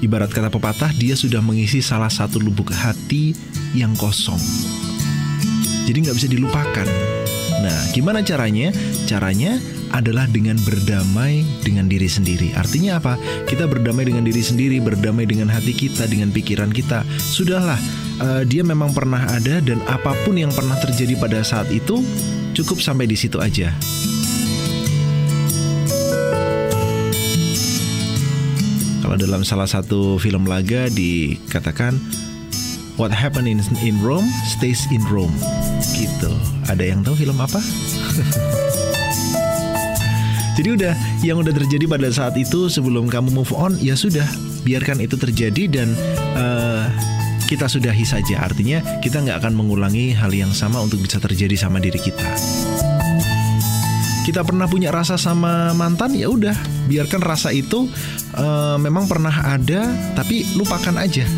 Ibarat 0.00 0.32
kata 0.32 0.48
pepatah, 0.48 0.88
dia 0.96 1.12
sudah 1.12 1.44
mengisi 1.44 1.84
salah 1.84 2.08
satu 2.08 2.40
lubuk 2.40 2.72
hati 2.72 3.36
yang 3.76 3.92
kosong. 4.00 4.40
Jadi 5.84 6.00
nggak 6.00 6.16
bisa 6.16 6.28
dilupakan. 6.32 6.88
Nah, 7.60 7.78
gimana 7.92 8.24
caranya? 8.24 8.72
Caranya 9.04 9.60
adalah 9.92 10.24
dengan 10.32 10.56
berdamai 10.64 11.44
dengan 11.60 11.84
diri 11.84 12.08
sendiri. 12.08 12.56
Artinya 12.56 12.96
apa? 12.96 13.20
Kita 13.44 13.68
berdamai 13.68 14.08
dengan 14.08 14.24
diri 14.24 14.40
sendiri, 14.40 14.80
berdamai 14.80 15.28
dengan 15.28 15.52
hati 15.52 15.76
kita, 15.76 16.08
dengan 16.08 16.32
pikiran 16.32 16.72
kita. 16.72 17.04
Sudahlah, 17.20 17.76
uh, 18.24 18.42
dia 18.48 18.64
memang 18.64 18.96
pernah 18.96 19.28
ada 19.28 19.60
dan 19.60 19.76
apa 19.92 20.16
pun 20.24 20.40
yang 20.40 20.52
pernah 20.56 20.76
terjadi 20.80 21.20
pada 21.20 21.44
saat 21.44 21.68
itu 21.68 22.00
Cukup 22.54 22.78
sampai 22.78 23.10
di 23.10 23.18
situ 23.18 23.42
aja. 23.42 23.74
Kalau 29.02 29.18
dalam 29.18 29.42
salah 29.42 29.66
satu 29.66 30.22
film 30.22 30.46
laga 30.46 30.86
dikatakan 30.94 31.98
What 32.94 33.10
happened 33.10 33.50
in, 33.50 33.58
in 33.82 33.98
Rome 33.98 34.30
stays 34.46 34.86
in 34.94 35.02
Rome. 35.10 35.34
Gitu. 35.98 36.30
Ada 36.70 36.94
yang 36.94 37.02
tahu 37.02 37.18
film 37.26 37.42
apa? 37.42 37.58
Jadi 40.54 40.68
udah 40.78 40.94
yang 41.26 41.42
udah 41.42 41.50
terjadi 41.50 41.90
pada 41.90 42.06
saat 42.14 42.38
itu 42.38 42.70
sebelum 42.70 43.10
kamu 43.10 43.34
move 43.34 43.50
on 43.50 43.74
ya 43.82 43.98
sudah 43.98 44.22
biarkan 44.62 45.02
itu 45.02 45.18
terjadi 45.18 45.66
dan 45.66 45.90
uh, 46.38 46.83
kita 47.46 47.68
sudahi 47.68 48.04
saja. 48.04 48.42
Artinya 48.44 48.80
kita 49.00 49.20
nggak 49.20 49.44
akan 49.44 49.54
mengulangi 49.54 50.16
hal 50.16 50.32
yang 50.32 50.50
sama 50.50 50.80
untuk 50.80 51.00
bisa 51.04 51.20
terjadi 51.20 51.54
sama 51.54 51.78
diri 51.78 52.00
kita. 52.00 52.28
Kita 54.24 54.40
pernah 54.40 54.64
punya 54.64 54.88
rasa 54.88 55.20
sama 55.20 55.76
mantan, 55.76 56.16
ya 56.16 56.32
udah, 56.32 56.56
biarkan 56.88 57.20
rasa 57.20 57.52
itu 57.52 57.92
uh, 58.40 58.80
memang 58.80 59.04
pernah 59.04 59.36
ada, 59.44 59.84
tapi 60.16 60.48
lupakan 60.56 60.96
aja. 60.96 61.28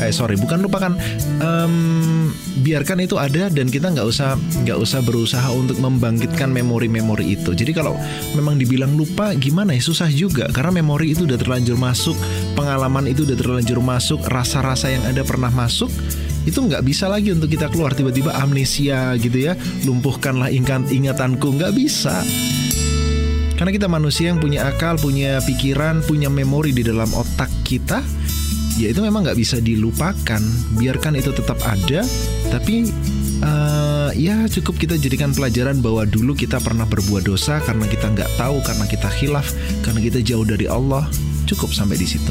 Eh 0.00 0.12
sorry, 0.12 0.40
bukan 0.40 0.64
lupakan. 0.64 0.96
Um, 1.44 2.32
biarkan 2.64 3.04
itu 3.04 3.16
ada 3.20 3.48
dan 3.52 3.68
kita 3.68 3.92
nggak 3.92 4.06
usah 4.08 4.36
nggak 4.64 4.78
usah 4.80 5.00
berusaha 5.04 5.48
untuk 5.52 5.76
membangkitkan 5.80 6.48
memori-memori 6.48 7.36
itu. 7.36 7.52
Jadi 7.52 7.72
kalau 7.76 7.96
memang 8.32 8.56
dibilang 8.56 8.96
lupa, 8.96 9.36
gimana 9.36 9.76
ya 9.76 9.82
susah 9.84 10.08
juga 10.08 10.48
karena 10.52 10.80
memori 10.80 11.12
itu 11.12 11.24
udah 11.28 11.36
terlanjur 11.36 11.76
masuk 11.76 12.16
pengalaman 12.54 13.08
itu 13.08 13.24
udah 13.24 13.36
terlanjur 13.38 13.80
masuk, 13.80 14.20
rasa-rasa 14.28 14.92
yang 14.92 15.04
ada 15.08 15.24
pernah 15.24 15.48
masuk, 15.48 15.88
itu 16.44 16.58
nggak 16.60 16.84
bisa 16.84 17.08
lagi 17.08 17.32
untuk 17.32 17.48
kita 17.48 17.72
keluar 17.72 17.96
tiba-tiba 17.96 18.36
amnesia 18.36 19.16
gitu 19.16 19.50
ya, 19.50 19.56
lumpuhkanlah 19.88 20.52
ingat 20.52 20.88
ingatanku 20.92 21.56
nggak 21.56 21.72
bisa. 21.72 22.20
Karena 23.56 23.76
kita 23.76 23.92
manusia 23.92 24.32
yang 24.32 24.40
punya 24.40 24.72
akal, 24.72 24.96
punya 24.96 25.36
pikiran, 25.44 26.00
punya 26.08 26.32
memori 26.32 26.72
di 26.72 26.80
dalam 26.80 27.12
otak 27.12 27.52
kita, 27.60 28.00
ya 28.80 28.88
itu 28.96 29.04
memang 29.04 29.28
nggak 29.28 29.36
bisa 29.36 29.60
dilupakan. 29.60 30.40
Biarkan 30.80 31.20
itu 31.20 31.36
tetap 31.36 31.60
ada, 31.60 32.00
tapi 32.48 32.88
uh, 33.44 34.08
ya 34.16 34.48
cukup 34.48 34.80
kita 34.80 34.96
jadikan 34.96 35.36
pelajaran 35.36 35.84
bahwa 35.84 36.08
dulu 36.08 36.32
kita 36.32 36.56
pernah 36.64 36.88
berbuat 36.88 37.28
dosa 37.28 37.60
karena 37.60 37.84
kita 37.84 38.08
nggak 38.08 38.30
tahu, 38.40 38.64
karena 38.64 38.84
kita 38.88 39.08
khilaf, 39.20 39.52
karena 39.84 40.00
kita 40.00 40.18
jauh 40.24 40.48
dari 40.48 40.64
Allah. 40.64 41.04
Cukup 41.44 41.74
sampai 41.74 41.98
di 41.98 42.06
situ. 42.06 42.30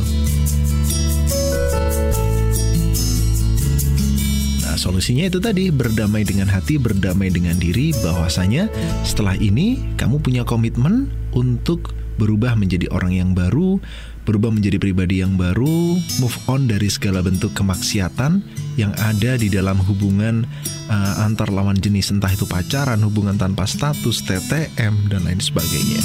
Nah, 4.63 4.79
solusinya 4.79 5.27
itu 5.27 5.43
tadi 5.43 5.67
berdamai 5.75 6.23
dengan 6.23 6.47
hati, 6.47 6.79
berdamai 6.79 7.27
dengan 7.27 7.59
diri 7.59 7.91
bahwasanya 7.99 8.71
setelah 9.03 9.35
ini 9.35 9.75
kamu 9.99 10.23
punya 10.23 10.47
komitmen 10.47 11.11
untuk 11.35 11.91
berubah 12.19 12.59
menjadi 12.59 12.91
orang 12.91 13.15
yang 13.15 13.31
baru, 13.31 13.79
berubah 14.27 14.51
menjadi 14.51 14.75
pribadi 14.75 15.23
yang 15.23 15.39
baru, 15.39 15.95
move 16.19 16.37
on 16.51 16.67
dari 16.67 16.91
segala 16.91 17.23
bentuk 17.23 17.55
kemaksiatan 17.55 18.43
yang 18.75 18.91
ada 18.99 19.39
di 19.39 19.47
dalam 19.47 19.79
hubungan 19.79 20.43
uh, 20.91 21.23
antar 21.23 21.47
lawan 21.47 21.79
jenis 21.79 22.11
entah 22.11 22.29
itu 22.29 22.43
pacaran, 22.43 22.99
hubungan 22.99 23.39
tanpa 23.39 23.63
status, 23.63 24.19
TTM 24.27 25.07
dan 25.07 25.23
lain 25.23 25.39
sebagainya. 25.39 26.03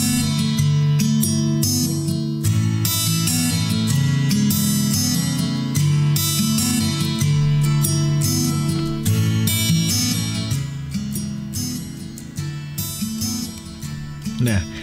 Nah, 14.44 14.73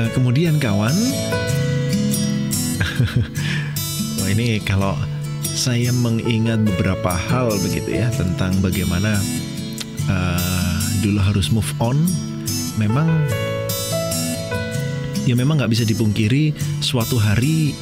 uh, 0.00 0.08
kemudian 0.16 0.56
kawan, 0.56 0.96
wah 4.20 4.28
ini 4.32 4.56
kalau 4.64 4.96
saya 5.52 5.92
mengingat 5.92 6.64
beberapa 6.64 7.12
hal 7.12 7.52
begitu 7.60 8.00
ya 8.00 8.08
tentang 8.16 8.56
bagaimana 8.64 9.20
uh, 10.08 10.80
dulu 11.04 11.20
harus 11.20 11.52
move 11.52 11.68
on, 11.76 12.00
memang 12.80 13.08
ya 15.28 15.36
memang 15.36 15.60
nggak 15.60 15.72
bisa 15.72 15.84
dipungkiri 15.84 16.56
suatu 16.80 17.20
hari 17.20 17.76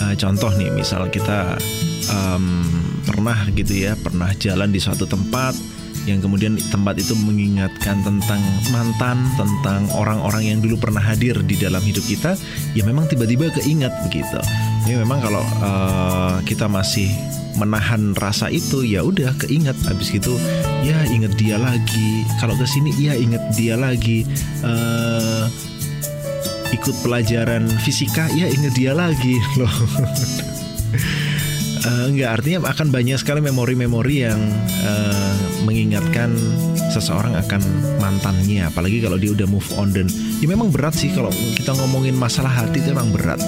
uh, 0.00 0.16
contoh 0.16 0.48
nih 0.56 0.72
misal 0.72 1.12
kita 1.12 1.60
um, 2.08 2.64
pernah 3.04 3.36
gitu 3.52 3.84
ya 3.84 3.92
pernah 4.00 4.32
jalan 4.36 4.72
di 4.72 4.80
suatu 4.80 5.04
tempat 5.04 5.52
yang 6.08 6.24
kemudian 6.24 6.56
tempat 6.72 6.96
itu 6.96 7.12
mengingatkan 7.20 8.00
tentang 8.00 8.40
mantan, 8.72 9.28
tentang 9.36 9.84
orang-orang 9.92 10.48
yang 10.48 10.58
dulu 10.64 10.80
pernah 10.80 11.04
hadir 11.04 11.36
di 11.44 11.60
dalam 11.60 11.84
hidup 11.84 12.02
kita, 12.08 12.32
ya 12.72 12.82
memang 12.88 13.04
tiba-tiba 13.12 13.52
keingat 13.60 13.92
begitu. 14.08 14.40
Ini 14.88 15.04
memang 15.04 15.20
kalau 15.20 15.44
uh, 15.60 16.40
kita 16.48 16.64
masih 16.64 17.12
menahan 17.60 18.16
rasa 18.16 18.48
itu 18.48 18.86
ya 18.88 19.04
udah 19.04 19.36
keingat. 19.36 19.76
Habis 19.84 20.08
gitu 20.08 20.32
ya 20.80 20.96
inget 21.12 21.36
dia 21.36 21.60
lagi. 21.60 22.24
Kalau 22.40 22.56
ke 22.56 22.64
sini 22.64 22.94
ya 22.96 23.12
inget 23.12 23.42
dia 23.52 23.76
lagi. 23.76 24.24
Uh, 24.64 25.44
ikut 26.72 26.94
pelajaran 27.04 27.68
fisika 27.84 28.32
ya 28.32 28.48
inget 28.48 28.72
dia 28.72 28.96
lagi. 28.96 29.36
Loh 29.60 29.72
uh, 31.84 32.04
enggak 32.08 32.40
artinya 32.40 32.70
akan 32.70 32.88
banyak 32.90 33.18
sekali 33.20 33.44
memori-memori 33.44 34.26
yang 34.26 34.40
uh, 34.86 35.34
mengingatkan 35.66 36.32
seseorang 36.90 37.36
akan 37.36 37.60
mantannya 38.00 38.64
apalagi 38.64 39.04
kalau 39.04 39.20
dia 39.20 39.34
udah 39.36 39.46
move 39.46 39.68
on 39.76 39.92
dan 39.92 40.08
ya 40.40 40.46
memang 40.48 40.72
berat 40.72 40.96
sih 40.96 41.12
kalau 41.12 41.28
kita 41.30 41.76
ngomongin 41.76 42.16
masalah 42.16 42.50
hati 42.50 42.80
itu 42.80 42.90
memang 42.90 43.12
berat 43.12 43.40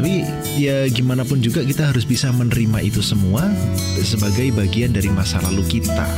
tapi 0.00 0.24
ya 0.56 0.86
gimana 0.88 1.26
pun 1.28 1.42
juga 1.44 1.60
kita 1.60 1.92
harus 1.92 2.08
bisa 2.08 2.30
menerima 2.32 2.80
itu 2.80 3.04
semua 3.04 3.44
sebagai 4.00 4.48
bagian 4.56 4.96
dari 4.96 5.12
masa 5.12 5.42
lalu 5.44 5.80
kita. 5.80 6.08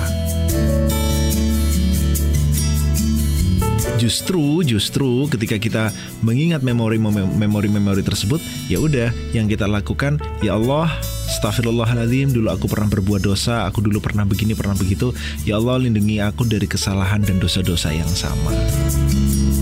Justru, 4.02 4.66
justru 4.66 5.30
ketika 5.30 5.62
kita 5.62 5.94
mengingat 6.26 6.66
memori-memori 6.66 8.02
tersebut, 8.02 8.42
ya 8.66 8.82
udah 8.82 9.14
yang 9.30 9.46
kita 9.46 9.70
lakukan, 9.70 10.18
ya 10.42 10.58
Allah, 10.58 10.90
Astagfirullahaladzim, 11.30 12.34
dulu 12.34 12.50
aku 12.50 12.66
pernah 12.66 12.90
berbuat 12.90 13.22
dosa, 13.22 13.62
aku 13.70 13.78
dulu 13.78 14.02
pernah 14.02 14.26
begini, 14.26 14.58
pernah 14.58 14.74
begitu. 14.74 15.14
Ya 15.46 15.54
Allah, 15.62 15.78
lindungi 15.86 16.18
aku 16.18 16.42
dari 16.50 16.66
kesalahan 16.66 17.22
dan 17.22 17.38
dosa-dosa 17.38 17.94
yang 17.94 18.10
sama. 18.10 18.50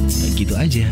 Nah, 0.08 0.30
gitu 0.32 0.56
aja. 0.56 0.88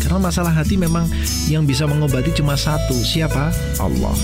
Karena 0.00 0.16
masalah 0.16 0.56
hati 0.56 0.80
memang 0.80 1.04
yang 1.52 1.68
bisa 1.68 1.84
mengobati 1.84 2.32
cuma 2.32 2.56
satu, 2.56 2.96
siapa? 3.04 3.52
Allah. 3.76 4.16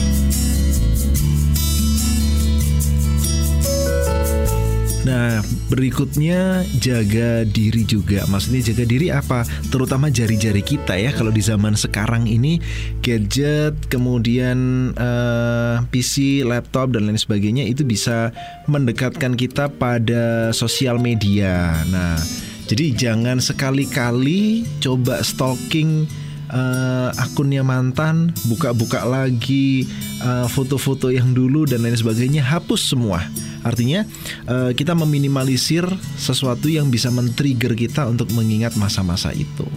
Nah, 5.05 5.45
berikutnya 5.71 6.67
jaga 6.83 7.47
diri 7.47 7.87
juga. 7.87 8.27
Maksudnya 8.27 8.75
jaga 8.75 8.85
diri 8.85 9.09
apa? 9.15 9.47
Terutama 9.71 10.11
jari-jari 10.11 10.61
kita 10.67 10.99
ya. 10.99 11.15
Kalau 11.15 11.31
di 11.31 11.39
zaman 11.39 11.79
sekarang 11.79 12.27
ini 12.27 12.59
gadget, 13.01 13.79
kemudian 13.87 14.91
uh, 14.99 15.79
eh, 15.81 15.87
PC, 15.95 16.43
laptop 16.43 16.99
dan 16.99 17.07
lain 17.07 17.17
sebagainya 17.17 17.65
itu 17.71 17.87
bisa 17.87 18.35
mendekatkan 18.67 19.39
kita 19.39 19.71
pada 19.71 20.51
sosial 20.51 20.99
media. 20.99 21.79
Nah, 21.89 22.19
jadi 22.67 22.95
jangan 22.95 23.39
sekali-kali 23.39 24.67
coba 24.83 25.23
stalking 25.23 26.11
uh, 26.51 27.09
akunnya 27.17 27.63
mantan, 27.63 28.35
buka-buka 28.47 29.07
lagi 29.07 29.87
eh, 30.21 30.47
foto-foto 30.51 31.09
uh, 31.09 31.15
yang 31.15 31.33
dulu 31.33 31.65
dan 31.65 31.87
lain 31.87 31.97
sebagainya, 31.97 32.45
hapus 32.45 32.93
semua 32.93 33.23
Artinya 33.61 34.09
uh, 34.49 34.73
kita 34.73 34.97
meminimalisir 34.97 35.85
sesuatu 36.17 36.73
yang 36.73 36.89
bisa 36.89 37.13
men-trigger 37.13 37.77
kita 37.77 38.09
untuk 38.09 38.33
mengingat 38.33 38.77
masa-masa 38.81 39.37
itu. 39.37 39.69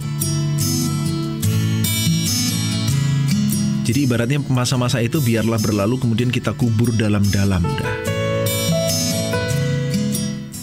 Jadi 3.84 4.08
ibaratnya 4.08 4.40
masa-masa 4.48 5.04
itu 5.04 5.20
biarlah 5.20 5.60
berlalu 5.60 6.00
kemudian 6.00 6.32
kita 6.32 6.56
kubur 6.56 6.88
dalam-dalam 6.96 7.60
dah. 7.60 7.96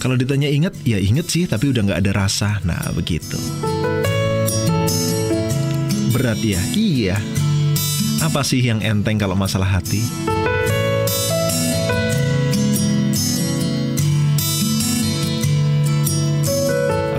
Kalau 0.01 0.17
ditanya 0.17 0.49
inget, 0.49 0.73
ya 0.81 0.97
inget 0.97 1.29
sih 1.29 1.45
tapi 1.45 1.69
udah 1.69 1.85
nggak 1.85 2.01
ada 2.01 2.25
rasa. 2.25 2.57
Nah 2.65 2.81
begitu. 2.97 3.37
Berat 6.11 6.43
ya? 6.43 6.59
Iya. 6.75 7.17
Apa 8.19 8.43
sih 8.43 8.59
yang 8.59 8.83
enteng 8.83 9.15
kalau 9.15 9.33
masalah 9.33 9.79
hati? 9.79 10.03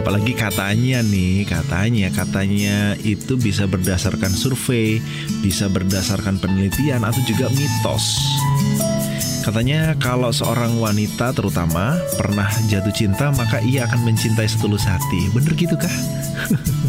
apalagi 0.03 0.35
katanya 0.35 0.99
nih 1.01 1.47
katanya 1.47 2.11
katanya 2.11 2.99
itu 3.01 3.39
bisa 3.39 3.71
berdasarkan 3.71 4.35
survei 4.35 5.01
bisa 5.41 5.71
berdasarkan 5.71 6.37
penelitian 6.43 7.07
atau 7.07 7.23
juga 7.25 7.49
mitos 7.55 8.21
Katanya 9.43 9.99
kalau 9.99 10.31
seorang 10.31 10.79
wanita 10.79 11.35
terutama 11.35 11.99
pernah 12.15 12.47
jatuh 12.71 12.95
cinta 12.95 13.35
maka 13.35 13.59
ia 13.67 13.91
akan 13.91 14.07
mencintai 14.07 14.47
setulus 14.47 14.87
hati. 14.87 15.35
Bener 15.35 15.51
gitu 15.59 15.75
kah? 15.75 15.91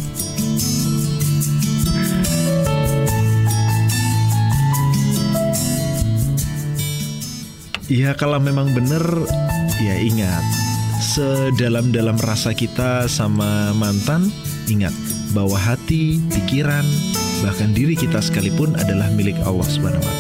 Ya 7.94 8.18
kalau 8.18 8.42
memang 8.42 8.74
bener 8.74 9.06
ya 9.78 9.96
ingat 10.02 10.42
sedalam-dalam 11.14 12.18
rasa 12.26 12.50
kita 12.50 13.06
sama 13.06 13.70
mantan, 13.78 14.34
ingat 14.66 14.90
bahwa 15.38 15.54
hati, 15.54 16.18
pikiran, 16.34 16.82
bahkan 17.46 17.70
diri 17.70 17.94
kita 17.94 18.18
sekalipun 18.18 18.74
adalah 18.82 19.14
milik 19.14 19.38
Allah 19.46 19.70
Subhanahu 19.70 20.02
wa. 20.02 20.14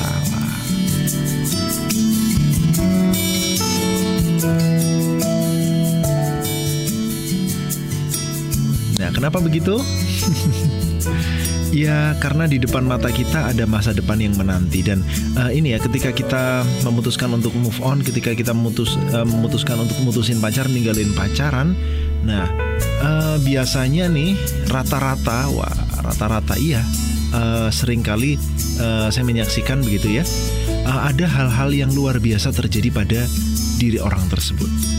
Nah, 9.01 9.09
kenapa 9.09 9.41
begitu? 9.41 9.82
Ya 11.74 12.13
karena 12.21 12.45
di 12.45 12.61
depan 12.61 12.86
mata 12.86 13.09
kita 13.09 13.49
ada 13.49 13.65
masa 13.65 13.97
depan 13.97 14.21
yang 14.21 14.38
menanti 14.38 14.86
dan 14.86 15.01
uh, 15.34 15.49
ini 15.49 15.74
ya 15.74 15.82
ketika 15.82 16.13
kita 16.13 16.61
memutuskan 16.86 17.34
untuk 17.34 17.49
move 17.57 17.82
on, 17.82 18.05
ketika 18.05 18.38
kita 18.38 18.53
memutus 18.53 18.93
uh, 19.09 19.26
memutuskan 19.26 19.82
untuk 19.82 19.97
mutusin 20.05 20.38
pacar, 20.38 20.69
ninggalin 20.69 21.09
pacaran, 21.17 21.74
nah 22.21 22.45
uh, 23.01 23.41
biasanya 23.41 24.05
nih 24.05 24.38
rata-rata, 24.69 25.49
wah 25.49 25.74
rata-rata 26.05 26.53
iya 26.61 26.86
uh, 27.34 27.74
sering 27.74 28.05
kali 28.05 28.38
uh, 28.78 29.09
saya 29.09 29.26
menyaksikan 29.26 29.82
begitu 29.82 30.21
ya, 30.21 30.24
uh, 30.86 31.09
ada 31.09 31.26
hal-hal 31.26 31.74
yang 31.74 31.89
luar 31.89 32.21
biasa 32.21 32.53
terjadi 32.53 32.93
pada 32.93 33.26
diri 33.82 33.97
orang 33.97 34.21
tersebut. 34.30 34.92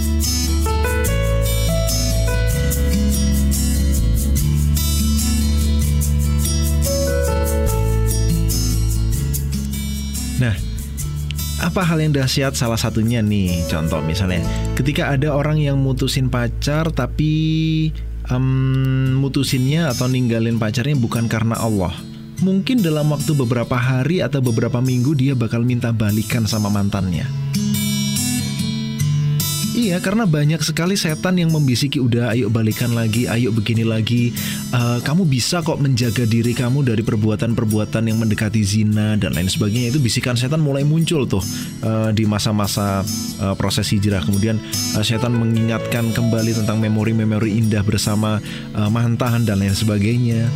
Nah, 10.44 10.56
apa 11.64 11.80
hal 11.80 12.04
yang 12.04 12.12
dahsyat 12.12 12.52
salah 12.52 12.76
satunya 12.76 13.24
nih? 13.24 13.64
Contoh 13.72 14.04
misalnya 14.04 14.44
ketika 14.76 15.16
ada 15.16 15.32
orang 15.32 15.56
yang 15.56 15.80
mutusin 15.80 16.28
pacar 16.28 16.92
tapi 16.92 17.32
um, 18.28 19.16
mutusinnya 19.24 19.88
atau 19.88 20.04
ninggalin 20.04 20.60
pacarnya 20.60 21.00
bukan 21.00 21.24
karena 21.32 21.56
Allah. 21.56 21.96
Mungkin 22.44 22.84
dalam 22.84 23.08
waktu 23.08 23.32
beberapa 23.32 23.78
hari 23.78 24.20
atau 24.20 24.44
beberapa 24.44 24.82
minggu 24.82 25.16
dia 25.16 25.32
bakal 25.32 25.64
minta 25.64 25.94
balikan 25.94 26.44
sama 26.44 26.68
mantannya 26.68 27.43
Iya, 29.74 29.98
karena 29.98 30.22
banyak 30.22 30.62
sekali 30.62 30.94
setan 30.94 31.34
yang 31.34 31.50
membisiki 31.50 31.98
udah 31.98 32.30
ayo 32.30 32.46
balikan 32.46 32.94
lagi, 32.94 33.26
ayo 33.26 33.50
begini 33.50 33.82
lagi. 33.82 34.30
Uh, 34.70 35.02
kamu 35.02 35.26
bisa 35.26 35.66
kok 35.66 35.82
menjaga 35.82 36.22
diri 36.30 36.54
kamu 36.54 36.86
dari 36.86 37.02
perbuatan-perbuatan 37.02 38.06
yang 38.06 38.22
mendekati 38.22 38.62
zina 38.62 39.18
dan 39.18 39.34
lain 39.34 39.50
sebagainya. 39.50 39.90
Itu 39.90 39.98
bisikan 39.98 40.38
setan 40.38 40.62
mulai 40.62 40.86
muncul 40.86 41.26
tuh 41.26 41.42
uh, 41.82 42.14
di 42.14 42.22
masa-masa 42.22 43.02
uh, 43.42 43.58
proses 43.58 43.90
hijrah. 43.90 44.22
Kemudian 44.22 44.62
uh, 44.94 45.02
setan 45.02 45.34
mengingatkan 45.34 46.14
kembali 46.14 46.54
tentang 46.54 46.78
memori-memori 46.78 47.58
indah 47.58 47.82
bersama 47.82 48.38
uh, 48.78 48.86
mantan 48.86 49.42
dan 49.42 49.58
lain 49.58 49.74
sebagainya. 49.74 50.46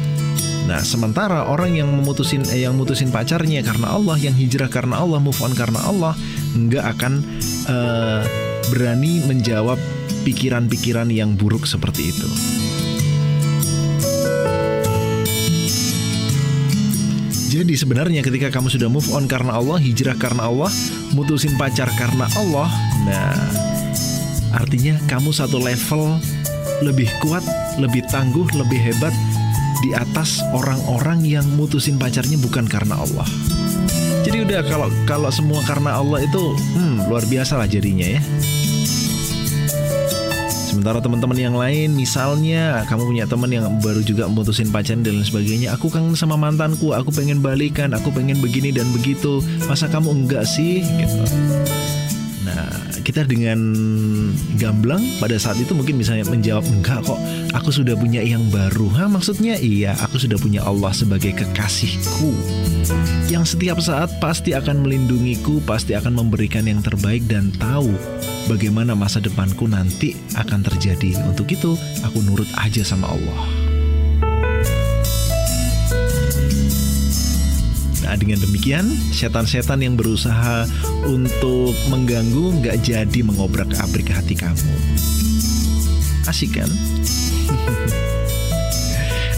Nah, 0.71 0.85
sementara 0.87 1.49
orang 1.49 1.75
yang 1.75 1.91
memutusin 1.91 2.47
eh, 2.55 2.69
yang 2.69 2.79
mutusin 2.79 3.11
pacarnya 3.11 3.67
karena 3.67 3.99
Allah, 3.99 4.15
yang 4.15 4.37
hijrah 4.37 4.71
karena 4.71 5.03
Allah, 5.03 5.19
move 5.19 5.43
on 5.43 5.59
karena 5.59 5.83
Allah, 5.83 6.15
nggak 6.55 6.85
akan 6.95 7.13
uh, 7.67 8.23
berani 8.69 9.25
menjawab 9.25 9.77
pikiran-pikiran 10.25 11.09
yang 11.13 11.35
buruk 11.35 11.65
seperti 11.65 12.13
itu. 12.13 12.29
Jadi 17.49 17.75
sebenarnya 17.75 18.21
ketika 18.23 18.53
kamu 18.53 18.69
sudah 18.71 18.87
move 18.93 19.09
on 19.11 19.25
karena 19.25 19.57
Allah, 19.57 19.81
hijrah 19.81 20.15
karena 20.15 20.47
Allah, 20.47 20.71
mutusin 21.17 21.57
pacar 21.57 21.89
karena 21.97 22.29
Allah, 22.37 22.69
nah 23.09 23.35
Artinya 24.57 24.97
kamu 25.05 25.31
satu 25.31 25.61
level 25.61 26.17
lebih 26.81 27.11
kuat, 27.21 27.45
lebih 27.77 28.01
tangguh, 28.09 28.49
lebih 28.57 28.81
hebat 28.81 29.13
di 29.85 29.93
atas 29.93 30.41
orang-orang 30.51 31.23
yang 31.23 31.45
mutusin 31.55 32.01
pacarnya 32.01 32.41
bukan 32.41 32.65
karena 32.65 32.97
Allah. 32.97 33.29
Jadi 34.25 34.45
udah 34.45 34.61
kalau 34.67 34.89
kalau 35.05 35.31
semua 35.33 35.61
karena 35.65 36.01
Allah 36.01 36.25
itu 36.25 36.57
hmm, 36.75 37.09
luar 37.09 37.25
biasa 37.29 37.61
lah 37.61 37.69
jadinya 37.69 38.19
ya. 38.19 38.23
Sementara 40.69 41.01
teman-teman 41.01 41.39
yang 41.41 41.57
lain 41.57 41.97
misalnya 41.97 42.85
kamu 42.85 43.09
punya 43.09 43.25
teman 43.25 43.49
yang 43.49 43.65
baru 43.81 44.05
juga 44.05 44.29
memutusin 44.29 44.69
pacaran 44.69 45.01
dan 45.01 45.17
lain 45.17 45.25
sebagainya 45.25 45.73
Aku 45.73 45.89
kangen 45.89 46.13
sama 46.13 46.37
mantanku, 46.37 46.93
aku 46.93 47.09
pengen 47.09 47.41
balikan, 47.41 47.97
aku 47.97 48.13
pengen 48.13 48.37
begini 48.45 48.69
dan 48.69 48.85
begitu 48.93 49.41
Masa 49.65 49.89
kamu 49.89 50.13
enggak 50.13 50.45
sih? 50.45 50.85
Gitu 50.85 51.25
Nah, 52.49 52.97
kita 53.05 53.29
dengan 53.29 53.61
gamblang 54.57 55.05
pada 55.21 55.37
saat 55.37 55.61
itu 55.61 55.77
mungkin 55.77 56.01
misalnya 56.01 56.25
menjawab 56.33 56.65
enggak 56.65 57.05
kok, 57.05 57.21
aku 57.53 57.69
sudah 57.69 57.93
punya 57.93 58.25
yang 58.25 58.41
baru. 58.49 58.89
Hah, 58.97 59.09
maksudnya 59.13 59.61
iya, 59.61 59.93
aku 60.01 60.17
sudah 60.17 60.41
punya 60.41 60.65
Allah 60.65 60.89
sebagai 60.97 61.37
kekasihku. 61.37 62.33
Yang 63.29 63.57
setiap 63.57 63.79
saat 63.85 64.09
pasti 64.17 64.57
akan 64.57 64.81
melindungiku, 64.81 65.61
pasti 65.69 65.93
akan 65.93 66.17
memberikan 66.17 66.65
yang 66.65 66.81
terbaik 66.81 67.29
dan 67.29 67.53
tahu 67.61 67.93
bagaimana 68.49 68.97
masa 68.97 69.21
depanku 69.21 69.69
nanti 69.69 70.17
akan 70.33 70.65
terjadi. 70.65 71.21
Untuk 71.29 71.53
itu, 71.53 71.77
aku 72.01 72.25
nurut 72.25 72.49
aja 72.57 72.81
sama 72.81 73.13
Allah. 73.13 73.58
Dengan 78.17 78.41
demikian 78.41 78.89
setan-setan 79.13 79.85
yang 79.85 79.99
berusaha 79.99 80.65
untuk 81.05 81.77
mengganggu 81.93 82.65
nggak 82.65 82.81
jadi 82.81 83.21
mengobrak 83.21 83.69
abrik 83.83 84.09
hati 84.09 84.39
kamu. 84.39 84.73
Asik 86.25 86.57
kan? 86.57 86.71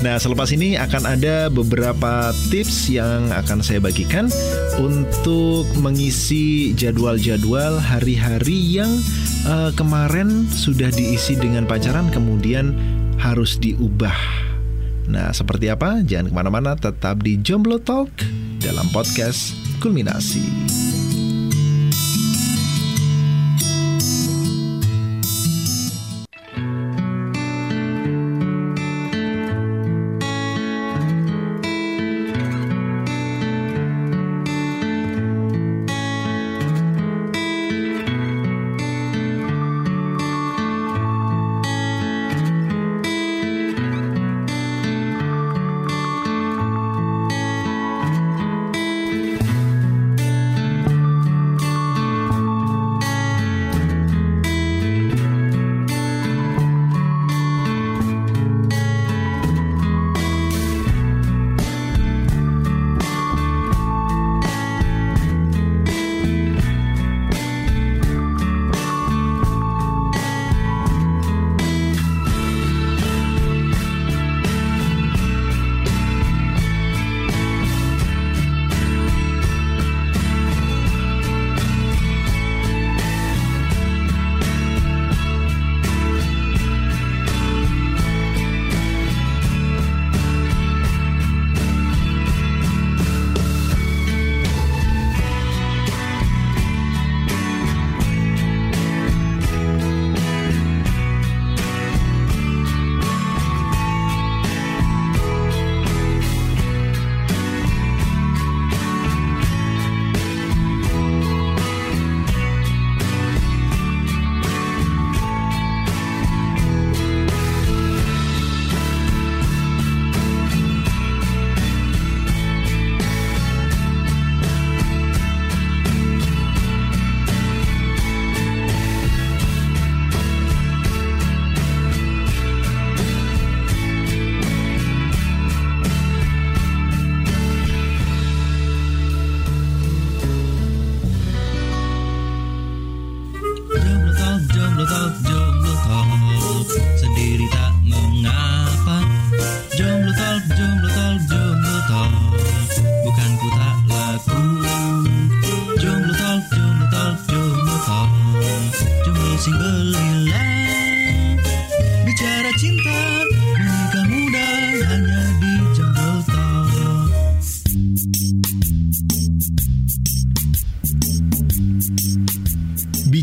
Nah, 0.00 0.16
selepas 0.16 0.48
ini 0.56 0.80
akan 0.80 1.04
ada 1.04 1.52
beberapa 1.52 2.32
tips 2.48 2.88
yang 2.88 3.28
akan 3.36 3.60
saya 3.60 3.84
bagikan 3.84 4.32
untuk 4.80 5.68
mengisi 5.76 6.72
jadwal-jadwal 6.72 7.76
hari-hari 7.76 8.80
yang 8.80 8.88
uh, 9.44 9.68
kemarin 9.76 10.48
sudah 10.48 10.88
diisi 10.88 11.36
dengan 11.36 11.68
pacaran, 11.68 12.08
kemudian 12.08 12.72
harus 13.20 13.60
diubah. 13.60 14.49
Nah, 15.10 15.34
seperti 15.34 15.66
apa? 15.66 16.06
Jangan 16.06 16.30
ke 16.30 16.34
mana-mana, 16.34 16.78
tetap 16.78 17.26
di 17.26 17.34
Jomblo 17.42 17.82
Talk 17.82 18.14
dalam 18.62 18.86
podcast 18.94 19.58
Kulminasi. 19.82 21.09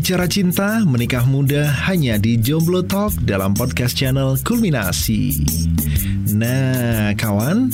Bicara 0.08 0.24
cinta, 0.24 0.80
menikah 0.88 1.28
muda 1.28 1.68
hanya 1.84 2.16
di 2.16 2.40
Jomblo 2.40 2.80
Talk 2.80 3.12
dalam 3.28 3.52
podcast 3.52 3.92
channel 3.92 4.40
Kulminasi. 4.40 5.36
Nah, 6.32 7.12
kawan, 7.12 7.68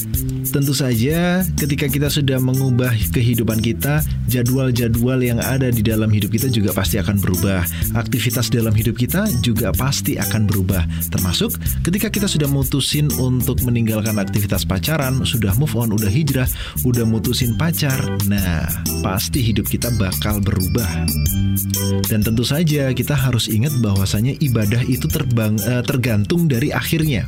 Tentu 0.54 0.70
saja 0.70 1.42
ketika 1.58 1.90
kita 1.90 2.06
sudah 2.06 2.38
mengubah 2.38 2.94
kehidupan 3.10 3.58
kita, 3.58 4.06
jadwal-jadwal 4.28 5.20
yang 5.20 5.40
ada 5.40 5.68
di 5.68 5.84
dalam 5.84 6.08
hidup 6.08 6.32
kita 6.32 6.48
juga 6.48 6.72
pasti 6.72 7.00
akan 7.00 7.20
berubah. 7.20 7.64
Aktivitas 7.96 8.48
dalam 8.48 8.72
hidup 8.72 8.96
kita 8.96 9.28
juga 9.44 9.70
pasti 9.74 10.16
akan 10.16 10.48
berubah. 10.48 10.84
Termasuk 11.12 11.56
ketika 11.84 12.08
kita 12.08 12.26
sudah 12.30 12.48
mutusin 12.48 13.10
untuk 13.20 13.60
meninggalkan 13.66 14.16
aktivitas 14.16 14.64
pacaran, 14.64 15.22
sudah 15.26 15.52
move 15.58 15.74
on, 15.76 15.92
udah 15.92 16.08
hijrah, 16.08 16.48
udah 16.86 17.04
mutusin 17.04 17.56
pacar. 17.58 17.98
Nah, 18.30 18.64
pasti 19.04 19.42
hidup 19.44 19.68
kita 19.68 19.92
bakal 20.00 20.40
berubah. 20.40 21.06
Dan 22.10 22.20
tentu 22.20 22.42
saja 22.42 22.90
kita 22.90 23.14
harus 23.14 23.46
ingat 23.46 23.74
bahwasanya 23.78 24.34
ibadah 24.42 24.82
itu 24.86 25.06
terbang, 25.06 25.54
eh, 25.62 25.82
tergantung 25.86 26.50
dari 26.50 26.74
akhirnya, 26.74 27.26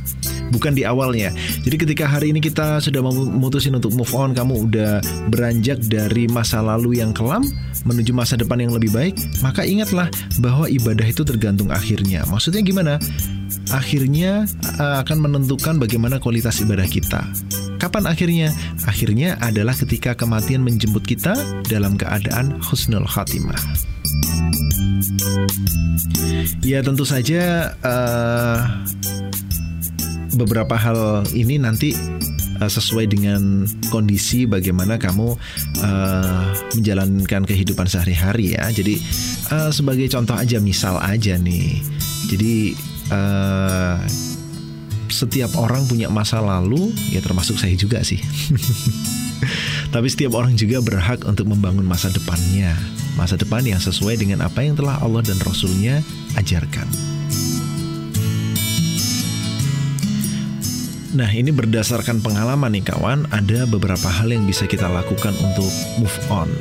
bukan 0.51 0.75
di 0.75 0.83
awalnya. 0.83 1.31
Jadi 1.63 1.75
ketika 1.75 2.05
hari 2.07 2.35
ini 2.35 2.43
kita 2.43 2.79
sudah 2.83 2.99
mau 3.03 3.13
mutusin 3.13 3.75
untuk 3.75 3.95
move 3.95 4.11
on, 4.15 4.35
kamu 4.35 4.67
udah 4.67 4.99
beranjak 5.31 5.79
dari 5.87 6.27
masa 6.27 6.59
lalu 6.59 6.86
yang 6.93 7.15
kelam 7.15 7.43
menuju 7.87 8.11
masa 8.11 8.35
depan 8.35 8.59
yang 8.59 8.75
lebih 8.75 8.91
baik, 8.91 9.15
maka 9.39 9.63
ingatlah 9.63 10.11
bahwa 10.43 10.67
ibadah 10.67 11.07
itu 11.07 11.23
tergantung 11.23 11.71
akhirnya. 11.71 12.27
Maksudnya 12.27 12.61
gimana? 12.63 12.93
Akhirnya 13.71 14.47
eh, 14.79 14.95
akan 15.01 15.17
menentukan 15.23 15.79
bagaimana 15.79 16.19
kualitas 16.19 16.59
ibadah 16.59 16.87
kita. 16.87 17.23
Kapan 17.77 18.09
akhirnya? 18.09 18.49
Akhirnya 18.89 19.37
adalah 19.39 19.77
ketika 19.77 20.17
kematian 20.17 20.65
menjemput 20.65 21.05
kita 21.05 21.37
dalam 21.69 21.95
keadaan 21.95 22.57
husnul 22.59 23.05
khatimah. 23.05 23.59
Ya 26.65 26.83
tentu 26.83 27.07
saja 27.07 27.71
uh, 27.85 28.59
beberapa 30.35 30.75
hal 30.75 31.23
ini 31.31 31.61
nanti 31.61 31.95
uh, 32.59 32.69
sesuai 32.69 33.05
dengan 33.09 33.65
kondisi 33.93 34.49
bagaimana 34.49 34.97
kamu 34.97 35.37
uh, 35.81 36.47
menjalankan 36.77 37.43
kehidupan 37.45 37.87
sehari-hari 37.87 38.57
ya. 38.57 38.69
Jadi 38.69 38.99
uh, 39.53 39.69
sebagai 39.71 40.09
contoh 40.11 40.35
aja 40.37 40.57
misal 40.61 40.97
aja 41.01 41.37
nih. 41.37 41.81
Jadi 42.27 42.75
uh, 43.13 43.97
setiap 45.07 45.55
orang 45.57 45.87
punya 45.87 46.11
masa 46.11 46.43
lalu, 46.43 46.91
ya 47.09 47.23
termasuk 47.23 47.57
saya 47.57 47.73
juga 47.73 48.03
sih. 48.03 48.19
Tapi 49.93 50.07
setiap 50.11 50.35
orang 50.35 50.57
juga 50.57 50.83
berhak 50.83 51.23
untuk 51.23 51.47
membangun 51.47 51.85
masa 51.87 52.11
depannya. 52.11 52.75
Masa 53.15 53.33
depan 53.33 53.65
yang 53.65 53.81
sesuai 53.81 54.21
dengan 54.21 54.45
apa 54.45 54.61
yang 54.61 54.77
telah 54.77 55.01
Allah 55.01 55.25
dan 55.25 55.41
Rasulnya 55.41 56.05
ajarkan. 56.37 57.16
Nah 61.15 61.31
ini 61.31 61.55
berdasarkan 61.55 62.19
pengalaman 62.19 62.67
nih 62.75 62.83
kawan 62.83 63.31
Ada 63.31 63.63
beberapa 63.63 64.11
hal 64.11 64.27
yang 64.27 64.43
bisa 64.43 64.67
kita 64.67 64.91
lakukan 64.91 65.31
untuk 65.39 65.71
move 66.03 66.17
on. 66.27 66.51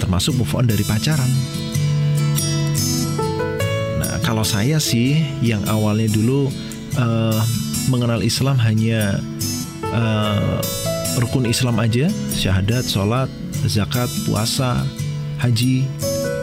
Termasuk 0.00 0.40
move 0.40 0.52
on 0.56 0.64
dari 0.64 0.80
pacaran. 0.88 1.28
Nah 4.00 4.16
kalau 4.24 4.46
saya 4.46 4.80
sih 4.80 5.20
yang 5.44 5.60
awalnya 5.68 6.08
dulu 6.08 6.48
uh, 6.96 7.40
mengenal 7.92 8.24
Islam 8.24 8.56
hanya 8.64 9.20
uh, 9.92 10.60
rukun 11.20 11.44
Islam 11.44 11.76
aja, 11.84 12.08
syahadat, 12.32 12.88
sholat, 12.88 13.28
zakat, 13.68 14.08
puasa, 14.24 14.80
haji, 15.36 15.84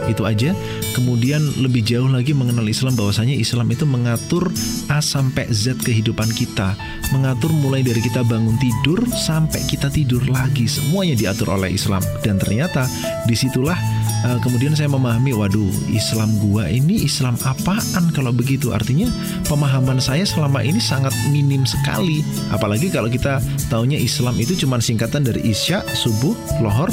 itu 0.06 0.22
aja. 0.22 0.54
Kemudian 0.96 1.44
lebih 1.60 1.84
jauh 1.84 2.08
lagi 2.08 2.32
mengenal 2.32 2.64
Islam 2.72 2.96
bahwasanya 2.96 3.36
Islam 3.36 3.68
itu 3.68 3.84
mengatur 3.84 4.48
A 4.88 5.04
sampai 5.04 5.52
Z 5.52 5.76
kehidupan 5.84 6.32
kita, 6.32 6.72
mengatur 7.12 7.52
mulai 7.52 7.84
dari 7.84 8.00
kita 8.00 8.24
bangun 8.24 8.56
tidur 8.64 9.04
sampai 9.12 9.60
kita 9.68 9.92
tidur 9.92 10.24
lagi, 10.32 10.64
semuanya 10.72 11.20
diatur 11.20 11.52
oleh 11.60 11.76
Islam. 11.76 12.00
Dan 12.24 12.40
ternyata 12.40 12.88
di 13.28 13.36
situlah 13.36 13.76
uh, 14.24 14.40
kemudian 14.40 14.72
saya 14.72 14.88
memahami, 14.88 15.36
waduh, 15.36 15.68
Islam 15.92 16.32
gua 16.40 16.72
ini 16.72 17.04
Islam 17.04 17.36
apaan 17.44 18.16
kalau 18.16 18.32
begitu? 18.32 18.72
Artinya 18.72 19.12
pemahaman 19.52 20.00
saya 20.00 20.24
selama 20.24 20.64
ini 20.64 20.80
sangat 20.80 21.12
minim 21.28 21.68
sekali. 21.68 22.24
Apalagi 22.56 22.88
kalau 22.88 23.12
kita 23.12 23.44
taunya 23.68 24.00
Islam 24.00 24.40
itu 24.40 24.56
cuma 24.64 24.80
singkatan 24.80 25.28
dari 25.28 25.44
Isya, 25.44 25.84
subuh, 25.92 26.32
lohor, 26.64 26.88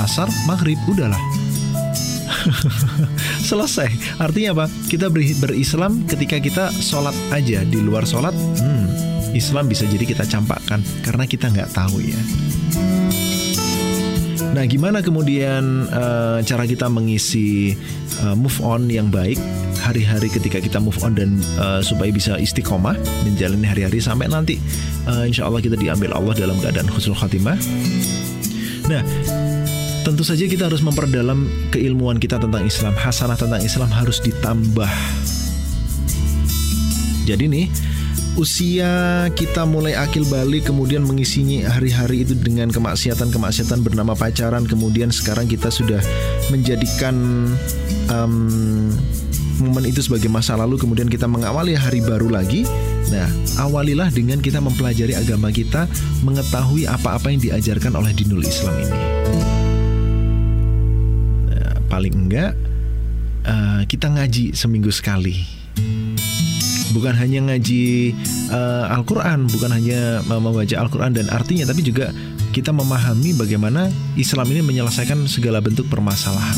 asar, 0.00 0.32
maghrib, 0.48 0.80
udahlah. 0.88 1.20
Selesai. 3.48 3.88
Artinya 4.18 4.50
apa? 4.62 4.66
Kita 4.90 5.08
berislam 5.10 6.04
ketika 6.06 6.36
kita 6.38 6.64
sholat 6.82 7.14
aja. 7.30 7.62
Di 7.66 7.78
luar 7.78 8.04
sholat, 8.04 8.34
hmm, 8.34 8.84
Islam 9.36 9.68
bisa 9.68 9.88
jadi 9.88 10.04
kita 10.04 10.24
campakkan 10.28 10.84
karena 11.04 11.24
kita 11.24 11.48
nggak 11.48 11.72
tahu 11.72 12.02
ya. 12.02 12.20
Nah, 14.52 14.68
gimana 14.68 15.00
kemudian 15.00 15.88
uh, 15.88 16.44
cara 16.44 16.68
kita 16.68 16.84
mengisi 16.92 17.72
uh, 18.20 18.36
move 18.36 18.60
on 18.60 18.84
yang 18.92 19.08
baik 19.08 19.40
hari-hari 19.80 20.28
ketika 20.28 20.60
kita 20.60 20.76
move 20.76 20.94
on 21.00 21.16
dan 21.16 21.40
uh, 21.56 21.80
supaya 21.80 22.12
bisa 22.12 22.36
istiqomah 22.36 22.94
menjalani 23.24 23.64
hari-hari 23.64 23.98
sampai 23.98 24.28
nanti 24.28 24.60
uh, 25.08 25.24
insya 25.24 25.48
Allah 25.48 25.64
kita 25.64 25.80
diambil 25.80 26.12
Allah 26.12 26.36
dalam 26.36 26.60
keadaan 26.60 26.86
khusus 26.92 27.16
khatimah. 27.16 27.56
Nah, 28.92 29.02
Tentu 30.02 30.26
saja 30.26 30.42
kita 30.50 30.66
harus 30.66 30.82
memperdalam 30.82 31.46
keilmuan 31.70 32.18
kita 32.18 32.42
tentang 32.42 32.66
Islam. 32.66 32.90
Hasanah 32.98 33.38
tentang 33.38 33.62
Islam 33.62 33.86
harus 33.86 34.18
ditambah. 34.18 34.90
Jadi 37.22 37.46
nih, 37.46 37.66
usia 38.34 38.90
kita 39.36 39.62
mulai 39.62 39.94
akil 39.94 40.26
balik 40.26 40.66
kemudian 40.66 41.04
mengisinya 41.04 41.70
hari-hari 41.70 42.24
itu 42.24 42.32
dengan 42.34 42.72
kemaksiatan-kemaksiatan 42.72 43.84
bernama 43.84 44.16
pacaran 44.16 44.64
kemudian 44.64 45.12
sekarang 45.12 45.44
kita 45.44 45.68
sudah 45.68 46.00
menjadikan 46.48 47.14
um, 48.08 48.88
momen 49.60 49.84
itu 49.84 50.00
sebagai 50.00 50.32
masa 50.32 50.56
lalu 50.56 50.80
kemudian 50.80 51.12
kita 51.12 51.28
mengawali 51.28 51.76
hari 51.76 52.00
baru 52.00 52.32
lagi 52.32 52.64
nah 53.12 53.28
awalilah 53.60 54.08
dengan 54.08 54.40
kita 54.40 54.64
mempelajari 54.64 55.12
agama 55.12 55.52
kita 55.52 55.84
mengetahui 56.24 56.88
apa-apa 56.88 57.28
yang 57.28 57.40
diajarkan 57.44 57.92
oleh 58.00 58.16
dinul 58.16 58.40
Islam 58.40 58.72
ini 58.80 59.51
paling 61.92 62.16
enggak 62.16 62.56
uh, 63.44 63.84
kita 63.84 64.08
ngaji 64.08 64.56
seminggu 64.56 64.88
sekali. 64.88 65.44
Bukan 66.96 67.12
hanya 67.16 67.52
ngaji 67.52 68.12
uh, 68.48 68.96
Al-Quran, 68.96 69.48
bukan 69.48 69.70
hanya 69.76 70.24
membaca 70.24 70.76
Al-Quran 70.76 71.12
dan 71.12 71.28
artinya, 71.28 71.68
tapi 71.68 71.84
juga 71.84 72.12
kita 72.52 72.72
memahami 72.72 73.32
bagaimana 73.36 73.92
Islam 74.16 74.48
ini 74.52 74.60
menyelesaikan 74.64 75.24
segala 75.28 75.60
bentuk 75.60 75.88
permasalahan. 75.88 76.56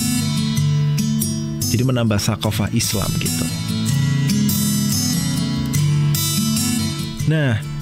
Jadi 1.63 1.83
menambah 1.83 2.19
sakofah 2.19 2.71
Islam 2.71 3.11
gitu. 3.19 3.47
Nah, 7.31 7.74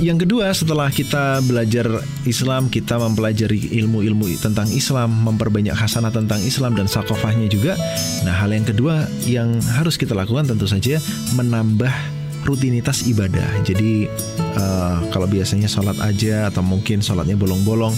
yang 0.00 0.16
kedua 0.16 0.48
setelah 0.56 0.88
kita 0.88 1.44
belajar 1.44 1.84
Islam, 2.24 2.72
kita 2.72 2.96
mempelajari 2.96 3.76
ilmu-ilmu 3.84 4.32
tentang 4.40 4.66
Islam, 4.72 5.12
memperbanyak 5.28 5.76
hasanah 5.76 6.08
tentang 6.08 6.40
Islam 6.40 6.72
dan 6.72 6.88
sakofahnya 6.88 7.46
juga. 7.52 7.76
Nah, 8.24 8.32
hal 8.32 8.50
yang 8.50 8.64
kedua 8.64 9.04
yang 9.28 9.60
harus 9.76 10.00
kita 10.00 10.16
lakukan 10.16 10.48
tentu 10.48 10.64
saja 10.64 10.96
menambah 11.36 11.92
rutinitas 12.48 13.04
ibadah. 13.04 13.60
Jadi 13.60 14.08
uh, 14.56 15.04
kalau 15.12 15.28
biasanya 15.28 15.68
sholat 15.68 16.00
aja 16.00 16.48
atau 16.48 16.64
mungkin 16.64 17.04
sholatnya 17.04 17.36
bolong-bolong, 17.36 17.92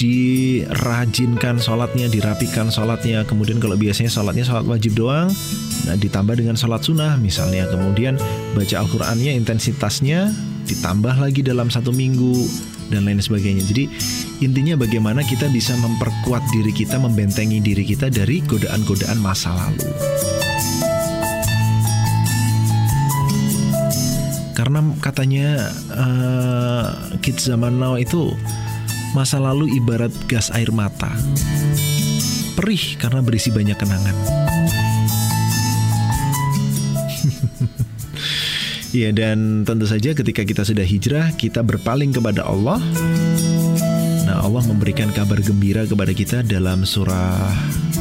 dirajinkan 0.00 1.60
sholatnya, 1.60 2.08
dirapikan 2.08 2.72
sholatnya. 2.72 3.28
Kemudian 3.28 3.60
kalau 3.60 3.76
biasanya 3.76 4.08
sholatnya 4.08 4.48
sholat 4.48 4.64
wajib 4.64 4.96
doang, 4.96 5.28
nah 5.84 5.96
ditambah 6.00 6.40
dengan 6.40 6.56
sholat 6.56 6.80
sunnah 6.80 7.20
misalnya. 7.20 7.68
Kemudian 7.68 8.16
baca 8.56 8.74
Al-Qurannya 8.80 9.36
intensitasnya 9.36 10.49
ditambah 10.70 11.18
lagi 11.18 11.42
dalam 11.42 11.66
satu 11.66 11.90
minggu 11.90 12.46
dan 12.94 13.06
lain 13.06 13.18
sebagainya. 13.18 13.66
Jadi 13.66 13.90
intinya 14.42 14.78
bagaimana 14.78 15.26
kita 15.26 15.50
bisa 15.50 15.74
memperkuat 15.78 16.42
diri 16.54 16.70
kita, 16.70 16.98
membentengi 16.98 17.58
diri 17.58 17.82
kita 17.82 18.06
dari 18.10 18.38
godaan-godaan 18.46 19.18
masa 19.18 19.50
lalu. 19.54 19.86
Karena 24.54 24.84
katanya 25.00 25.72
uh, 25.88 26.86
kids 27.24 27.48
zaman 27.48 27.80
now 27.80 27.96
itu 27.96 28.36
masa 29.16 29.40
lalu 29.40 29.72
ibarat 29.80 30.12
gas 30.28 30.52
air 30.52 30.68
mata. 30.68 31.08
Perih 32.60 33.00
karena 33.00 33.24
berisi 33.24 33.48
banyak 33.48 33.78
kenangan. 33.80 34.16
Ya 38.90 39.14
dan 39.14 39.62
tentu 39.62 39.86
saja 39.86 40.10
ketika 40.18 40.42
kita 40.42 40.66
sudah 40.66 40.82
hijrah 40.82 41.30
kita 41.38 41.62
berpaling 41.62 42.10
kepada 42.10 42.42
Allah. 42.42 42.82
Nah 44.26 44.42
Allah 44.42 44.66
memberikan 44.66 45.14
kabar 45.14 45.38
gembira 45.38 45.86
kepada 45.86 46.10
kita 46.10 46.42
dalam 46.42 46.82
surah 46.82 47.54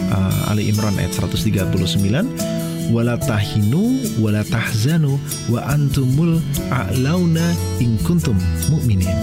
uh, 0.10 0.50
Ali 0.50 0.66
Imran 0.66 0.98
ayat 0.98 1.14
139 1.14 2.90
wala 2.90 3.22
tahinu 3.22 4.02
wala 4.18 4.42
tahzanu 4.42 5.22
wa 5.54 5.62
antumul 5.70 6.42
a'launa 6.74 7.54
in 7.78 7.94
kuntum 8.02 8.42
mu'minin. 8.74 9.14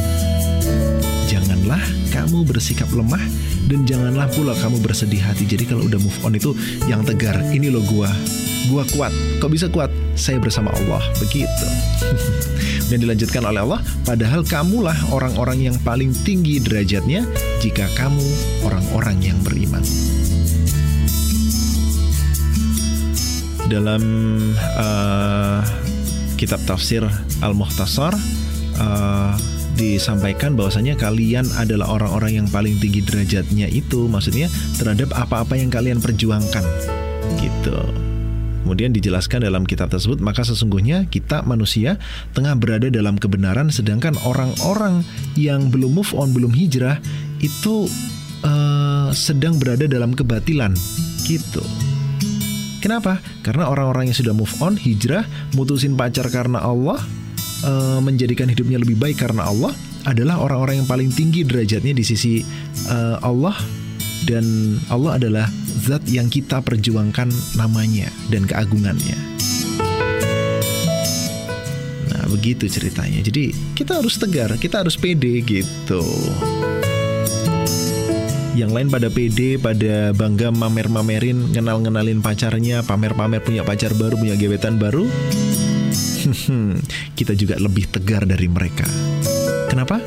Janganlah 1.26 1.82
kamu 2.14 2.46
bersikap 2.46 2.86
lemah 2.94 3.22
dan 3.66 3.82
janganlah 3.82 4.30
pula 4.38 4.54
kamu 4.62 4.78
bersedih 4.86 5.18
hati. 5.18 5.50
Jadi 5.50 5.66
kalau 5.66 5.82
udah 5.90 5.98
move 5.98 6.18
on 6.22 6.38
itu 6.38 6.54
yang 6.86 7.02
tegar. 7.02 7.34
Ini 7.50 7.74
loh 7.74 7.82
gua. 7.90 8.06
Gua 8.66 8.82
kuat. 8.90 9.12
Kok 9.38 9.50
bisa 9.52 9.66
kuat? 9.70 9.90
Saya 10.18 10.40
bersama 10.42 10.72
Allah. 10.74 11.02
Begitu. 11.22 11.66
dan 12.90 13.02
dilanjutkan 13.02 13.42
oleh 13.42 13.60
Allah, 13.66 13.80
padahal 14.06 14.46
kamulah 14.46 14.96
orang-orang 15.10 15.70
yang 15.70 15.76
paling 15.82 16.14
tinggi 16.22 16.62
derajatnya 16.62 17.26
jika 17.58 17.90
kamu 17.98 18.22
orang-orang 18.62 19.18
yang 19.22 19.38
beriman. 19.42 19.82
Dalam 23.66 24.02
uh, 24.78 25.60
kitab 26.38 26.62
tafsir 26.70 27.02
Al-Muhtasar 27.42 28.14
uh, 28.78 29.34
disampaikan 29.74 30.54
bahwasanya 30.54 30.94
kalian 30.94 31.44
adalah 31.58 31.90
orang-orang 31.98 32.38
yang 32.40 32.46
paling 32.48 32.78
tinggi 32.78 33.02
derajatnya 33.02 33.66
itu 33.66 34.06
maksudnya 34.06 34.46
terhadap 34.78 35.10
apa-apa 35.18 35.58
yang 35.58 35.68
kalian 35.68 35.98
perjuangkan 35.98 36.62
gitu. 37.42 38.05
Kemudian 38.66 38.90
dijelaskan 38.90 39.46
dalam 39.46 39.62
kitab 39.62 39.94
tersebut, 39.94 40.18
maka 40.18 40.42
sesungguhnya 40.42 41.06
kita 41.06 41.46
manusia 41.46 42.02
tengah 42.34 42.58
berada 42.58 42.90
dalam 42.90 43.14
kebenaran, 43.14 43.70
sedangkan 43.70 44.18
orang-orang 44.26 45.06
yang 45.38 45.70
belum 45.70 45.94
move 45.94 46.10
on, 46.18 46.34
belum 46.34 46.50
hijrah 46.50 46.98
itu 47.38 47.86
uh, 48.42 49.14
sedang 49.14 49.62
berada 49.62 49.86
dalam 49.86 50.18
kebatilan 50.18 50.74
gitu. 51.30 51.62
Kenapa? 52.82 53.22
Karena 53.46 53.70
orang-orang 53.70 54.10
yang 54.10 54.18
sudah 54.18 54.34
move 54.34 54.50
on, 54.58 54.74
hijrah, 54.74 55.22
mutusin 55.54 55.94
pacar 55.94 56.26
karena 56.26 56.58
Allah, 56.58 56.98
uh, 57.62 58.02
menjadikan 58.02 58.50
hidupnya 58.50 58.82
lebih 58.82 58.98
baik 58.98 59.22
karena 59.22 59.46
Allah, 59.46 59.70
adalah 60.10 60.42
orang-orang 60.42 60.82
yang 60.82 60.90
paling 60.90 61.14
tinggi 61.14 61.46
derajatnya 61.46 61.94
di 61.94 62.02
sisi 62.02 62.42
uh, 62.90 63.22
Allah 63.22 63.54
dan 64.24 64.78
Allah 64.88 65.20
adalah 65.20 65.46
zat 65.76 66.02
yang 66.08 66.32
kita 66.32 66.64
perjuangkan 66.64 67.28
namanya 67.60 68.08
dan 68.32 68.48
keagungannya. 68.48 69.18
Nah, 72.10 72.24
begitu 72.32 72.64
ceritanya. 72.66 73.20
Jadi, 73.20 73.52
kita 73.76 74.00
harus 74.00 74.16
tegar, 74.16 74.56
kita 74.56 74.80
harus 74.80 74.96
pede 74.96 75.44
gitu. 75.44 76.02
Yang 78.56 78.72
lain 78.72 78.88
pada 78.88 79.12
pede, 79.12 79.60
pada 79.60 80.16
bangga 80.16 80.48
mamer-mamerin, 80.48 81.52
ngenal-ngenalin 81.52 82.24
pacarnya, 82.24 82.80
pamer-pamer 82.88 83.44
punya 83.44 83.60
pacar 83.60 83.92
baru, 83.92 84.16
punya 84.16 84.32
gebetan 84.32 84.80
baru. 84.80 85.04
kita 87.18 87.36
juga 87.36 87.60
lebih 87.60 87.84
tegar 87.92 88.24
dari 88.24 88.48
mereka. 88.48 88.88
Kenapa? 89.68 90.00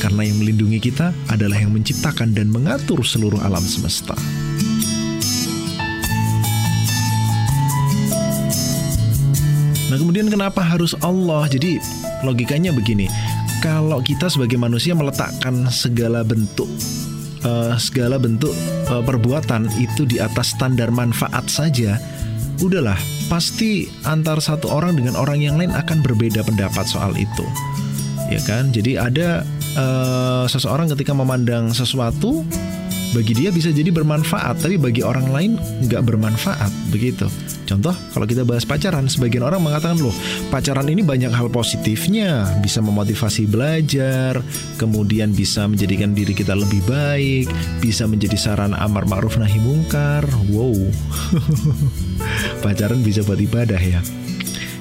Karena 0.00 0.24
yang 0.24 0.40
melindungi 0.40 0.80
kita 0.80 1.12
adalah 1.28 1.60
yang 1.60 1.76
menciptakan 1.76 2.32
dan 2.32 2.48
mengatur 2.48 3.04
seluruh 3.04 3.36
alam 3.44 3.60
semesta. 3.60 4.16
Nah, 9.92 9.96
kemudian 10.00 10.32
kenapa 10.32 10.64
harus 10.64 10.96
Allah? 11.04 11.44
Jadi, 11.52 11.76
logikanya 12.24 12.72
begini. 12.72 13.12
Kalau 13.60 14.00
kita 14.00 14.32
sebagai 14.32 14.56
manusia 14.56 14.96
meletakkan 14.96 15.68
segala 15.68 16.24
bentuk 16.24 16.70
uh, 17.44 17.76
segala 17.76 18.16
bentuk 18.16 18.56
uh, 18.88 19.04
perbuatan 19.04 19.68
itu 19.76 20.08
di 20.08 20.16
atas 20.16 20.56
standar 20.56 20.88
manfaat 20.88 21.44
saja, 21.52 22.00
udahlah, 22.64 22.96
pasti 23.28 23.84
antar 24.08 24.40
satu 24.40 24.72
orang 24.72 24.96
dengan 24.96 25.12
orang 25.20 25.44
yang 25.44 25.60
lain 25.60 25.76
akan 25.76 26.00
berbeda 26.00 26.40
pendapat 26.40 26.88
soal 26.88 27.12
itu 27.20 27.44
ya 28.30 28.40
kan? 28.46 28.70
Jadi 28.70 28.96
ada 28.96 29.42
uh, 29.76 30.46
seseorang 30.50 30.90
ketika 30.94 31.12
memandang 31.14 31.70
sesuatu 31.74 32.46
bagi 33.10 33.34
dia 33.34 33.50
bisa 33.50 33.74
jadi 33.74 33.90
bermanfaat, 33.90 34.62
tapi 34.62 34.78
bagi 34.78 35.02
orang 35.02 35.34
lain 35.34 35.52
nggak 35.82 36.06
bermanfaat, 36.06 36.70
begitu. 36.94 37.26
Contoh, 37.66 37.94
kalau 38.14 38.26
kita 38.26 38.46
bahas 38.46 38.62
pacaran, 38.62 39.10
sebagian 39.10 39.42
orang 39.42 39.62
mengatakan 39.62 39.98
loh, 39.98 40.14
pacaran 40.50 40.86
ini 40.86 41.02
banyak 41.02 41.30
hal 41.30 41.50
positifnya, 41.50 42.46
bisa 42.62 42.78
memotivasi 42.78 43.50
belajar, 43.50 44.38
kemudian 44.78 45.34
bisa 45.34 45.66
menjadikan 45.66 46.14
diri 46.14 46.34
kita 46.34 46.54
lebih 46.54 46.82
baik, 46.86 47.50
bisa 47.82 48.06
menjadi 48.06 48.38
sarana 48.38 48.78
amar 48.78 49.06
ma'ruf 49.10 49.38
nahi 49.38 49.58
mungkar. 49.58 50.22
Wow, 50.50 50.78
pacaran 52.62 53.02
bisa 53.02 53.26
buat 53.26 53.42
ibadah 53.42 53.78
ya? 53.78 54.02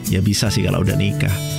Ya 0.10 0.22
bisa 0.22 0.54
sih 0.54 0.66
kalau 0.66 0.86
udah 0.86 0.98
nikah. 0.98 1.59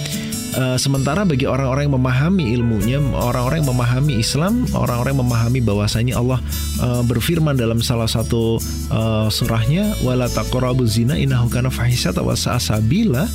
Uh, 0.50 0.74
sementara 0.74 1.22
bagi 1.22 1.46
orang-orang 1.46 1.86
yang 1.86 1.94
memahami 1.94 2.44
ilmunya, 2.58 2.98
orang-orang 3.14 3.62
yang 3.62 3.70
memahami 3.70 4.12
Islam, 4.18 4.66
orang-orang 4.74 5.14
yang 5.14 5.22
memahami 5.22 5.60
bahwasanya 5.62 6.14
Allah 6.18 6.42
uh, 6.82 7.06
berfirman 7.06 7.54
dalam 7.54 7.78
salah 7.78 8.10
satu 8.10 8.58
uh, 8.90 9.30
surahnya, 9.30 9.94
"Wala 10.02 10.26
taqrabu 10.26 10.82
zina 10.90 11.14
innahu 11.14 11.46
kana 11.46 11.70
fahisatan 11.70 12.26
wa 12.26 12.34
sabila," 12.34 13.30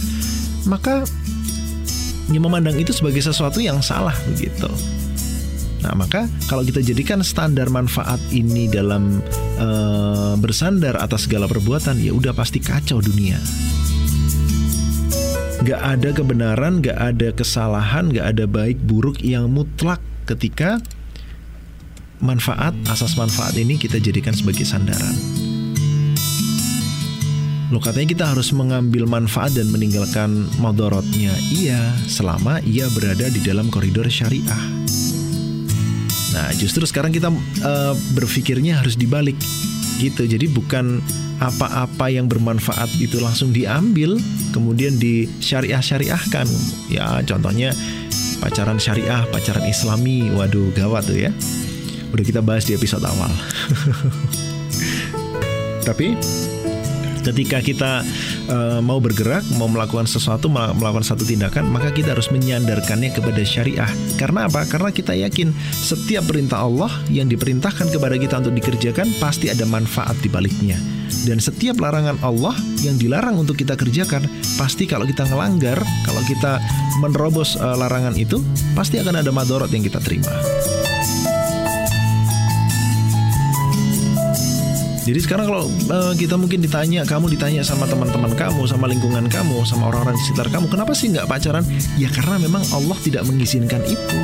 maka 0.68 1.08
memandang 2.28 2.76
itu 2.76 2.92
sebagai 2.92 3.24
sesuatu 3.24 3.64
yang 3.64 3.80
salah 3.80 4.16
begitu. 4.36 4.68
Nah, 5.86 5.94
maka 5.94 6.26
kalau 6.50 6.66
kita 6.66 6.82
jadikan 6.82 7.22
standar 7.22 7.70
manfaat 7.70 8.18
ini 8.34 8.66
dalam 8.66 9.22
uh, 9.62 10.34
bersandar 10.42 10.98
atas 10.98 11.30
segala 11.30 11.46
perbuatan, 11.46 12.02
ya 12.02 12.10
udah 12.10 12.34
pasti 12.34 12.58
kacau 12.58 13.00
dunia. 13.00 13.38
Gak 15.64 15.80
ada 15.80 16.10
kebenaran, 16.12 16.84
gak 16.84 17.00
ada 17.00 17.32
kesalahan, 17.32 18.12
gak 18.12 18.36
ada 18.36 18.46
baik 18.50 18.82
buruk 18.84 19.24
yang 19.24 19.48
mutlak 19.48 20.04
ketika 20.28 20.84
manfaat, 22.20 22.76
asas 22.92 23.16
manfaat 23.16 23.56
ini 23.56 23.80
kita 23.80 24.02
jadikan 24.02 24.36
sebagai 24.36 24.68
sandaran. 24.68 25.16
Loh 27.74 27.82
katanya 27.82 28.08
kita 28.12 28.26
harus 28.30 28.54
mengambil 28.54 29.10
manfaat 29.10 29.56
dan 29.58 29.72
meninggalkan 29.74 30.46
modorotnya. 30.62 31.34
Iya, 31.50 31.82
selama 32.06 32.62
ia 32.62 32.86
berada 32.94 33.26
di 33.32 33.42
dalam 33.42 33.74
koridor 33.74 34.06
syariah. 34.06 34.64
Nah, 36.36 36.52
justru 36.60 36.84
sekarang 36.84 37.16
kita 37.16 37.32
uh, 37.64 37.96
berpikirnya 38.12 38.84
harus 38.84 39.00
dibalik 39.00 39.40
gitu. 40.00 40.28
Jadi 40.28 40.50
bukan 40.52 41.00
apa-apa 41.40 42.08
yang 42.08 42.32
bermanfaat 42.32 42.96
itu 42.96 43.20
langsung 43.20 43.52
diambil 43.52 44.16
kemudian 44.56 44.96
di 44.96 45.28
syariah 45.44 45.84
syariahkan 45.84 46.48
ya 46.88 47.20
contohnya 47.28 47.76
pacaran 48.40 48.80
syariah 48.80 49.24
pacaran 49.30 49.66
islami. 49.68 50.32
Waduh 50.32 50.72
gawat 50.76 51.08
tuh 51.08 51.18
ya. 51.28 51.32
Udah 52.16 52.24
kita 52.24 52.40
bahas 52.40 52.64
di 52.64 52.78
episode 52.78 53.04
awal. 53.04 53.32
Tapi 55.88 56.16
ketika 57.26 57.60
kita 57.62 57.92
uh, 58.50 58.80
mau 58.82 58.98
bergerak, 59.02 59.44
mau 59.58 59.70
melakukan 59.70 60.06
sesuatu, 60.10 60.50
melakukan 60.52 61.06
satu 61.06 61.26
tindakan, 61.26 61.70
maka 61.70 61.94
kita 61.94 62.14
harus 62.14 62.30
menyandarkannya 62.30 63.14
kepada 63.14 63.42
syariah. 63.46 63.90
Karena 64.18 64.50
apa? 64.50 64.66
Karena 64.68 64.90
kita 64.94 65.14
yakin 65.14 65.54
setiap 65.74 66.26
perintah 66.30 66.64
Allah 66.66 66.92
yang 67.10 67.30
diperintahkan 67.30 67.90
kepada 67.92 68.16
kita 68.18 68.42
untuk 68.42 68.56
dikerjakan 68.58 69.08
pasti 69.18 69.50
ada 69.50 69.64
manfaat 69.68 70.18
di 70.22 70.30
baliknya. 70.30 70.78
Dan 71.26 71.42
setiap 71.42 71.82
larangan 71.82 72.22
Allah 72.22 72.54
yang 72.82 72.98
dilarang 73.02 73.38
untuk 73.42 73.58
kita 73.58 73.74
kerjakan, 73.74 74.26
pasti 74.58 74.86
kalau 74.86 75.06
kita 75.06 75.26
ngelanggar, 75.26 75.78
kalau 76.06 76.22
kita 76.26 76.62
menerobos 77.02 77.58
uh, 77.58 77.78
larangan 77.78 78.14
itu, 78.18 78.42
pasti 78.78 79.02
akan 79.02 79.22
ada 79.26 79.30
madorot 79.34 79.70
yang 79.74 79.86
kita 79.86 79.98
terima. 80.02 80.30
Jadi 85.06 85.20
sekarang 85.22 85.46
kalau 85.46 85.70
uh, 85.70 86.18
kita 86.18 86.34
mungkin 86.34 86.66
ditanya, 86.66 87.06
kamu 87.06 87.30
ditanya 87.38 87.62
sama 87.62 87.86
teman-teman 87.86 88.34
kamu, 88.34 88.66
sama 88.66 88.90
lingkungan 88.90 89.30
kamu, 89.30 89.62
sama 89.62 89.94
orang-orang 89.94 90.18
di 90.18 90.24
sekitar 90.26 90.50
kamu, 90.50 90.66
kenapa 90.66 90.98
sih 90.98 91.14
nggak 91.14 91.30
pacaran? 91.30 91.62
Ya 92.02 92.10
karena 92.10 92.42
memang 92.42 92.66
Allah 92.74 92.98
tidak 93.06 93.22
mengizinkan 93.30 93.86
itu. 93.86 94.18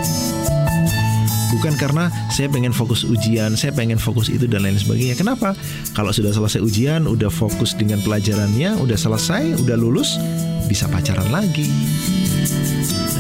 Bukan 1.54 1.78
karena 1.78 2.10
saya 2.34 2.50
pengen 2.50 2.74
fokus 2.74 3.06
ujian, 3.06 3.54
saya 3.54 3.70
pengen 3.78 4.02
fokus 4.02 4.34
itu 4.34 4.50
dan 4.50 4.66
lain 4.66 4.82
sebagainya. 4.82 5.14
Kenapa? 5.14 5.54
Kalau 5.94 6.10
sudah 6.10 6.34
selesai 6.34 6.58
ujian, 6.58 7.06
udah 7.06 7.30
fokus 7.30 7.78
dengan 7.78 8.02
pelajarannya, 8.02 8.82
udah 8.82 8.98
selesai, 8.98 9.62
udah 9.62 9.78
lulus, 9.78 10.18
bisa 10.66 10.90
pacaran 10.90 11.30
lagi. 11.30 11.70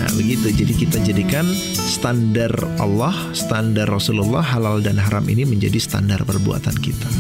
Nah, 0.02 0.10
begitu. 0.18 0.50
Jadi 0.50 0.74
kita 0.74 0.98
jadikan 1.06 1.46
standar 1.78 2.50
Allah, 2.82 3.14
standar 3.38 3.86
Rasulullah 3.86 4.42
halal 4.42 4.82
dan 4.82 4.98
haram 4.98 5.28
ini 5.30 5.46
menjadi 5.46 5.78
standar 5.78 6.26
perbuatan 6.26 6.74
kita. 6.82 7.12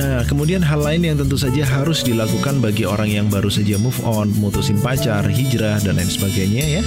Nah, 0.00 0.24
kemudian 0.24 0.64
hal 0.64 0.80
lain 0.80 1.04
yang 1.04 1.16
tentu 1.20 1.36
saja 1.36 1.60
harus 1.66 2.00
dilakukan 2.00 2.64
bagi 2.64 2.88
orang 2.88 3.12
yang 3.12 3.26
baru 3.28 3.52
saja 3.52 3.76
move 3.76 4.00
on, 4.06 4.32
mutusin 4.40 4.80
pacar, 4.80 5.24
hijrah, 5.28 5.76
dan 5.84 6.00
lain 6.00 6.08
sebagainya 6.08 6.80
ya. 6.80 6.82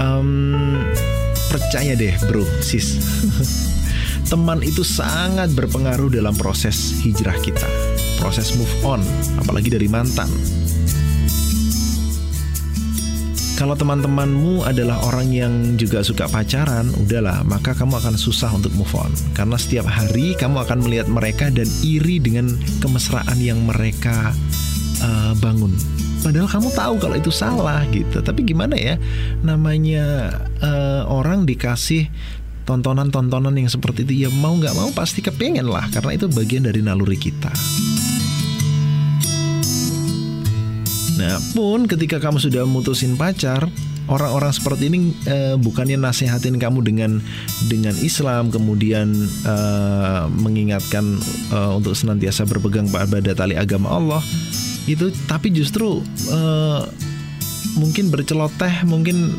Um, 0.00 0.80
percaya 1.52 1.92
deh 1.92 2.16
bro, 2.24 2.44
sis. 2.64 2.96
Teman 4.30 4.60
itu 4.60 4.80
sangat 4.84 5.52
berpengaruh 5.56 6.12
dalam 6.12 6.36
proses 6.36 7.00
hijrah 7.00 7.36
kita, 7.40 7.68
proses 8.20 8.52
move 8.56 8.74
on, 8.84 9.00
apalagi 9.40 9.72
dari 9.72 9.88
mantan. 9.88 10.28
Kalau 13.58 13.74
teman-temanmu 13.74 14.62
adalah 14.62 15.02
orang 15.02 15.34
yang 15.34 15.74
juga 15.74 16.06
suka 16.06 16.30
pacaran, 16.30 16.94
udahlah, 16.94 17.42
maka 17.42 17.74
kamu 17.74 17.98
akan 17.98 18.14
susah 18.14 18.54
untuk 18.54 18.70
move 18.78 18.94
on. 18.94 19.10
Karena 19.34 19.58
setiap 19.58 19.82
hari 19.90 20.38
kamu 20.38 20.62
akan 20.62 20.86
melihat 20.86 21.10
mereka 21.10 21.50
dan 21.50 21.66
iri 21.82 22.22
dengan 22.22 22.54
kemesraan 22.78 23.34
yang 23.42 23.58
mereka 23.66 24.30
uh, 25.02 25.34
bangun. 25.42 25.74
Padahal 26.22 26.46
kamu 26.46 26.70
tahu 26.70 26.94
kalau 27.02 27.16
itu 27.18 27.34
salah 27.34 27.82
gitu. 27.90 28.22
Tapi 28.22 28.46
gimana 28.46 28.78
ya? 28.78 28.94
Namanya 29.42 30.38
uh, 30.62 31.10
orang 31.10 31.42
dikasih 31.42 32.06
tontonan-tontonan 32.62 33.58
yang 33.58 33.66
seperti 33.66 34.06
itu 34.06 34.28
ya 34.28 34.30
mau 34.30 34.54
nggak 34.54 34.78
mau 34.78 34.94
pasti 34.94 35.18
kepengen 35.18 35.66
lah 35.66 35.90
karena 35.90 36.14
itu 36.14 36.30
bagian 36.30 36.62
dari 36.62 36.78
naluri 36.78 37.18
kita. 37.18 37.50
Nah, 41.18 41.42
pun 41.50 41.90
ketika 41.90 42.22
kamu 42.22 42.38
sudah 42.38 42.62
mutusin 42.62 43.18
pacar, 43.18 43.66
orang-orang 44.06 44.54
seperti 44.54 44.86
ini 44.86 45.10
eh, 45.26 45.58
bukannya 45.58 45.98
nasehatin 45.98 46.62
kamu 46.62 46.86
dengan 46.86 47.18
dengan 47.66 47.92
Islam, 47.98 48.54
kemudian 48.54 49.12
eh, 49.42 50.22
mengingatkan 50.30 51.18
eh, 51.50 51.70
untuk 51.74 51.98
senantiasa 51.98 52.46
berpegang 52.46 52.86
pada 52.94 53.34
tali 53.34 53.58
agama 53.58 53.98
Allah, 53.98 54.22
itu, 54.86 55.10
tapi 55.26 55.50
justru 55.50 55.98
eh, 56.30 56.82
mungkin 57.74 58.14
berceloteh, 58.14 58.86
mungkin 58.86 59.34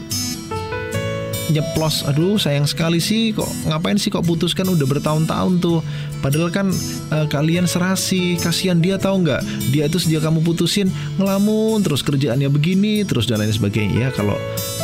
nyeplos. 1.50 2.06
Aduh 2.06 2.38
sayang 2.38 2.70
sekali 2.70 3.02
sih 3.02 3.34
kok 3.34 3.48
ngapain 3.68 3.98
sih 3.98 4.14
kok 4.14 4.26
putuskan? 4.26 4.70
Udah 4.70 4.86
bertahun-tahun 4.86 5.62
tuh. 5.62 5.80
Padahal 6.20 6.50
kan 6.52 6.68
uh, 7.14 7.26
kalian 7.28 7.66
serasi 7.66 8.38
kasihan 8.40 8.80
dia 8.80 9.02
tahu 9.02 9.26
nggak? 9.26 9.42
Dia 9.74 9.90
itu 9.90 9.98
sejak 9.98 10.26
kamu 10.26 10.46
putusin 10.46 10.92
ngelamun 11.18 11.82
terus 11.82 12.06
kerjaannya 12.06 12.50
begini 12.52 13.04
terus 13.04 13.26
dan 13.28 13.42
lain 13.42 13.54
sebagainya. 13.54 13.98
Ya 14.00 14.10
kalau 14.14 14.38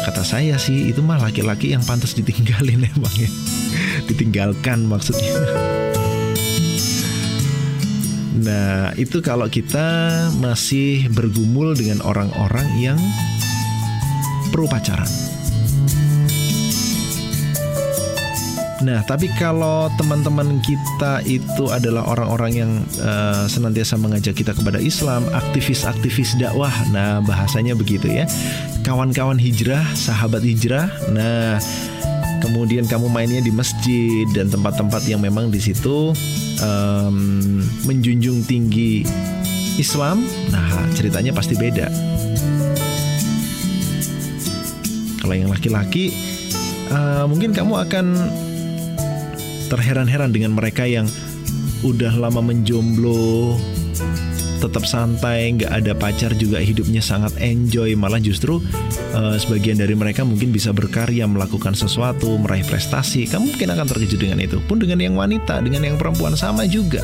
kata 0.06 0.22
saya 0.26 0.58
sih 0.60 0.92
itu 0.92 1.02
mah 1.02 1.22
laki-laki 1.22 1.74
yang 1.74 1.84
pantas 1.86 2.14
ditinggalin 2.18 2.86
emang 2.94 3.16
ya. 3.16 3.30
Ditinggalkan 4.10 4.86
maksudnya. 4.86 5.34
Nah, 8.46 8.94
itu 8.94 9.26
kalau 9.26 9.50
kita 9.50 10.30
masih 10.38 11.10
bergumul 11.10 11.74
dengan 11.74 12.06
orang-orang 12.06 12.68
yang 12.78 13.00
perlu 14.54 14.70
pacaran. 14.70 15.35
Nah, 18.84 19.00
tapi 19.08 19.32
kalau 19.40 19.88
teman-teman 19.96 20.60
kita 20.60 21.24
itu 21.24 21.72
adalah 21.72 22.04
orang-orang 22.12 22.52
yang 22.52 22.72
uh, 23.00 23.48
senantiasa 23.48 23.96
mengajak 23.96 24.36
kita 24.36 24.52
kepada 24.52 24.84
Islam, 24.84 25.24
aktivis-aktivis 25.32 26.36
dakwah. 26.36 26.74
Nah, 26.92 27.24
bahasanya 27.24 27.72
begitu 27.72 28.12
ya. 28.12 28.28
Kawan-kawan 28.84 29.40
hijrah, 29.40 29.86
sahabat 29.96 30.44
hijrah. 30.44 30.92
Nah, 31.16 31.56
kemudian 32.44 32.84
kamu 32.84 33.08
mainnya 33.08 33.40
di 33.40 33.50
masjid 33.56 34.28
dan 34.36 34.52
tempat-tempat 34.52 35.08
yang 35.08 35.24
memang 35.24 35.48
di 35.48 35.64
situ 35.64 36.12
um, 36.60 37.64
menjunjung 37.88 38.44
tinggi 38.44 39.08
Islam. 39.80 40.20
Nah, 40.52 40.84
ceritanya 41.00 41.32
pasti 41.32 41.56
beda. 41.56 41.88
Kalau 45.24 45.34
yang 45.34 45.48
laki-laki, 45.48 46.12
uh, 46.92 47.24
mungkin 47.26 47.56
kamu 47.56 47.88
akan 47.88 48.06
terheran-heran 49.76 50.32
dengan 50.32 50.56
mereka 50.56 50.88
yang 50.88 51.04
udah 51.84 52.16
lama 52.16 52.40
menjomblo, 52.40 53.60
tetap 54.64 54.88
santai, 54.88 55.54
nggak 55.60 55.70
ada 55.70 55.92
pacar 55.94 56.32
juga 56.40 56.64
hidupnya 56.64 57.04
sangat 57.04 57.36
enjoy, 57.44 57.94
malah 57.94 58.18
justru 58.18 58.64
uh, 59.14 59.36
sebagian 59.36 59.78
dari 59.78 59.94
mereka 59.94 60.24
mungkin 60.24 60.50
bisa 60.56 60.72
berkarya, 60.72 61.28
melakukan 61.28 61.76
sesuatu, 61.76 62.40
meraih 62.40 62.64
prestasi. 62.66 63.28
Kamu 63.28 63.54
mungkin 63.54 63.70
akan 63.76 63.86
terkejut 63.86 64.20
dengan 64.20 64.40
itu. 64.42 64.58
Pun 64.66 64.80
dengan 64.80 64.98
yang 65.04 65.14
wanita, 65.20 65.62
dengan 65.62 65.84
yang 65.86 66.00
perempuan 66.00 66.34
sama 66.34 66.66
juga. 66.66 67.04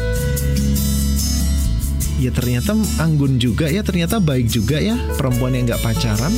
Ya 2.22 2.30
ternyata 2.30 2.78
anggun 3.02 3.42
juga 3.42 3.68
ya, 3.68 3.82
ternyata 3.82 4.22
baik 4.22 4.48
juga 4.50 4.78
ya 4.78 4.94
perempuan 5.18 5.58
yang 5.58 5.70
nggak 5.70 5.82
pacaran. 5.82 6.34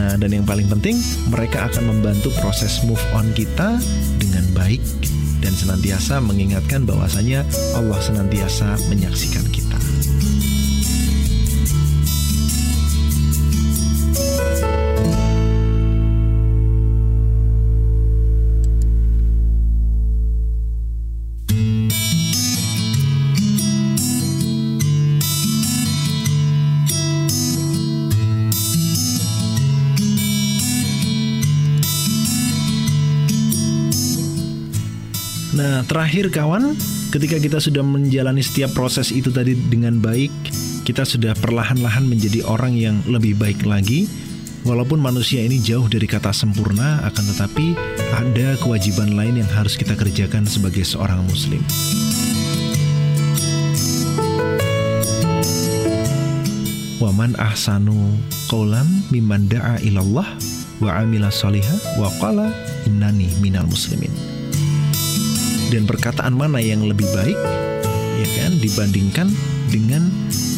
Nah, 0.00 0.16
dan 0.16 0.32
yang 0.32 0.48
paling 0.48 0.64
penting, 0.64 0.96
mereka 1.28 1.68
akan 1.68 1.92
membantu 1.92 2.32
proses 2.40 2.80
move 2.88 3.00
on 3.12 3.28
kita 3.36 3.76
dengan 4.16 4.48
baik 4.56 4.80
dan 5.44 5.52
senantiasa 5.52 6.24
mengingatkan 6.24 6.88
bahwasanya 6.88 7.44
Allah 7.76 8.00
senantiasa 8.00 8.80
menyaksikan 8.88 9.44
kita. 9.52 9.59
Nah, 35.70 35.86
terakhir 35.86 36.34
kawan, 36.34 36.74
ketika 37.14 37.38
kita 37.38 37.62
sudah 37.62 37.86
menjalani 37.86 38.42
setiap 38.42 38.74
proses 38.74 39.14
itu 39.14 39.30
tadi 39.30 39.54
dengan 39.54 40.02
baik, 40.02 40.34
kita 40.82 41.06
sudah 41.06 41.30
perlahan-lahan 41.38 42.10
menjadi 42.10 42.42
orang 42.42 42.74
yang 42.74 42.98
lebih 43.06 43.38
baik 43.38 43.62
lagi. 43.62 44.10
Walaupun 44.66 44.98
manusia 44.98 45.46
ini 45.46 45.62
jauh 45.62 45.86
dari 45.86 46.10
kata 46.10 46.34
sempurna, 46.34 46.98
akan 47.06 47.22
tetapi 47.22 47.78
ada 48.18 48.58
kewajiban 48.58 49.14
lain 49.14 49.46
yang 49.46 49.50
harus 49.54 49.78
kita 49.78 49.94
kerjakan 49.94 50.42
sebagai 50.42 50.82
seorang 50.82 51.22
muslim. 51.30 51.62
Waman 56.98 57.38
ahsanu 57.38 58.18
qawlan 58.50 58.90
mimman 59.14 59.46
da'a 59.46 59.78
ilallah 59.86 60.26
wa 60.82 60.90
amila 60.98 61.30
salihah 61.30 61.78
wa 61.94 62.10
qala 62.18 62.50
innani 62.90 63.30
minal 63.38 63.70
muslimin 63.70 64.29
dan 65.70 65.86
perkataan 65.86 66.34
mana 66.34 66.58
yang 66.58 66.82
lebih 66.82 67.06
baik 67.14 67.38
ya 68.20 68.28
kan 68.36 68.52
dibandingkan 68.60 69.30
dengan 69.70 70.02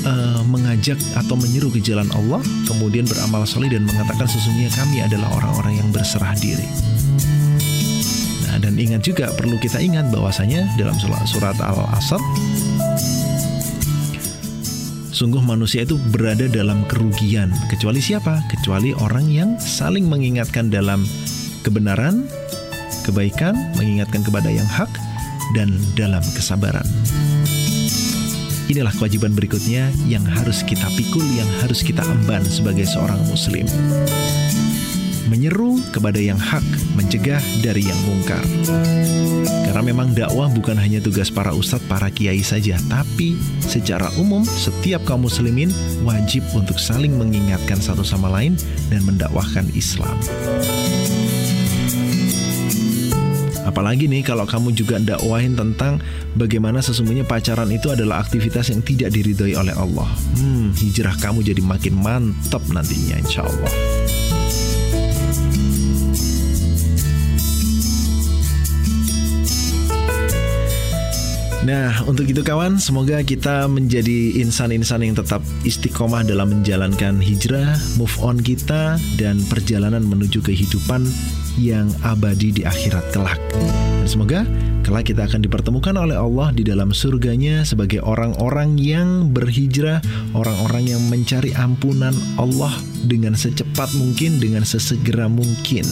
uh, 0.08 0.42
mengajak 0.48 0.98
atau 1.14 1.36
menyeru 1.38 1.68
ke 1.70 1.78
jalan 1.84 2.08
Allah 2.16 2.40
kemudian 2.66 3.04
beramal 3.06 3.44
soleh 3.46 3.70
dan 3.70 3.84
mengatakan 3.86 4.26
sesungguhnya 4.26 4.72
kami 4.72 5.04
adalah 5.04 5.28
orang-orang 5.36 5.78
yang 5.78 5.88
berserah 5.92 6.32
diri. 6.40 6.66
Nah, 8.48 8.56
dan 8.58 8.74
ingat 8.80 9.04
juga 9.04 9.30
perlu 9.36 9.60
kita 9.60 9.78
ingat 9.78 10.10
bahwasanya 10.10 10.64
dalam 10.80 10.96
surat 11.28 11.54
Al-Asr 11.60 12.18
sungguh 15.12 15.44
manusia 15.44 15.86
itu 15.86 16.00
berada 16.10 16.50
dalam 16.50 16.82
kerugian 16.90 17.54
kecuali 17.70 18.02
siapa? 18.02 18.42
Kecuali 18.50 18.90
orang 18.96 19.30
yang 19.30 19.50
saling 19.60 20.08
mengingatkan 20.10 20.66
dalam 20.66 21.06
kebenaran 21.62 22.26
kebaikan, 23.02 23.58
mengingatkan 23.76 24.22
kepada 24.22 24.48
yang 24.48 24.66
hak, 24.66 24.90
dan 25.52 25.74
dalam 25.98 26.22
kesabaran. 26.32 26.86
Inilah 28.72 28.94
kewajiban 28.96 29.36
berikutnya 29.36 29.92
yang 30.08 30.24
harus 30.24 30.64
kita 30.64 30.88
pikul, 30.96 31.26
yang 31.36 31.50
harus 31.60 31.84
kita 31.84 32.00
emban 32.08 32.40
sebagai 32.48 32.88
seorang 32.88 33.20
Muslim. 33.28 33.68
Menyeru 35.28 35.76
kepada 35.92 36.16
yang 36.16 36.40
hak, 36.40 36.64
mencegah 36.96 37.40
dari 37.60 37.84
yang 37.84 38.00
mungkar. 38.08 38.40
Karena 39.68 39.82
memang 39.88 40.12
dakwah 40.12 40.52
bukan 40.52 40.76
hanya 40.76 41.00
tugas 41.00 41.32
para 41.32 41.52
ustadz, 41.56 41.88
para 41.88 42.12
kiai 42.12 42.44
saja, 42.44 42.76
tapi 42.88 43.36
secara 43.64 44.08
umum 44.20 44.44
setiap 44.44 45.00
kaum 45.08 45.24
muslimin 45.24 45.72
wajib 46.04 46.44
untuk 46.52 46.76
saling 46.76 47.16
mengingatkan 47.16 47.80
satu 47.80 48.04
sama 48.04 48.28
lain 48.28 48.56
dan 48.92 49.04
mendakwahkan 49.04 49.68
Islam. 49.72 50.16
Apalagi 53.72 54.04
nih 54.04 54.20
kalau 54.20 54.44
kamu 54.44 54.76
juga 54.76 55.00
dakwahin 55.00 55.56
tentang 55.56 55.96
bagaimana 56.36 56.84
sesungguhnya 56.84 57.24
pacaran 57.24 57.72
itu 57.72 57.88
adalah 57.88 58.20
aktivitas 58.20 58.68
yang 58.68 58.84
tidak 58.84 59.16
diridhoi 59.16 59.56
oleh 59.56 59.72
Allah. 59.72 60.12
Hmm, 60.36 60.76
hijrah 60.76 61.16
kamu 61.16 61.40
jadi 61.40 61.64
makin 61.64 61.96
mantap 61.96 62.60
nantinya 62.68 63.16
insya 63.16 63.48
Allah. 63.48 63.72
Nah, 71.62 71.94
untuk 72.10 72.26
itu 72.26 72.42
kawan, 72.42 72.76
semoga 72.76 73.22
kita 73.22 73.70
menjadi 73.70 74.34
insan-insan 74.42 75.06
yang 75.06 75.14
tetap 75.14 75.40
istiqomah 75.62 76.26
dalam 76.26 76.50
menjalankan 76.50 77.22
hijrah, 77.22 77.78
move 77.94 78.12
on 78.18 78.36
kita, 78.36 78.98
dan 79.14 79.38
perjalanan 79.46 80.02
menuju 80.02 80.42
kehidupan 80.42 81.06
yang 81.58 81.90
abadi 82.06 82.54
di 82.54 82.62
akhirat 82.64 83.12
kelak. 83.12 83.40
Dan 84.02 84.06
semoga 84.08 84.40
kelak 84.82 85.10
kita 85.10 85.26
akan 85.26 85.40
dipertemukan 85.44 85.94
oleh 85.94 86.18
Allah 86.18 86.50
di 86.54 86.66
dalam 86.66 86.90
surganya 86.90 87.62
sebagai 87.62 88.02
orang-orang 88.02 88.76
yang 88.78 89.30
berhijrah, 89.30 90.02
orang-orang 90.34 90.96
yang 90.96 91.02
mencari 91.10 91.54
ampunan 91.54 92.14
Allah 92.38 92.72
dengan 93.06 93.34
secepat 93.34 93.92
mungkin, 93.98 94.38
dengan 94.38 94.62
sesegera 94.66 95.26
mungkin. 95.26 95.84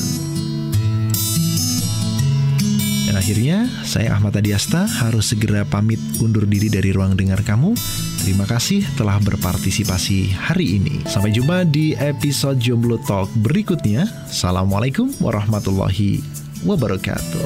Akhirnya, 3.20 3.68
saya 3.84 4.16
Ahmad 4.16 4.32
Adiasta 4.40 4.88
harus 4.88 5.28
segera 5.28 5.68
pamit 5.68 6.00
undur 6.24 6.48
diri 6.48 6.72
dari 6.72 6.88
ruang 6.88 7.12
dengar 7.12 7.44
kamu. 7.44 7.76
Terima 8.24 8.48
kasih 8.48 8.80
telah 8.96 9.20
berpartisipasi 9.20 10.32
hari 10.32 10.80
ini. 10.80 11.04
Sampai 11.04 11.28
jumpa 11.28 11.68
di 11.68 11.92
episode 12.00 12.56
Jomblo 12.56 12.96
Talk 13.04 13.28
berikutnya. 13.44 14.08
Assalamualaikum 14.24 15.12
warahmatullahi 15.20 16.24
wabarakatuh. 16.64 17.44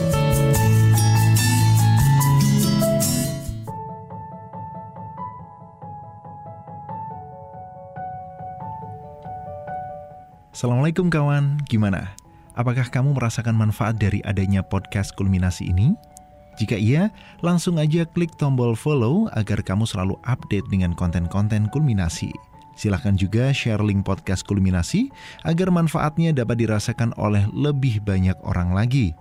Assalamualaikum 10.55 11.11
kawan, 11.11 11.67
gimana? 11.67 12.15
Apakah 12.55 12.87
kamu 12.87 13.19
merasakan 13.19 13.59
manfaat 13.59 13.99
dari 13.99 14.23
adanya 14.23 14.63
podcast 14.63 15.11
kulminasi 15.19 15.75
ini? 15.75 15.99
Jika 16.55 16.79
iya, 16.79 17.11
langsung 17.43 17.83
aja 17.83 18.07
klik 18.07 18.31
tombol 18.39 18.79
follow 18.79 19.27
agar 19.35 19.59
kamu 19.59 19.83
selalu 19.83 20.15
update 20.23 20.71
dengan 20.71 20.95
konten-konten 20.95 21.67
kulminasi. 21.75 22.31
Silahkan 22.75 23.15
juga 23.15 23.55
share 23.55 23.83
link 23.83 24.03
podcast 24.03 24.43
Kulminasi 24.47 25.07
agar 25.47 25.71
manfaatnya 25.71 26.35
dapat 26.35 26.59
dirasakan 26.63 27.15
oleh 27.19 27.47
lebih 27.55 28.03
banyak 28.03 28.35
orang 28.43 28.75
lagi. 28.75 29.15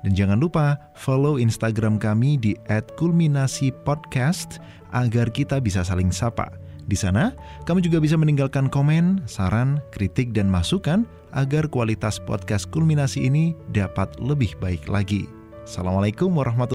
Dan 0.00 0.16
jangan 0.16 0.40
lupa 0.40 0.80
follow 0.96 1.36
Instagram 1.36 2.00
kami 2.00 2.40
di 2.40 2.56
@kulminasipodcast 2.96 4.64
agar 4.96 5.28
kita 5.28 5.60
bisa 5.60 5.84
saling 5.84 6.08
sapa. 6.08 6.48
Di 6.88 6.96
sana, 6.96 7.36
kamu 7.68 7.84
juga 7.84 8.00
bisa 8.00 8.16
meninggalkan 8.16 8.72
komen, 8.72 9.28
saran, 9.28 9.76
kritik, 9.92 10.32
dan 10.32 10.48
masukan 10.48 11.04
agar 11.32 11.70
kualitas 11.70 12.20
podcast 12.20 12.68
Kulminasi 12.68 13.26
ini 13.30 13.56
dapat 13.72 14.18
lebih 14.20 14.54
baik 14.60 14.86
lagi. 14.90 15.26
Assalamualaikum 15.64 16.28
warahmatullahi 16.34 16.68